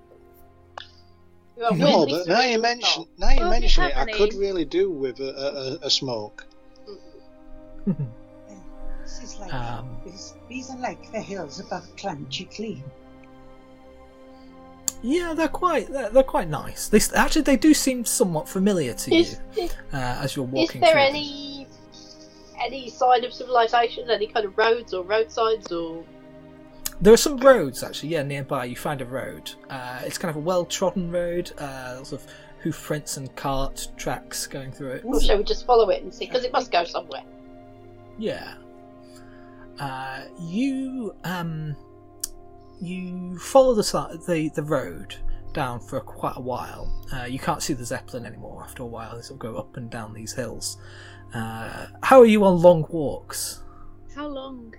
You 1.57 1.77
No, 1.77 2.05
but 2.05 2.27
now 2.27 2.39
you 2.41 2.47
serene 2.51 2.61
mention 2.61 3.05
now 3.17 3.29
you 3.31 3.41
Well, 3.41 3.49
mention 3.49 3.83
it, 3.83 3.93
have 3.93 4.07
I 4.07 4.11
could 4.13 4.33
really 4.35 4.63
do 4.65 4.89
with 4.89 5.19
a, 5.19 5.31
a, 5.35 5.73
a- 5.83 5.87
a 5.87 5.89
smoke. 5.89 6.45
calm. 9.19 9.25
This 9.25 9.33
is 9.33 9.39
like 9.39 9.53
Um, 9.53 9.97
these, 10.05 10.33
these 10.47 10.69
are 10.69 10.77
like 10.77 11.11
the 11.11 11.19
hills 11.21 11.59
above 11.59 11.85
Clanchiclean. 11.95 12.83
yeah, 15.01 15.33
they're 15.33 15.47
quite 15.47 15.87
they're, 15.91 16.09
they're 16.09 16.23
quite 16.23 16.49
nice. 16.49 16.89
They 16.89 16.99
actually 17.15 17.43
they 17.43 17.57
do 17.57 17.73
seem 17.73 18.03
somewhat 18.05 18.49
familiar 18.49 18.93
to 18.93 19.11
you 19.15 19.21
Is, 19.21 19.39
is, 19.57 19.71
uh, 19.93 19.97
as 20.21 20.35
you're 20.35 20.45
walking. 20.45 20.63
is 20.63 20.67
walking. 20.67 20.81
there 20.81 20.91
through 20.91 21.01
them. 21.01 21.15
any 21.15 21.67
any 22.61 22.89
sign 22.89 23.23
of 23.23 23.33
civilization? 23.33 24.09
Any 24.09 24.27
kind 24.27 24.45
of 24.45 24.57
roads 24.57 24.93
or 24.93 25.03
road 25.03 25.31
signs 25.31 25.71
or? 25.71 26.03
There 27.01 27.13
are 27.13 27.17
some 27.17 27.37
roads 27.37 27.81
actually, 27.81 28.09
yeah, 28.09 28.23
nearby. 28.23 28.65
You 28.65 28.75
find 28.75 28.99
a 28.99 29.05
road. 29.05 29.49
Uh, 29.69 30.01
it's 30.03 30.17
kind 30.17 30.29
of 30.29 30.35
a 30.35 30.39
well-trodden 30.41 31.09
road. 31.11 31.53
Uh, 31.57 31.93
lots 31.95 32.11
of 32.11 32.25
hoof 32.61 32.83
prints 32.83 33.15
and 33.15 33.33
cart 33.37 33.87
tracks 33.95 34.45
going 34.47 34.73
through 34.73 34.91
it. 34.91 35.05
Or 35.05 35.21
shall 35.21 35.37
we 35.37 35.45
just 35.45 35.65
follow 35.65 35.89
it 35.91 36.03
and 36.03 36.13
see? 36.13 36.25
Because 36.25 36.43
it 36.43 36.51
must 36.51 36.73
go 36.73 36.83
somewhere. 36.83 37.23
Yeah. 38.17 38.55
Uh, 39.79 40.21
you 40.39 41.15
um, 41.23 41.75
you 42.81 43.37
follow 43.39 43.73
the 43.73 43.83
the 44.27 44.49
the 44.55 44.63
road 44.63 45.15
down 45.53 45.79
for 45.79 45.99
quite 45.99 46.35
a 46.37 46.41
while. 46.41 46.91
Uh, 47.13 47.23
you 47.25 47.39
can't 47.39 47.61
see 47.63 47.73
the 47.73 47.85
zeppelin 47.85 48.25
anymore 48.25 48.63
after 48.63 48.83
a 48.83 48.85
while. 48.85 49.15
They 49.15 49.21
sort 49.21 49.31
of 49.35 49.39
go 49.39 49.55
up 49.57 49.77
and 49.77 49.89
down 49.89 50.13
these 50.13 50.33
hills. 50.33 50.77
Uh, 51.33 51.87
how 52.03 52.19
are 52.19 52.25
you 52.25 52.43
on 52.43 52.61
long 52.61 52.85
walks? 52.89 53.63
How 54.15 54.27
long? 54.27 54.73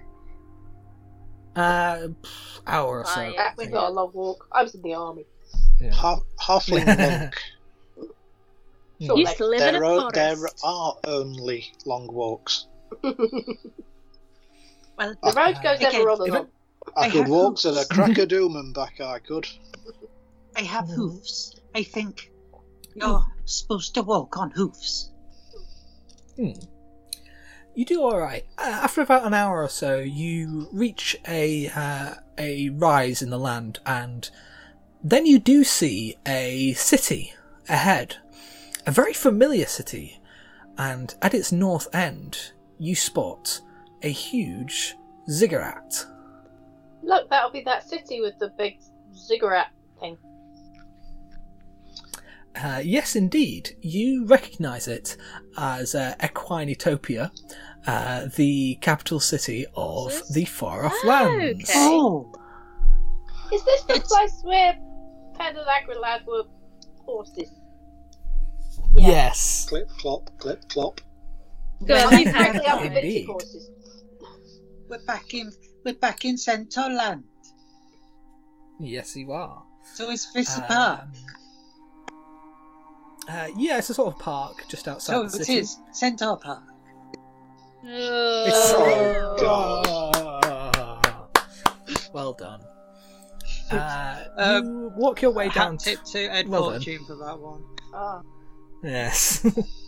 Uh, 1.56 2.08
pff, 2.22 2.60
hour 2.66 3.00
or 3.00 3.04
so. 3.06 3.20
Right. 3.20 3.32
I 3.32 3.36
That's 3.36 3.56
think. 3.56 3.72
not 3.72 3.90
a 3.90 3.92
long 3.92 4.10
walk. 4.12 4.46
I 4.52 4.62
was 4.62 4.74
in 4.74 4.82
the 4.82 4.94
army. 4.94 5.24
Yeah. 5.80 5.92
Half, 5.94 6.20
halfling 6.40 6.86
monk. 6.86 7.34
Sure, 9.02 9.16
Used 9.16 9.28
like- 9.30 9.36
to 9.38 9.46
live 9.46 9.60
in 9.62 9.68
a 9.76 9.78
There, 9.80 9.84
are, 9.84 10.10
there 10.12 10.36
are 10.62 10.94
only 11.04 11.72
long 11.86 12.06
walks. 12.12 12.66
the 15.08 15.16
Well, 15.22 15.34
road 15.34 15.56
goes 15.62 15.82
Okay, 15.82 15.96
ever 15.98 16.10
on 16.10 16.22
and 16.22 16.36
on. 16.36 16.48
I, 16.96 17.06
I 17.06 17.10
could 17.10 17.28
walk 17.28 17.50
hooves. 17.52 17.62
to 17.62 17.72
the 17.72 17.86
crack 17.90 18.18
of 18.18 18.28
doom 18.28 18.56
and 18.56 18.74
back. 18.74 19.00
I 19.00 19.18
could. 19.18 19.46
I 20.56 20.62
have 20.62 20.88
hoofs. 20.88 21.54
I 21.74 21.82
think 21.82 22.30
you're 22.94 23.24
supposed 23.44 23.94
to 23.94 24.02
walk 24.02 24.36
on 24.36 24.50
hoofs. 24.50 25.10
Hmm. 26.36 26.52
You 27.74 27.84
do 27.84 28.02
all 28.02 28.18
right. 28.18 28.44
Uh, 28.58 28.80
after 28.82 29.00
about 29.00 29.24
an 29.24 29.32
hour 29.34 29.62
or 29.62 29.68
so, 29.68 29.98
you 29.98 30.68
reach 30.72 31.16
a 31.28 31.68
uh, 31.68 32.14
a 32.36 32.68
rise 32.70 33.22
in 33.22 33.30
the 33.30 33.38
land, 33.38 33.78
and 33.86 34.28
then 35.04 35.24
you 35.24 35.38
do 35.38 35.62
see 35.64 36.16
a 36.26 36.72
city 36.74 37.32
ahead, 37.68 38.16
a 38.86 38.90
very 38.90 39.12
familiar 39.12 39.66
city, 39.66 40.20
and 40.76 41.14
at 41.22 41.32
its 41.32 41.52
north 41.52 41.86
end, 41.94 42.52
you 42.78 42.96
spot 42.96 43.60
a 44.02 44.08
huge 44.10 44.94
ziggurat. 45.28 46.06
Look, 47.02 47.28
that'll 47.30 47.50
be 47.50 47.62
that 47.62 47.88
city 47.88 48.20
with 48.20 48.38
the 48.38 48.50
big 48.58 48.78
ziggurat 49.14 49.68
thing. 49.98 50.16
Uh, 52.60 52.80
yes, 52.84 53.16
indeed. 53.16 53.76
You 53.80 54.26
recognise 54.26 54.88
it 54.88 55.16
as 55.56 55.94
uh, 55.94 56.14
Equinetopia, 56.20 57.30
uh, 57.86 58.26
the 58.36 58.76
capital 58.80 59.20
city 59.20 59.66
of 59.74 60.08
This? 60.10 60.32
the 60.32 60.44
far 60.44 60.84
off 60.84 60.94
Oh, 61.04 61.08
lands. 61.08 61.70
okay. 61.70 61.78
Oh, 61.78 62.32
Is 63.52 63.64
this 63.64 63.82
the 63.84 63.94
It's- 63.94 64.08
place 64.08 64.40
where 64.42 64.74
Penn 65.38 65.56
and 65.56 66.26
were 66.26 66.44
horses? 67.04 67.50
Yes. 68.94 69.66
Clip 69.68 69.88
clop, 69.98 70.30
clip 70.38 70.68
clop. 70.68 71.00
Good, 71.80 71.88
Well, 71.90 72.10
we've 72.10 72.26
I- 72.26 72.30
had 72.30 72.50
Frankly, 72.50 72.66
I'm 72.68 72.86
Indeed. 72.86 73.26
convincing 73.26 73.26
horses. 73.26 73.70
We're 74.90 74.98
back 75.06 75.32
in 75.34 75.50
we're 75.84 75.94
back 75.94 76.24
in 76.24 76.36
Centaur 76.36 76.90
Land. 76.90 77.24
Yes, 78.78 79.16
you 79.16 79.32
are. 79.32 79.62
So 79.94 80.10
is 80.10 80.32
this 80.32 80.56
Um, 80.58 80.64
park? 80.64 81.04
Uh, 83.28 83.48
yeah, 83.56 83.78
it's 83.78 83.90
a 83.90 83.94
sort 83.94 84.12
of 84.14 84.18
park 84.20 84.64
just 84.68 84.88
outside 84.88 85.12
So 85.14 85.22
the 85.22 85.42
it 85.42 85.46
city. 85.46 85.58
is 85.58 85.78
Centaur 85.92 86.36
Park. 86.38 86.62
It's 87.84 88.72
Oh. 89.42 91.00
Well 92.12 92.32
done. 92.34 92.60
Uh, 93.70 94.24
Um, 94.36 94.64
you 94.66 94.92
walk 94.96 95.22
your 95.22 95.30
way 95.30 95.48
down. 95.48 95.74
Hat 95.74 95.80
tip 95.80 96.02
to 96.06 96.18
Ed 96.24 96.48
well 96.48 96.70
done. 96.70 96.80
Fortune 96.80 97.04
for 97.06 97.14
that 97.24 97.38
one. 97.38 97.62
Ah, 97.94 98.20
Yes. 98.82 99.46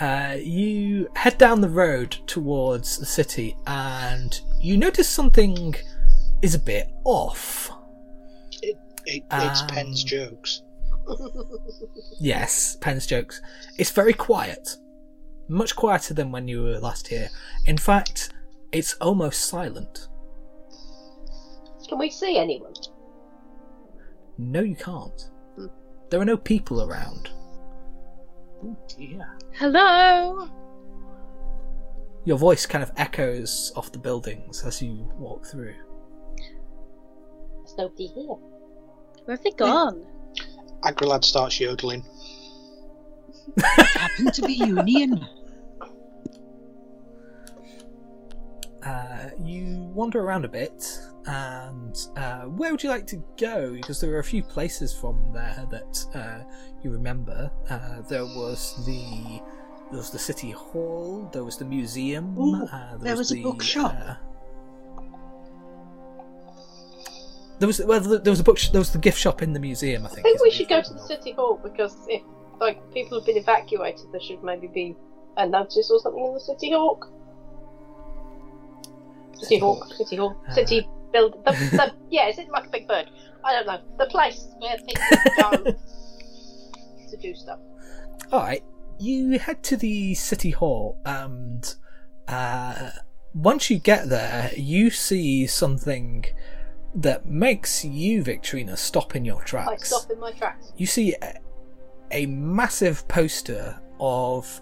uh, 0.00 0.36
you 0.40 1.08
head 1.16 1.38
down 1.38 1.60
the 1.60 1.68
road 1.68 2.10
towards 2.26 2.98
the 2.98 3.06
city, 3.06 3.56
and 3.66 4.40
you 4.60 4.76
notice 4.76 5.08
something 5.08 5.74
is 6.42 6.54
a 6.54 6.58
bit 6.58 6.90
off. 7.04 7.70
It, 8.62 8.76
it's 9.06 9.62
Um, 9.62 9.68
Penn's 9.68 10.04
jokes. 10.04 10.62
Yes, 12.20 12.76
Penn's 12.80 13.06
jokes. 13.06 13.40
It's 13.76 13.90
very 13.90 14.12
quiet. 14.12 14.76
Much 15.48 15.74
quieter 15.74 16.14
than 16.14 16.30
when 16.30 16.46
you 16.46 16.62
were 16.62 16.78
last 16.78 17.08
here. 17.08 17.28
In 17.66 17.76
fact, 17.76 18.32
it's 18.70 18.94
almost 18.94 19.46
silent. 19.46 20.08
Can 21.88 21.98
we 21.98 22.10
see 22.10 22.38
anyone? 22.38 22.74
No, 24.38 24.60
you 24.60 24.76
can't. 24.76 25.30
Hmm. 25.56 25.66
There 26.10 26.20
are 26.20 26.24
no 26.24 26.36
people 26.36 26.82
around. 26.82 27.30
Oh 28.64 28.76
dear. 28.88 29.26
Hello. 29.54 30.48
Your 32.24 32.38
voice 32.38 32.66
kind 32.66 32.84
of 32.84 32.92
echoes 32.96 33.72
off 33.74 33.90
the 33.90 33.98
buildings 33.98 34.62
as 34.64 34.80
you 34.80 35.10
walk 35.18 35.44
through. 35.44 35.74
There's 37.58 37.74
nobody 37.76 38.06
here. 38.06 38.36
Where 39.24 39.36
have 39.36 39.42
they 39.42 39.50
gone? 39.50 40.06
Agrelad 40.84 41.24
starts 41.24 41.58
yodeling. 41.58 42.04
Happened 43.58 44.34
to 44.34 44.42
be 44.42 44.54
Union. 44.54 45.26
Uh, 48.84 49.30
you 49.42 49.90
wander 49.94 50.20
around 50.20 50.44
a 50.44 50.48
bit, 50.48 51.00
and 51.26 51.96
uh, 52.16 52.42
where 52.42 52.72
would 52.72 52.82
you 52.82 52.88
like 52.88 53.06
to 53.08 53.22
go? 53.38 53.72
Because 53.72 54.00
there 54.00 54.12
are 54.12 54.18
a 54.18 54.24
few 54.24 54.42
places 54.42 54.92
from 54.92 55.22
there 55.32 55.66
that 55.70 56.04
uh, 56.14 56.44
you 56.82 56.90
remember. 56.90 57.50
Uh, 57.68 58.00
there 58.08 58.24
was 58.24 58.84
the 58.86 59.40
there 59.90 59.98
was 59.98 60.10
the 60.10 60.18
city 60.18 60.50
hall. 60.50 61.28
There 61.32 61.44
was 61.44 61.58
the 61.58 61.64
museum. 61.64 62.36
Ooh, 62.38 62.64
uh, 62.64 62.96
there 62.98 63.16
was 63.16 63.30
a 63.30 63.34
the, 63.34 63.42
bookshop. 63.42 63.94
uh, 63.94 64.14
there 67.58 67.68
was 67.68 67.80
well, 67.84 68.00
there 68.00 68.32
was 68.32 68.40
a 68.40 68.44
book. 68.44 68.58
There 68.72 68.80
was 68.80 68.92
the 68.92 68.98
gift 68.98 69.18
shop 69.18 69.42
in 69.42 69.52
the 69.52 69.60
museum. 69.60 70.04
I 70.04 70.08
think. 70.08 70.20
I 70.20 70.22
think 70.22 70.42
we 70.42 70.50
should 70.50 70.68
go 70.68 70.82
to 70.82 70.92
the 70.92 71.06
city 71.06 71.32
hall 71.32 71.60
because 71.62 71.96
if 72.08 72.22
like 72.60 72.92
people 72.92 73.18
have 73.18 73.26
been 73.26 73.36
evacuated, 73.36 74.10
there 74.10 74.20
should 74.20 74.42
maybe 74.42 74.66
be 74.66 74.96
a 75.36 75.46
notice 75.46 75.90
or 75.90 76.00
something 76.00 76.24
in 76.24 76.34
the 76.34 76.40
city 76.40 76.72
hall. 76.72 77.00
City 79.34 79.58
hall, 79.58 79.84
city 79.96 80.16
hall, 80.16 80.36
Uh, 80.48 80.54
city 80.54 80.88
build. 81.12 81.44
The, 81.44 81.52
the, 81.72 81.92
yeah, 82.10 82.28
is 82.28 82.38
it 82.38 82.48
like 82.50 82.66
a 82.66 82.70
big 82.70 82.88
bird? 82.88 83.10
I 83.44 83.52
don't 83.52 83.66
know. 83.66 83.80
The 83.98 84.06
place 84.06 84.48
where 84.58 84.76
people 84.76 85.02
go 85.38 85.72
to 87.10 87.16
do 87.16 87.34
stuff. 87.34 87.58
All 88.30 88.40
right, 88.40 88.64
you 88.98 89.38
head 89.38 89.62
to 89.64 89.76
the 89.76 90.14
city 90.14 90.50
hall, 90.50 90.98
and 91.04 91.74
uh, 92.28 92.90
once 93.34 93.70
you 93.70 93.78
get 93.78 94.08
there, 94.08 94.50
you 94.56 94.90
see 94.90 95.46
something 95.46 96.24
that 96.94 97.26
makes 97.26 97.84
you, 97.84 98.22
Victorina, 98.22 98.76
stop 98.76 99.16
in 99.16 99.24
your 99.24 99.42
tracks. 99.42 99.92
I 99.92 99.98
stop 99.98 100.10
in 100.10 100.20
my 100.20 100.32
tracks. 100.32 100.72
You 100.76 100.86
see 100.86 101.14
a, 101.22 101.38
a 102.10 102.26
massive 102.26 103.06
poster 103.08 103.78
of 104.00 104.60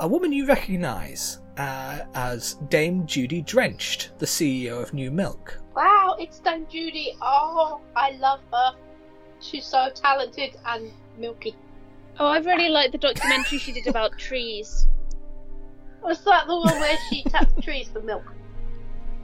a 0.00 0.08
woman 0.08 0.32
you 0.32 0.46
recognise 0.46 1.40
uh, 1.56 2.00
as 2.14 2.54
Dame 2.68 3.06
Judy 3.06 3.42
Drenched, 3.42 4.18
the 4.18 4.26
CEO 4.26 4.82
of 4.82 4.92
New 4.92 5.10
Milk. 5.10 5.58
Wow, 5.74 6.16
it's 6.18 6.38
Dame 6.40 6.66
Judy. 6.70 7.16
Oh, 7.20 7.80
I 7.96 8.12
love 8.12 8.40
her. 8.52 8.72
She's 9.40 9.64
so 9.64 9.90
talented 9.94 10.56
and 10.66 10.90
milky. 11.18 11.56
Oh, 12.18 12.26
I 12.26 12.38
really 12.38 12.68
like 12.68 12.92
the 12.92 12.98
documentary 12.98 13.58
she 13.58 13.72
did 13.72 13.86
about 13.86 14.18
trees. 14.18 14.86
Was 16.02 16.22
that 16.24 16.46
the 16.46 16.56
one 16.56 16.78
where 16.78 16.96
she 17.08 17.22
tapped 17.24 17.62
trees 17.62 17.88
for 17.88 18.00
milk? 18.02 18.24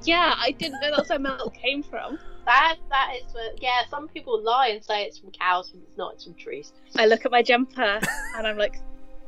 Yeah, 0.05 0.34
I 0.38 0.53
didn't 0.53 0.80
know 0.80 0.96
that's 0.96 1.11
where 1.11 1.18
milk 1.18 1.55
came 1.55 1.82
from. 1.82 2.18
That 2.46 2.76
that 2.88 3.12
is 3.16 3.34
where, 3.34 3.51
yeah. 3.61 3.80
Some 3.90 4.09
people 4.09 4.42
lie 4.42 4.68
and 4.68 4.82
say 4.82 5.05
it's 5.05 5.18
from 5.18 5.30
cows, 5.32 5.70
but 5.70 5.82
it's 5.86 5.99
not. 5.99 6.14
It's 6.14 6.24
from 6.24 6.34
trees. 6.34 6.72
I 6.96 7.05
look 7.07 7.26
at 7.26 7.30
my 7.30 7.42
jumper 7.42 8.01
and 8.36 8.46
I'm 8.46 8.57
like, 8.57 8.80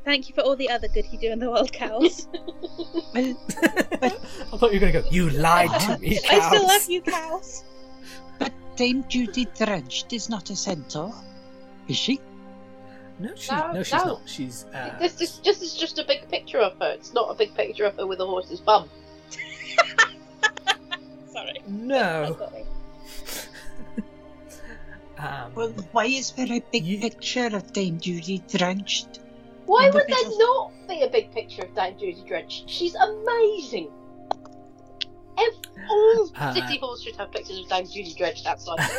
thank 0.05 0.29
you 0.29 0.35
for 0.35 0.41
all 0.43 0.57
the 0.57 0.71
other 0.71 0.89
good 0.89 1.07
you 1.13 1.19
do 1.19 1.31
in 1.31 1.39
the 1.39 1.51
world, 1.51 1.73
cows. 1.73 2.29
Well, 3.15 3.15
I 4.03 4.09
thought 4.57 4.73
you 4.73 4.81
were 4.81 4.91
going 4.91 4.93
to 4.93 5.03
go, 5.03 5.09
You 5.11 5.31
lied 5.31 5.71
to 5.83 5.99
me, 5.99 6.19
cows. 6.21 6.43
I 6.43 6.49
still 6.49 6.67
love 6.67 6.89
you, 6.89 7.03
cows. 7.03 7.65
but 8.39 8.53
Dame 8.77 9.05
Judy 9.09 9.47
Drenched 9.57 10.13
is 10.13 10.29
not 10.29 10.51
a 10.51 10.57
centaur, 10.57 11.15
is 11.89 11.97
she? 11.97 12.21
No, 13.19 13.35
she, 13.37 13.53
No, 13.55 13.73
no, 13.73 13.83
she's 13.83 13.93
no. 13.93 14.05
not. 14.05 14.21
She's. 14.27 14.65
Uh, 14.75 14.99
This 14.99 15.21
is 15.21 15.39
just 15.39 15.63
is 15.63 15.77
just 15.77 15.99
a 15.99 16.05
big 16.07 16.27
picture 16.31 16.59
of 16.59 16.73
her. 16.81 16.93
It's 16.93 17.13
not 17.13 17.31
a 17.31 17.35
big 17.35 17.55
picture 17.55 17.85
of 17.85 17.95
her 17.97 18.07
with 18.07 18.21
a 18.21 18.27
horse's 18.27 18.61
bum. 18.61 18.89
Sorry. 21.33 21.61
no. 21.67 22.37
Um, 25.19 25.53
Well, 25.55 25.69
why 25.93 26.07
is 26.07 26.31
there 26.33 26.51
a 26.51 26.61
big 26.73 26.87
You- 26.87 26.99
picture 27.01 27.51
of 27.55 27.75
Dame 27.75 28.01
Judy 28.01 28.43
Drenched? 28.49 29.21
Why 29.71 29.89
would 29.89 30.05
there 30.09 30.39
not 30.39 30.73
be 30.89 31.03
a 31.03 31.09
big 31.09 31.31
picture 31.33 31.63
of 31.63 31.75
Dame 31.77 31.97
Judy 31.99 32.25
Drench? 32.27 32.65
She's 32.67 32.95
amazing. 32.97 33.89
If 35.39 35.55
all 35.89 36.31
Uh, 36.37 36.53
city 36.55 36.79
halls 36.79 37.03
should 37.03 37.15
have 37.17 37.31
pictures 37.31 37.61
of 37.61 37.69
Dame 37.69 37.87
Judy 37.87 38.15
Drench 38.15 38.45
outside. 38.47 38.79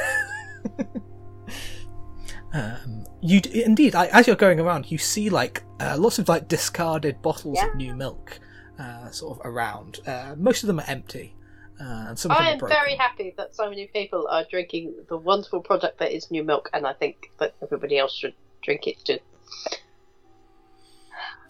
Um, 2.53 3.05
you 3.21 3.39
d- 3.39 3.63
indeed, 3.63 3.95
I, 3.95 4.07
as 4.07 4.27
you're 4.27 4.35
going 4.35 4.59
around, 4.59 4.91
you 4.91 4.97
see 4.97 5.29
like 5.29 5.63
uh, 5.79 5.95
lots 5.97 6.19
of 6.19 6.27
like 6.27 6.49
discarded 6.49 7.21
bottles 7.21 7.55
Yeah. 7.57 7.67
of 7.69 7.75
new 7.75 7.95
milk, 7.95 8.39
uh, 8.77 9.09
sort 9.11 9.39
of 9.39 9.45
around. 9.45 9.99
Uh, 10.05 10.35
most 10.37 10.61
of 10.63 10.67
them 10.67 10.79
are 10.81 10.85
empty, 10.87 11.33
uh, 11.79 12.07
and 12.09 12.19
some 12.19 12.31
of 12.31 12.37
I 12.37 12.51
am 12.51 12.59
very 12.59 12.95
happy 12.95 13.33
that 13.37 13.55
so 13.55 13.69
many 13.69 13.87
people 13.87 14.27
are 14.29 14.43
drinking 14.43 14.93
the 15.07 15.15
wonderful 15.15 15.61
product 15.61 15.99
that 15.99 16.11
is 16.11 16.29
new 16.29 16.43
milk, 16.43 16.69
and 16.73 16.85
I 16.85 16.91
think 16.91 17.31
that 17.39 17.55
everybody 17.63 17.97
else 17.97 18.13
should 18.13 18.33
drink 18.61 18.85
it 18.85 18.97
too. 19.05 19.19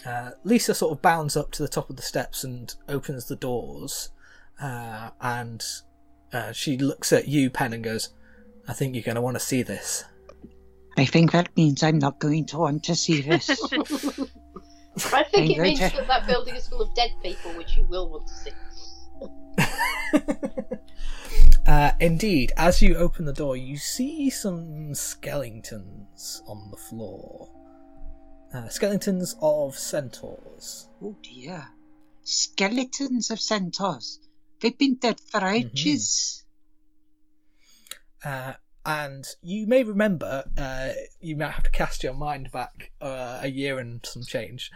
Uh, 0.05 0.31
Lisa 0.43 0.73
sort 0.73 0.91
of 0.91 1.01
bounds 1.01 1.37
up 1.37 1.51
to 1.51 1.61
the 1.61 1.67
top 1.67 1.89
of 1.89 1.95
the 1.95 2.01
steps 2.01 2.43
and 2.43 2.73
opens 2.89 3.25
the 3.25 3.35
doors, 3.35 4.09
uh, 4.61 5.11
and 5.21 5.63
uh, 6.33 6.51
she 6.51 6.77
looks 6.77 7.13
at 7.13 7.27
you, 7.27 7.49
Penn, 7.49 7.73
and 7.73 7.83
goes, 7.83 8.09
"I 8.67 8.73
think 8.73 8.95
you're 8.95 9.03
going 9.03 9.15
to 9.15 9.21
want 9.21 9.35
to 9.35 9.39
see 9.39 9.63
this." 9.63 10.03
I 10.97 11.05
think 11.05 11.31
that 11.31 11.55
means 11.55 11.83
I'm 11.83 11.99
not 11.99 12.19
going 12.19 12.45
to 12.47 12.57
want 12.57 12.83
to 12.85 12.95
see 12.95 13.21
this. 13.21 13.49
I 15.13 15.23
think 15.23 15.35
I'm 15.35 15.51
it 15.51 15.59
means 15.59 15.79
to- 15.79 15.89
that 15.97 16.07
that 16.07 16.27
building 16.27 16.55
is 16.55 16.67
full 16.67 16.81
of 16.81 16.93
dead 16.95 17.11
people, 17.23 17.51
which 17.53 17.77
you 17.77 17.83
will 17.83 18.09
want 18.09 18.27
to 18.27 18.33
see. 18.33 18.51
uh, 21.67 21.91
indeed, 21.99 22.51
as 22.57 22.81
you 22.81 22.95
open 22.95 23.25
the 23.25 23.33
door, 23.33 23.55
you 23.55 23.77
see 23.77 24.29
some 24.29 24.93
skeletons 24.93 26.43
on 26.47 26.69
the 26.71 26.77
floor. 26.77 27.49
Uh, 28.53 28.67
skeletons 28.67 29.35
of 29.41 29.77
centaurs. 29.77 30.87
oh 31.01 31.15
dear. 31.23 31.67
Skeletons 32.23 33.31
of 33.31 33.39
centaurs. 33.39 34.19
They've 34.59 34.77
been 34.77 34.95
dead 34.95 35.19
for 35.19 35.45
ages. 35.45 36.43
Uh, 38.23 38.53
and 38.85 39.25
you 39.41 39.67
may 39.67 39.83
remember, 39.83 40.43
uh, 40.57 40.89
you 41.19 41.35
might 41.35 41.51
have 41.51 41.63
to 41.63 41.71
cast 41.71 42.03
your 42.03 42.13
mind 42.13 42.51
back 42.51 42.91
uh, 42.99 43.39
a 43.41 43.47
year 43.47 43.79
and 43.79 44.05
some 44.05 44.23
change. 44.23 44.71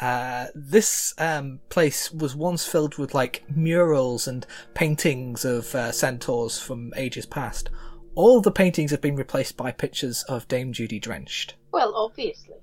Uh, 0.00 0.46
this 0.54 1.14
um, 1.18 1.60
place 1.68 2.12
was 2.12 2.36
once 2.36 2.66
filled 2.66 2.96
with 2.96 3.14
like 3.14 3.44
murals 3.54 4.28
and 4.28 4.46
paintings 4.74 5.44
of 5.44 5.74
uh, 5.74 5.90
centaurs 5.90 6.60
from 6.60 6.92
ages 6.96 7.26
past. 7.26 7.70
All 8.14 8.40
the 8.40 8.50
paintings 8.50 8.90
have 8.90 9.00
been 9.00 9.16
replaced 9.16 9.56
by 9.56 9.72
pictures 9.72 10.22
of 10.24 10.48
Dame 10.48 10.72
Judy 10.72 10.98
Drenched. 10.98 11.54
Well, 11.72 11.94
obviously. 11.94 12.56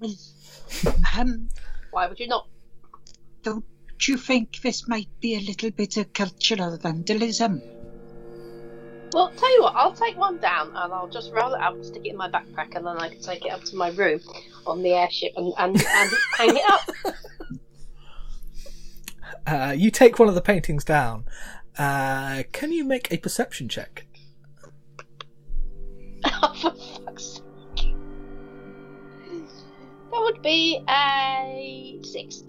Well, 0.00 0.14
um, 1.18 1.48
Why 1.90 2.06
would 2.06 2.20
you 2.20 2.28
not? 2.28 2.46
don't 3.42 3.64
you 4.02 4.16
think 4.16 4.60
this 4.62 4.86
might 4.88 5.08
be 5.20 5.36
a 5.36 5.40
little 5.40 5.70
bit 5.70 5.96
of 5.96 6.12
cultural 6.12 6.76
vandalism? 6.76 7.62
Well, 9.12 9.32
tell 9.36 9.52
you 9.54 9.62
what, 9.62 9.74
I'll 9.74 9.94
take 9.94 10.18
one 10.18 10.38
down 10.38 10.68
and 10.68 10.92
I'll 10.92 11.08
just 11.08 11.32
roll 11.32 11.54
it 11.54 11.60
up 11.60 11.74
and 11.74 11.84
stick 11.84 12.04
it 12.04 12.10
in 12.10 12.16
my 12.16 12.28
backpack, 12.28 12.76
and 12.76 12.86
then 12.86 12.98
I 12.98 13.08
can 13.08 13.20
take 13.20 13.44
it 13.44 13.50
up 13.50 13.64
to 13.64 13.76
my 13.76 13.88
room 13.90 14.20
on 14.66 14.82
the 14.82 14.92
airship 14.92 15.32
and, 15.36 15.52
and, 15.58 15.76
and 15.76 16.10
hang 16.36 16.56
it 16.56 16.70
up. 16.70 17.14
Uh, 19.46 19.72
you 19.72 19.90
take 19.90 20.18
one 20.18 20.28
of 20.28 20.34
the 20.34 20.42
paintings 20.42 20.84
down. 20.84 21.24
Uh, 21.78 22.42
can 22.52 22.70
you 22.70 22.84
make 22.84 23.10
a 23.10 23.16
perception 23.16 23.68
check? 23.68 24.06
Oh, 26.24 26.98
That 30.18 30.24
would 30.24 30.42
be 30.42 30.82
a 30.88 32.00
six. 32.02 32.42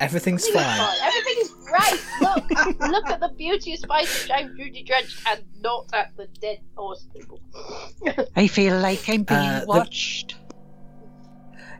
Everything's 0.00 0.48
Everything's 0.48 0.48
fine. 0.48 0.78
fine. 0.78 0.96
Everything 1.04 1.42
is 1.42 1.50
great. 1.64 2.04
Look, 2.20 2.80
look 2.80 3.06
at 3.08 3.20
the 3.20 3.28
beauty 3.36 3.74
of 3.74 3.78
Spice 3.78 4.22
of 4.22 4.28
James 4.28 4.50
Judy 4.58 4.82
Drench 4.82 5.16
and 5.28 5.44
not 5.60 5.86
at 5.94 6.16
the 6.16 6.26
dead 6.40 6.58
horse 6.76 7.06
people. 7.14 7.40
I 8.34 8.48
feel 8.48 8.76
like 8.80 9.08
I'm 9.08 9.22
being 9.22 9.38
Uh, 9.38 9.60
the- 9.60 9.66
watched. 9.66 10.34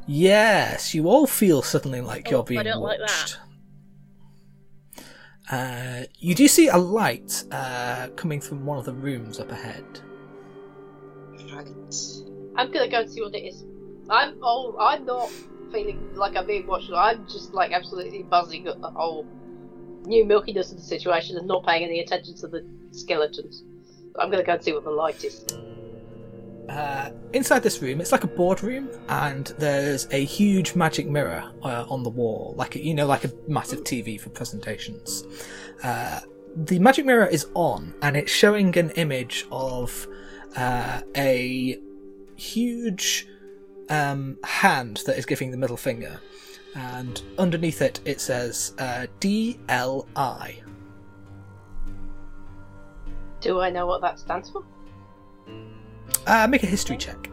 Yes, 0.06 0.94
you 0.94 1.08
all 1.08 1.26
feel 1.26 1.62
suddenly 1.62 2.00
like 2.00 2.28
Oh, 2.28 2.30
you're 2.30 2.44
being 2.44 2.58
watched. 2.58 2.68
I 2.68 2.70
don't 2.70 2.82
like 2.82 3.00
watched. 3.00 3.38
Uh, 5.50 6.02
you 6.18 6.34
do 6.36 6.46
see 6.46 6.68
a 6.68 6.76
light 6.78 7.42
uh, 7.50 8.06
coming 8.14 8.40
from 8.40 8.64
one 8.64 8.78
of 8.78 8.84
the 8.84 8.94
rooms 8.94 9.40
up 9.40 9.50
ahead. 9.50 9.84
Right. 11.52 11.66
I'm 12.56 12.70
gonna 12.70 12.88
go 12.88 13.00
and 13.00 13.10
see 13.10 13.20
what 13.20 13.34
it 13.34 13.40
is. 13.40 13.64
I'm 14.08 14.38
oh, 14.42 14.76
I'm 14.78 15.04
not 15.04 15.30
feeling 15.72 16.14
like 16.14 16.36
I'm 16.36 16.46
being 16.46 16.66
watched. 16.66 16.90
I'm 16.92 17.26
just 17.26 17.52
like 17.52 17.72
absolutely 17.72 18.22
buzzing 18.22 18.66
at 18.68 18.80
the 18.80 18.90
whole 18.90 19.26
new 20.04 20.24
milkiness 20.24 20.70
of 20.70 20.76
the 20.76 20.82
situation 20.82 21.36
and 21.36 21.46
not 21.46 21.66
paying 21.66 21.84
any 21.84 22.00
attention 22.00 22.36
to 22.36 22.48
the 22.48 22.66
skeletons. 22.92 23.64
I'm 24.18 24.30
gonna 24.30 24.44
go 24.44 24.54
and 24.54 24.62
see 24.62 24.72
what 24.72 24.84
the 24.84 24.90
light 24.90 25.24
is. 25.24 25.44
Uh, 26.68 27.10
inside 27.32 27.62
this 27.62 27.80
room, 27.80 28.00
it's 28.00 28.10
like 28.10 28.24
a 28.24 28.28
boardroom, 28.28 28.88
and 29.08 29.46
there's 29.58 30.08
a 30.10 30.24
huge 30.24 30.74
magic 30.74 31.06
mirror 31.06 31.52
uh, 31.62 31.86
on 31.88 32.02
the 32.02 32.10
wall, 32.10 32.54
like 32.56 32.74
a, 32.74 32.84
you 32.84 32.92
know, 32.92 33.06
like 33.06 33.24
a 33.24 33.30
massive 33.46 33.84
TV 33.84 34.20
for 34.20 34.30
presentations. 34.30 35.24
Uh, 35.84 36.20
the 36.56 36.78
magic 36.80 37.06
mirror 37.06 37.26
is 37.26 37.46
on, 37.54 37.94
and 38.02 38.16
it's 38.16 38.32
showing 38.32 38.76
an 38.78 38.90
image 38.92 39.46
of 39.52 40.08
uh, 40.56 41.02
a 41.16 41.78
huge 42.34 43.28
um, 43.88 44.38
hand 44.44 45.02
that 45.06 45.16
is 45.18 45.26
giving 45.26 45.50
the 45.50 45.56
middle 45.56 45.76
finger, 45.76 46.20
and 46.74 47.22
underneath 47.38 47.80
it 47.82 48.00
it 48.04 48.20
says 48.20 48.74
uh, 48.78 49.06
DLI. 49.20 50.62
Do 53.40 53.60
I 53.60 53.70
know 53.70 53.86
what 53.86 54.00
that 54.00 54.18
stands 54.18 54.50
for? 54.50 54.64
Uh, 56.26 56.46
make 56.48 56.62
a 56.62 56.66
history 56.66 56.96
check. 56.96 57.30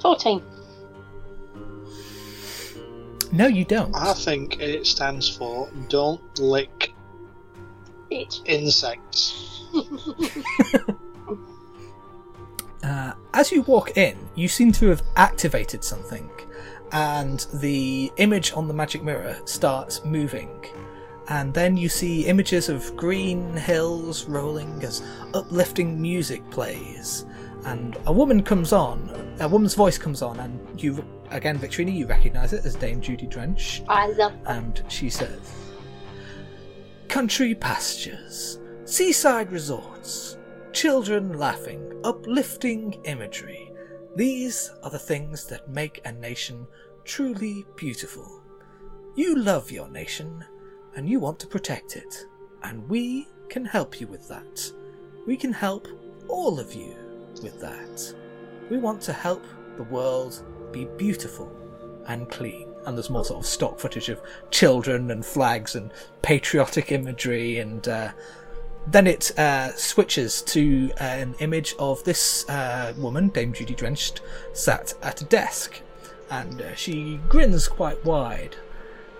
Fourteen. 0.00 0.42
No, 3.32 3.46
you 3.46 3.64
don't. 3.64 3.94
I 3.94 4.12
think 4.12 4.60
it 4.60 4.86
stands 4.86 5.28
for 5.28 5.68
don't 5.88 6.38
lick 6.38 6.92
It. 8.10 8.40
insects. 8.44 9.64
Uh, 12.84 13.14
as 13.32 13.50
you 13.50 13.62
walk 13.62 13.96
in, 13.96 14.14
you 14.34 14.46
seem 14.46 14.70
to 14.70 14.88
have 14.88 15.02
activated 15.16 15.82
something, 15.82 16.30
and 16.92 17.46
the 17.54 18.12
image 18.18 18.52
on 18.52 18.68
the 18.68 18.74
magic 18.74 19.02
mirror 19.02 19.36
starts 19.46 20.04
moving. 20.04 20.50
And 21.28 21.54
then 21.54 21.78
you 21.78 21.88
see 21.88 22.26
images 22.26 22.68
of 22.68 22.94
green 22.94 23.56
hills 23.56 24.26
rolling 24.26 24.82
as 24.84 25.02
uplifting 25.32 26.00
music 26.00 26.48
plays. 26.50 27.24
And 27.64 27.96
a 28.04 28.12
woman 28.12 28.42
comes 28.42 28.74
on, 28.74 29.34
a 29.40 29.48
woman's 29.48 29.72
voice 29.74 29.96
comes 29.96 30.20
on, 30.20 30.38
and 30.40 30.82
you, 30.82 31.02
again, 31.30 31.56
Victorina, 31.56 31.92
you 31.92 32.06
recognise 32.06 32.52
it 32.52 32.66
as 32.66 32.74
Dame 32.74 33.00
Judy 33.00 33.26
Drench. 33.26 33.82
I 33.88 34.08
love 34.08 34.34
And 34.44 34.82
she 34.88 35.08
says, 35.08 35.40
Country 37.08 37.54
pastures, 37.54 38.58
seaside 38.84 39.50
resorts, 39.50 40.36
children 40.74 41.38
laughing, 41.38 42.00
uplifting 42.02 43.00
imagery. 43.04 43.72
These 44.16 44.72
are 44.82 44.90
the 44.90 44.98
things 44.98 45.46
that 45.46 45.70
make 45.70 46.00
a 46.04 46.10
nation 46.10 46.66
truly 47.04 47.64
beautiful. 47.76 48.42
You 49.14 49.36
love 49.36 49.70
your 49.70 49.88
nation, 49.88 50.44
and 50.96 51.08
you 51.08 51.20
want 51.20 51.38
to 51.40 51.46
protect 51.46 51.96
it, 51.96 52.26
and 52.64 52.88
we 52.88 53.28
can 53.48 53.64
help 53.64 54.00
you 54.00 54.08
with 54.08 54.28
that. 54.28 54.72
We 55.28 55.36
can 55.36 55.52
help 55.52 55.86
all 56.26 56.58
of 56.58 56.74
you 56.74 56.96
with 57.40 57.60
that. 57.60 58.14
We 58.68 58.78
want 58.78 59.00
to 59.02 59.12
help 59.12 59.44
the 59.76 59.84
world 59.84 60.42
be 60.72 60.86
beautiful 60.96 61.52
and 62.08 62.28
clean. 62.28 62.68
And 62.84 62.96
there's 62.96 63.10
more 63.10 63.24
sort 63.24 63.44
of 63.44 63.46
stock 63.46 63.78
footage 63.78 64.08
of 64.08 64.20
children 64.50 65.12
and 65.12 65.24
flags 65.24 65.76
and 65.76 65.92
patriotic 66.22 66.90
imagery, 66.90 67.60
and 67.60 67.86
uh, 67.86 68.10
then 68.86 69.06
it 69.06 69.36
uh, 69.38 69.74
switches 69.74 70.42
to 70.42 70.90
uh, 71.00 71.04
an 71.04 71.34
image 71.38 71.74
of 71.78 72.04
this 72.04 72.48
uh, 72.48 72.92
woman, 72.98 73.28
Dame 73.28 73.52
Judy 73.52 73.74
Drenched, 73.74 74.20
sat 74.52 74.94
at 75.02 75.22
a 75.22 75.24
desk, 75.24 75.80
and 76.30 76.60
uh, 76.60 76.74
she 76.74 77.18
grins 77.28 77.66
quite 77.66 78.04
wide, 78.04 78.56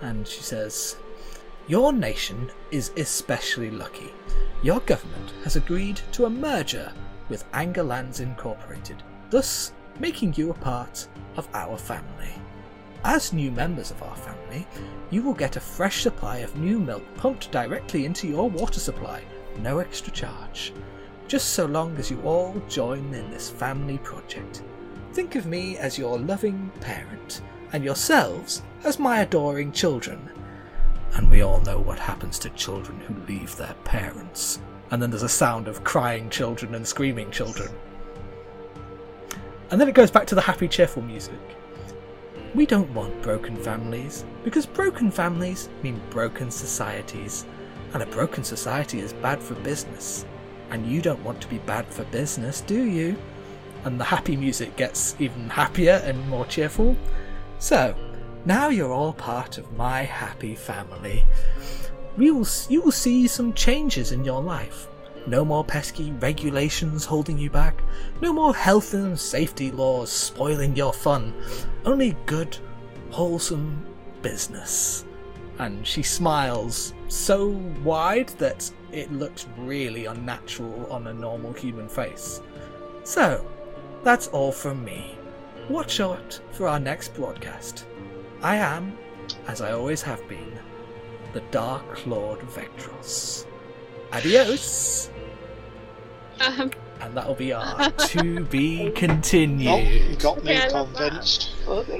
and 0.01 0.27
she 0.27 0.41
says, 0.41 0.97
"Your 1.67 1.91
nation 1.91 2.51
is 2.71 2.91
especially 2.97 3.71
lucky. 3.71 4.13
Your 4.61 4.81
government 4.81 5.33
has 5.43 5.55
agreed 5.55 5.99
to 6.11 6.25
a 6.25 6.29
merger 6.29 6.91
with 7.29 7.49
Angerlands 7.51 8.19
Incorporated, 8.19 9.01
thus 9.31 9.71
making 9.99 10.35
you 10.35 10.51
a 10.51 10.53
part 10.53 11.07
of 11.37 11.47
our 11.53 11.77
family." 11.77 12.33
As 13.03 13.33
new 13.33 13.51
members 13.51 13.91
of 13.91 14.01
our 14.01 14.15
family, 14.15 14.67
you 15.11 15.21
will 15.21 15.35
get 15.35 15.57
a 15.57 15.59
fresh 15.59 16.01
supply 16.01 16.37
of 16.37 16.55
new 16.55 16.79
milk 16.79 17.03
pumped 17.17 17.51
directly 17.51 18.05
into 18.05 18.27
your 18.27 18.49
water 18.49 18.79
supply, 18.79 19.21
no 19.59 19.79
extra 19.79 20.11
charge. 20.11 20.73
Just 21.27 21.49
so 21.49 21.65
long 21.65 21.95
as 21.97 22.11
you 22.11 22.21
all 22.21 22.61
join 22.69 23.13
in 23.13 23.29
this 23.31 23.49
family 23.49 23.97
project. 23.99 24.63
Think 25.13 25.35
of 25.35 25.45
me 25.45 25.77
as 25.77 25.97
your 25.97 26.19
loving 26.19 26.71
parent, 26.81 27.41
and 27.73 27.83
yourselves 27.83 28.61
as 28.83 28.99
my 28.99 29.21
adoring 29.21 29.71
children. 29.71 30.29
And 31.13 31.29
we 31.29 31.41
all 31.41 31.61
know 31.61 31.79
what 31.79 31.99
happens 31.99 32.37
to 32.39 32.49
children 32.51 32.99
who 32.99 33.15
leave 33.27 33.55
their 33.55 33.75
parents. 33.85 34.59
And 34.91 35.01
then 35.01 35.09
there's 35.09 35.23
a 35.23 35.29
sound 35.29 35.67
of 35.67 35.83
crying 35.83 36.29
children 36.29 36.75
and 36.75 36.85
screaming 36.85 37.31
children. 37.31 37.69
And 39.71 39.81
then 39.81 39.87
it 39.89 39.95
goes 39.95 40.11
back 40.11 40.27
to 40.27 40.35
the 40.35 40.41
happy, 40.41 40.67
cheerful 40.67 41.01
music. 41.01 41.39
We 42.53 42.65
don't 42.65 42.93
want 42.93 43.21
broken 43.21 43.57
families, 43.57 44.23
because 44.43 44.65
broken 44.65 45.09
families 45.11 45.69
mean 45.81 45.99
broken 46.09 46.51
societies, 46.51 47.45
and 47.95 48.03
a 48.03 48.07
broken 48.07 48.43
society 48.43 48.99
is 48.99 49.13
bad 49.13 49.41
for 49.41 49.55
business. 49.55 50.25
And 50.69 50.85
you 50.85 51.01
don't 51.01 51.23
want 51.23 51.39
to 51.39 51.47
be 51.47 51.59
bad 51.59 51.87
for 51.87 52.03
business, 52.05 52.59
do 52.59 52.83
you? 52.83 53.15
And 53.85 53.97
the 53.97 54.03
happy 54.03 54.35
music 54.35 54.75
gets 54.75 55.15
even 55.17 55.49
happier 55.49 56.01
and 56.03 56.27
more 56.27 56.45
cheerful. 56.45 56.97
So, 57.59 57.95
now 58.43 58.67
you're 58.67 58.91
all 58.91 59.13
part 59.13 59.57
of 59.57 59.77
my 59.77 60.01
happy 60.01 60.55
family. 60.55 61.23
We 62.17 62.31
will, 62.31 62.45
you 62.67 62.81
will 62.81 62.91
see 62.91 63.29
some 63.29 63.53
changes 63.53 64.11
in 64.11 64.25
your 64.25 64.41
life. 64.41 64.89
No 65.25 65.45
more 65.45 65.63
pesky 65.63 66.11
regulations 66.11 67.05
holding 67.05 67.37
you 67.37 67.49
back. 67.49 67.81
No 68.19 68.33
more 68.33 68.53
health 68.53 68.93
and 68.93 69.17
safety 69.17 69.71
laws 69.71 70.11
spoiling 70.11 70.75
your 70.75 70.91
fun. 70.91 71.33
Only 71.85 72.17
good, 72.25 72.57
wholesome 73.11 73.85
business. 74.21 75.05
And 75.59 75.85
she 75.87 76.03
smiles 76.03 76.93
so 77.07 77.47
wide 77.83 78.29
that 78.39 78.69
it 78.91 79.11
looks 79.11 79.47
really 79.57 80.05
unnatural 80.05 80.87
on 80.91 81.07
a 81.07 81.13
normal 81.13 81.53
human 81.53 81.87
face. 81.87 82.41
So, 83.03 83.45
that's 84.03 84.27
all 84.27 84.51
from 84.51 84.83
me. 84.83 85.17
Watch 85.69 85.99
out 85.99 86.39
for 86.51 86.67
our 86.67 86.79
next 86.79 87.13
broadcast. 87.15 87.85
I 88.41 88.57
am, 88.57 88.97
as 89.47 89.61
I 89.61 89.71
always 89.71 90.01
have 90.03 90.27
been, 90.27 90.57
the 91.33 91.41
Dark 91.51 92.05
Lord 92.05 92.39
Vectros. 92.41 93.45
Adios! 94.11 95.09
Um, 96.39 96.71
And 97.01 97.15
that'll 97.15 97.35
be 97.35 97.53
our 97.53 97.91
to 98.09 98.43
be 98.45 98.87
Oh, 98.87 98.91
continued. 98.91 100.19
got 100.19 100.43
me 100.43 100.53
Yeah, 100.53 100.65
I 100.65 100.67
love 100.69 100.93
that. 100.93 101.09
convinced. 101.11 101.51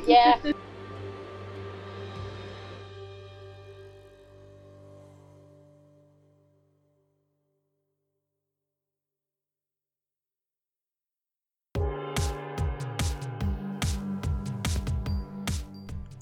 Yeah. 0.08 0.40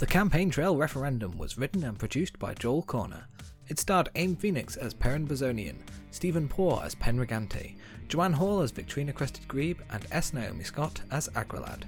The 0.04 0.08
Campaign 0.08 0.50
Trail 0.50 0.76
referendum 0.76 1.38
was 1.38 1.58
written 1.58 1.86
and 1.86 1.98
produced 1.98 2.38
by 2.38 2.54
Joel 2.56 2.82
Corner. 2.82 3.24
It 3.70 3.80
starred 3.80 4.10
Aim 4.16 4.36
Phoenix 4.36 4.76
as 4.76 4.94
Perrin 4.94 5.26
Bazonian, 5.26 5.78
Stephen 6.12 6.50
Poor 6.50 6.82
as 6.84 6.94
Penrigante, 6.94 7.78
Joanne 8.10 8.34
Hall 8.34 8.60
as 8.60 8.72
Victorina 8.72 9.14
Crested 9.14 9.48
Grebe, 9.48 9.80
and 9.92 10.06
S. 10.12 10.34
Naomi 10.34 10.66
Scott 10.66 11.00
as 11.10 11.30
Agrelad. 11.30 11.84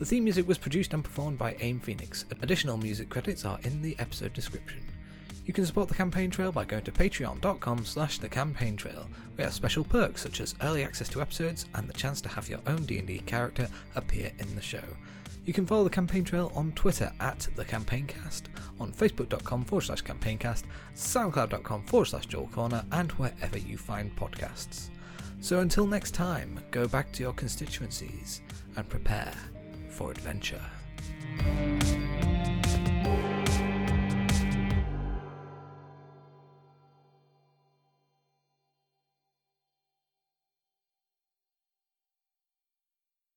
The 0.00 0.04
theme 0.04 0.24
music 0.24 0.48
was 0.48 0.58
produced 0.58 0.94
and 0.94 1.04
performed 1.04 1.38
by 1.38 1.56
Aim 1.60 1.78
Phoenix. 1.78 2.24
Additional 2.42 2.76
music 2.76 3.08
credits 3.08 3.44
are 3.44 3.60
in 3.62 3.80
the 3.80 3.96
episode 4.00 4.32
description. 4.32 4.82
You 5.46 5.54
can 5.54 5.64
support 5.64 5.86
the 5.86 5.94
Campaign 5.94 6.32
Trail 6.32 6.50
by 6.50 6.64
going 6.64 6.82
to 6.82 6.90
patreon.com 6.90 7.84
slash 7.84 8.18
the 8.18 8.28
campaign 8.28 8.76
trail. 8.76 9.06
We 9.36 9.44
have 9.44 9.54
special 9.54 9.84
perks 9.84 10.22
such 10.22 10.40
as 10.40 10.56
early 10.60 10.82
access 10.82 11.08
to 11.10 11.22
episodes 11.22 11.66
and 11.76 11.88
the 11.88 11.92
chance 11.92 12.20
to 12.22 12.28
have 12.30 12.48
your 12.48 12.62
own 12.66 12.84
D&D 12.84 13.20
character 13.20 13.68
appear 13.94 14.32
in 14.40 14.56
the 14.56 14.60
show. 14.60 14.82
You 15.44 15.52
can 15.52 15.66
follow 15.66 15.84
the 15.84 15.90
Campaign 15.90 16.24
Trail 16.24 16.50
on 16.54 16.72
Twitter 16.72 17.12
at 17.20 17.46
the 17.54 17.64
Campaigncast, 17.64 18.44
on 18.80 18.92
Facebook.com 18.92 19.64
forward 19.64 19.82
slash 19.82 20.02
Campaigncast, 20.02 20.64
SoundCloud.com 20.94 21.84
forward 21.84 22.06
slash 22.06 22.26
Joel 22.26 22.48
Corner, 22.48 22.84
and 22.92 23.12
wherever 23.12 23.58
you 23.58 23.76
find 23.76 24.14
podcasts. 24.16 24.88
So 25.40 25.60
until 25.60 25.86
next 25.86 26.12
time, 26.12 26.58
go 26.70 26.88
back 26.88 27.12
to 27.12 27.22
your 27.22 27.34
constituencies 27.34 28.40
and 28.76 28.88
prepare 28.88 29.34
for 29.90 30.10
adventure. 30.10 30.62